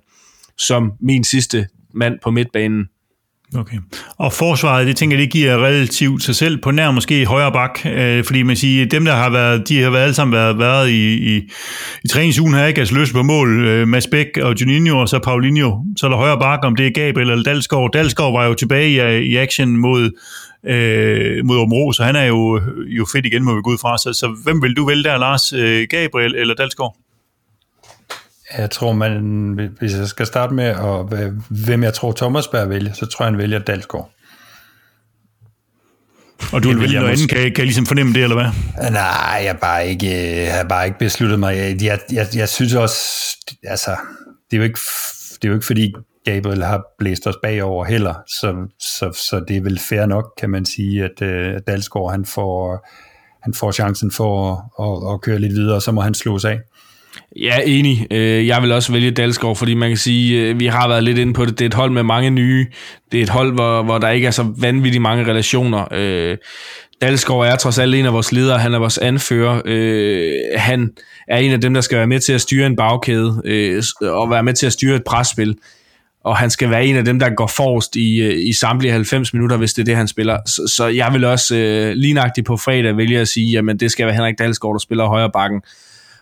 [0.59, 2.85] som min sidste mand på midtbanen.
[3.57, 3.77] Okay.
[4.19, 7.79] Og forsvaret, det tænker jeg, det giver relativt sig selv på nær måske højre bak,
[7.87, 10.91] øh, fordi man siger, dem der har været, de har været alle sammen været, været
[10.91, 11.51] i, i,
[12.05, 12.79] i træningsugen her, ikke?
[12.79, 16.17] Altså løs på mål, øh, Mads Bæk og Juninho, og så Paulinho, så er der
[16.17, 17.93] højre bak, om det er Gabriel eller Dalsgaard.
[17.93, 20.11] Dalsgaard var jo tilbage i, i action mod,
[20.67, 23.99] øh, mod Omro, så han er jo, jo fedt igen, må vi gå ud fra.
[23.99, 25.53] Så, så hvem vil du vælge der, Lars?
[25.53, 26.97] Øh, Gabriel eller Dalsgaard?
[28.59, 29.21] Jeg tror, man,
[29.79, 33.33] hvis jeg skal starte med, at, hvem jeg tror Thomas bør vælge, så tror jeg,
[33.33, 34.11] han vælger Dalsgaard.
[36.53, 38.91] Og du vil vælge jeg noget andet, kan, kan jeg ligesom fornemme det, eller hvad?
[38.91, 41.57] Nej, jeg har bare ikke, jeg har bare ikke besluttet mig.
[41.57, 42.99] Jeg, jeg, jeg, jeg synes også,
[43.65, 43.97] altså,
[44.51, 44.79] det er jo ikke,
[45.35, 45.95] det er jo ikke fordi
[46.25, 50.51] Gabriel har blæst os bagover heller, så, så, så det er vel fair nok, kan
[50.51, 52.87] man sige, at, øh, at Dalsgaard han får,
[53.43, 56.45] han får chancen for at, at, at køre lidt videre, og så må han slås
[56.45, 56.61] af.
[57.37, 58.07] Ja, enig.
[58.11, 61.19] Øh, jeg vil også vælge Dalsgaard, fordi man kan sige, øh, vi har været lidt
[61.19, 61.59] inde på det.
[61.59, 62.67] Det er et hold med mange nye.
[63.13, 65.89] Det er et hold, hvor, hvor der ikke er så vanvittigt mange relationer.
[65.93, 66.37] Øh,
[67.01, 68.59] Dalsgaard er trods alt en af vores ledere.
[68.59, 69.63] Han er vores anfører.
[69.65, 70.91] Øh, Han
[71.29, 74.31] er en af dem, der skal være med til at styre en bagkæde øh, og
[74.31, 75.57] være med til at styre et presspil.
[76.25, 79.57] Og han skal være en af dem, der går forrest i, i samtlige 90 minutter,
[79.57, 80.39] hvis det er det, han spiller.
[80.47, 84.07] Så, så jeg vil også øh, lignagtigt på fredag vælge at sige, jamen det skal
[84.07, 85.63] være Henrik Dalsgaard, der spiller højre bakken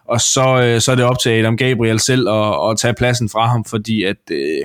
[0.08, 3.28] og så, øh, så er det op til Adam Gabriel selv at, at tage pladsen
[3.28, 4.60] fra ham, fordi at øh,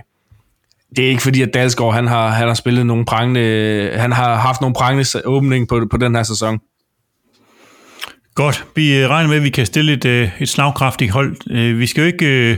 [0.95, 4.35] det er ikke fordi, at Dalsgaard han har, han har spillet nogle prangende, han har
[4.35, 6.59] haft nogle prangende åbning på, på den her sæson.
[8.35, 8.65] Godt.
[8.75, 11.35] Vi øh, regner med, at vi kan stille et, øh, et slagkraftigt hold.
[11.51, 12.57] Øh, vi skal jo ikke øh,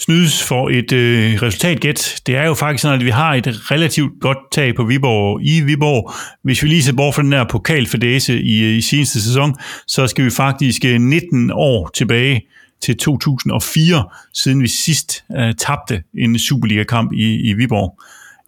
[0.00, 2.20] snydes for et øh, resultatgæt.
[2.26, 5.60] Det er jo faktisk sådan, at vi har et relativt godt tag på Viborg i
[5.60, 6.12] Viborg.
[6.42, 9.54] Hvis vi lige ser bort fra den her pokalfadese i, øh, i seneste sæson,
[9.86, 12.40] så skal vi faktisk øh, 19 år tilbage
[12.82, 14.04] til 2004,
[14.34, 17.98] siden vi sidst øh, tabte en Superliga-kamp i, i Viborg.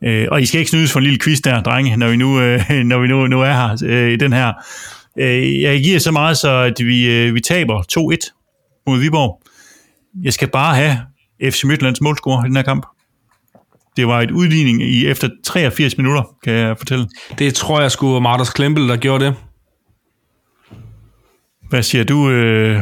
[0.04, 2.40] Øh, og I skal ikke snydes for en lille quiz der, drenge, når vi nu,
[2.40, 4.52] øh, når vi nu, nu er her øh, i den her.
[5.18, 9.42] Øh, jeg giver så meget, så at vi, øh, vi taber 2-1 mod Viborg.
[10.22, 10.98] Jeg skal bare have
[11.50, 12.86] FC Midtlands målscore i den her kamp.
[13.96, 17.08] Det var et udligning i efter 83 minutter, kan jeg fortælle.
[17.38, 19.34] Det tror jeg skulle Martins Klempel, der gjorde det.
[21.68, 22.80] Hvad siger du, øh,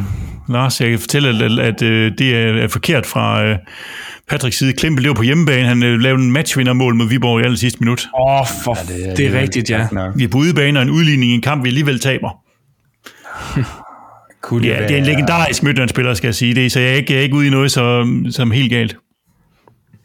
[0.48, 0.80] Lars?
[0.80, 3.58] Jeg kan fortælle, at, at øh, det er, er forkert fra øh,
[4.28, 4.72] Patricks side.
[4.72, 5.68] Klempel, det var på hjemmebane.
[5.68, 8.08] Han øh, lavede en matchvindermål mod Viborg i aller sidste minut.
[8.14, 9.88] Åh, oh, for ja, det, er, det er rigtigt, ja.
[10.16, 12.30] Vi er på udebane og en udligning i en kamp, vi alligevel taber.
[14.42, 17.12] Kunne Ja, det er en legendarisk Midtjyllandsspiller, skal jeg sige det, så jeg er ikke,
[17.12, 18.96] jeg er ikke ude i noget som, som helt galt.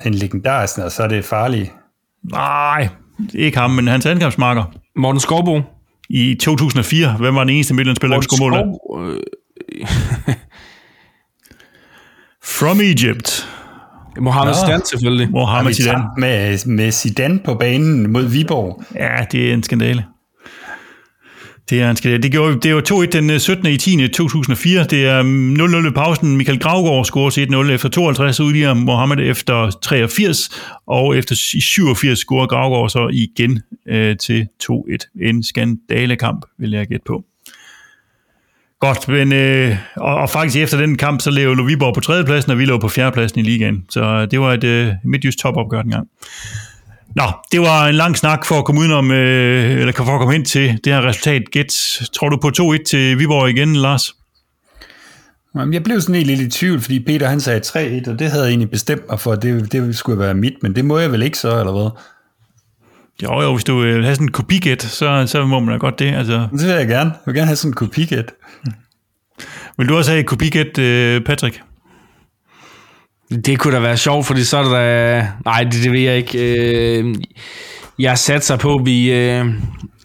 [0.05, 1.71] En legendarisk, og så er det farligt.
[2.31, 2.89] Nej,
[3.33, 4.63] ikke ham, men hans angrebsmarker.
[4.95, 5.61] Morten Skovbo.
[6.09, 8.63] I 2004, hvem var den eneste Midtjyllandsspiller, der skulle måle?
[12.59, 13.47] From Egypt.
[14.21, 14.57] Mohamed Nå.
[14.67, 15.31] Stan selvfølgelig.
[15.31, 16.03] Mohamed Zidane.
[16.17, 18.83] med, med Zidane på banen mod Viborg.
[18.95, 20.05] Ja, det er en skandale.
[21.69, 22.23] Det er han skal.
[22.23, 23.65] Det, gjorde, det var 2-1 den øh, 17.
[23.65, 24.07] i 10.
[24.07, 24.83] 2004.
[24.83, 26.37] Det er mm, 0-0 pausen.
[26.37, 30.49] Michael Gravgaard scorer til 1-0 efter 52, udligner Mohammed efter 83,
[30.87, 35.27] og efter i 87 scorer Gravgaard så igen øh, til 2-1.
[35.27, 37.23] En skandalekamp, vil jeg gætte på.
[38.79, 42.59] Godt, men øh, og, og faktisk efter den kamp, så lå Viborg på tredjepladsen, og
[42.59, 43.85] vi lå på fjerdepladsen i ligaen.
[43.89, 46.07] Så øh, det var et øh, midtjysk topopgør dengang.
[47.15, 50.33] Nå, det var en lang snak for at komme udenom, øh, eller for at komme
[50.33, 51.41] hen til det her resultat.
[51.51, 54.13] Gæt, tror du på 2-1 til Viborg igen, Lars?
[55.55, 57.61] Jamen, Jeg blev sådan helt lidt i tvivl, fordi Peter han sagde
[58.05, 60.75] 3-1, og det havde jeg egentlig bestemt mig for, det, det skulle være mit, men
[60.75, 61.89] det må jeg vel ikke så, eller hvad?
[63.23, 65.99] Jo, jo, hvis du vil have sådan en kopigæt, så, så må man da godt
[65.99, 66.15] det.
[66.15, 67.09] Altså, Det vil jeg gerne.
[67.09, 68.31] Jeg vil gerne have sådan en kopigæt.
[69.77, 71.61] vil du også have et kopigæt, øh, Patrick?
[73.45, 75.23] Det kunne da være sjovt, fordi så er der...
[75.45, 76.99] Nej, det, det ved jeg ikke.
[76.99, 77.15] Øh,
[77.99, 79.11] jeg satser på, at vi...
[79.11, 79.45] Øh,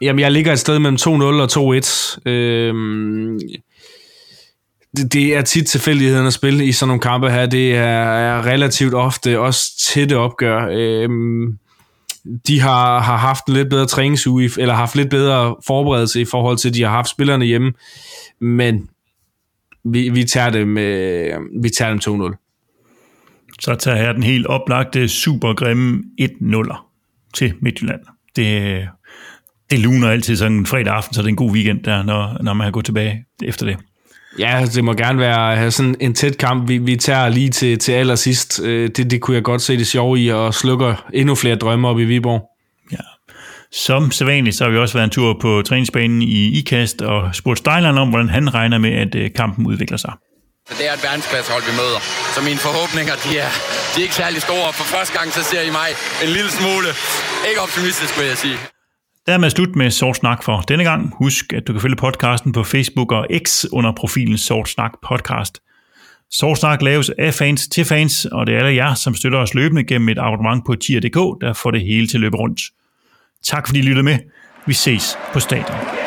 [0.02, 2.30] jamen, jeg ligger et sted mellem 2-0 og 2-1.
[2.30, 2.74] Øh,
[4.96, 7.46] det, det er tit tilfældigheden at spille i sådan nogle kampe her.
[7.46, 10.68] Det er, er relativt ofte også tætte opgør.
[10.70, 11.08] Øh,
[12.46, 16.56] de har, har haft en lidt bedre træningsuge, eller haft lidt bedre forberedelse i forhold
[16.56, 17.72] til, at de har haft spillerne hjemme.
[18.40, 18.88] Men
[19.84, 22.49] vi, vi tager dem, øh, vi tager dem 2-0.
[23.60, 26.86] Så tager jeg den helt oplagte, super grimme 1-0'er
[27.34, 28.00] til Midtjylland.
[28.36, 28.88] Det,
[29.70, 32.42] det luner altid sådan en fredag aften, så det er en god weekend der, når,
[32.42, 33.76] når man har gået tilbage efter det.
[34.38, 36.68] Ja, det må gerne være sådan en tæt kamp.
[36.68, 38.60] Vi, vi tager lige til, til allersidst.
[38.64, 41.88] Øh, Det, det kunne jeg godt se det sjove i, og slukker endnu flere drømme
[41.88, 42.42] op i Viborg.
[42.92, 42.96] Ja.
[43.72, 47.58] Som sædvanligt, så har vi også været en tur på træningsbanen i IKAST og spurgt
[47.58, 50.12] Stejland om, hvordan han regner med, at øh, kampen udvikler sig.
[50.78, 52.00] Det er et verdensklassehold, vi møder.
[52.34, 53.50] Så mine forhåbninger, de er,
[53.92, 54.68] de er ikke særlig store.
[54.78, 55.88] For første gang, så ser I mig
[56.24, 56.88] en lille smule.
[57.48, 58.58] Ikke optimistisk, vil jeg sige.
[59.26, 61.14] Dermed slut med Sort Snak for denne gang.
[61.22, 65.54] Husk, at du kan følge podcasten på Facebook og X under profilen Sort Snak Podcast.
[66.30, 69.54] Sort Snak laves af fans til fans, og det er alle jer, som støtter os
[69.54, 72.60] løbende gennem et abonnement på tier.dk, der får det hele til at løbe rundt.
[73.44, 74.18] Tak fordi I lyttede med.
[74.66, 75.99] Vi ses på stadion.